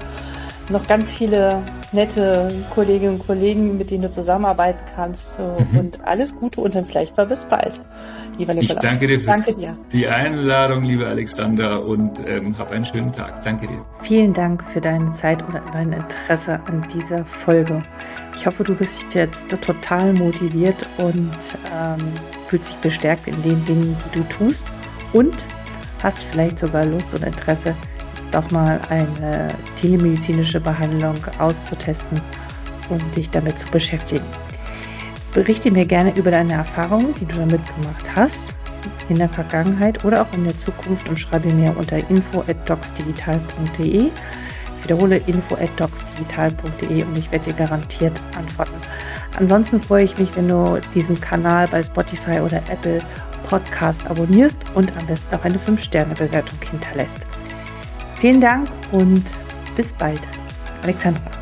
noch 0.70 0.86
ganz 0.86 1.12
viele 1.12 1.62
nette 1.92 2.50
Kolleginnen 2.70 3.14
und 3.14 3.26
Kollegen, 3.26 3.76
mit 3.76 3.90
denen 3.90 4.02
du 4.02 4.10
zusammenarbeiten 4.10 4.80
kannst. 4.94 5.38
Mhm. 5.38 5.78
Und 5.78 6.04
alles 6.04 6.34
Gute 6.34 6.60
und 6.60 6.74
dann 6.74 6.84
vielleicht 6.84 7.16
mal 7.16 7.26
bis 7.26 7.44
bald, 7.44 7.80
lieber 8.38 8.54
Nikolaus. 8.54 8.82
Ich 8.82 8.88
danke 8.90 9.06
dir 9.06 9.20
für 9.20 9.26
danke 9.26 9.54
dir. 9.54 9.76
die 9.92 10.06
Einladung, 10.06 10.84
liebe 10.84 11.06
Alexander, 11.06 11.84
und 11.84 12.12
ähm, 12.26 12.56
hab 12.58 12.70
einen 12.70 12.84
schönen 12.84 13.12
Tag. 13.12 13.42
Danke 13.44 13.66
dir. 13.66 13.84
Vielen 14.02 14.32
Dank 14.32 14.64
für 14.64 14.80
deine 14.80 15.12
Zeit 15.12 15.42
und 15.42 15.60
dein 15.72 15.92
Interesse 15.92 16.60
an 16.66 16.86
dieser 16.92 17.24
Folge. 17.24 17.84
Ich 18.36 18.46
hoffe, 18.46 18.64
du 18.64 18.74
bist 18.74 19.14
jetzt 19.14 19.48
total 19.60 20.12
motiviert 20.12 20.86
und 20.98 21.30
ähm, 21.74 21.98
fühlst 22.46 22.70
dich 22.70 22.76
bestärkt 22.78 23.26
in 23.26 23.42
den 23.42 23.64
Dingen, 23.64 23.96
die 24.06 24.18
du 24.18 24.24
tust 24.28 24.66
und 25.12 25.46
hast 26.02 26.22
vielleicht 26.22 26.58
sogar 26.58 26.84
Lust 26.84 27.14
und 27.14 27.24
Interesse, 27.24 27.74
doch 28.30 28.50
mal 28.50 28.80
eine 28.88 29.48
telemedizinische 29.76 30.60
Behandlung 30.60 31.16
auszutesten 31.38 32.20
und 32.88 33.16
dich 33.16 33.30
damit 33.30 33.58
zu 33.58 33.68
beschäftigen. 33.68 34.24
Berichte 35.32 35.70
mir 35.70 35.86
gerne 35.86 36.14
über 36.16 36.30
deine 36.30 36.52
Erfahrungen, 36.54 37.14
die 37.14 37.24
du 37.24 37.36
damit 37.36 37.60
gemacht 37.76 38.16
hast, 38.16 38.54
in 39.08 39.16
der 39.16 39.28
Vergangenheit 39.28 40.04
oder 40.04 40.22
auch 40.22 40.32
in 40.34 40.44
der 40.44 40.56
Zukunft 40.56 41.08
und 41.08 41.18
schreibe 41.18 41.52
mir 41.52 41.76
unter 41.76 41.98
info@docsdigital.de. 42.08 44.10
Wiederhole 44.82 45.16
info@docsdigital.de 45.18 47.04
und 47.04 47.18
ich 47.18 47.30
werde 47.30 47.44
dir 47.46 47.54
garantiert 47.54 48.18
antworten. 48.36 48.74
Ansonsten 49.36 49.80
freue 49.80 50.04
ich 50.04 50.18
mich, 50.18 50.34
wenn 50.36 50.48
du 50.48 50.80
diesen 50.94 51.20
Kanal 51.20 51.68
bei 51.68 51.82
Spotify 51.82 52.40
oder 52.40 52.58
Apple 52.70 53.00
Podcast 53.42 54.06
abonnierst 54.08 54.58
und 54.74 54.96
am 54.96 55.06
besten 55.06 55.34
auch 55.34 55.44
eine 55.44 55.58
5-Sterne-Bewertung 55.58 56.58
hinterlässt. 56.70 57.26
Vielen 58.20 58.40
Dank 58.40 58.68
und 58.92 59.34
bis 59.76 59.94
bald. 59.94 60.20
Alexandra. 60.82 61.39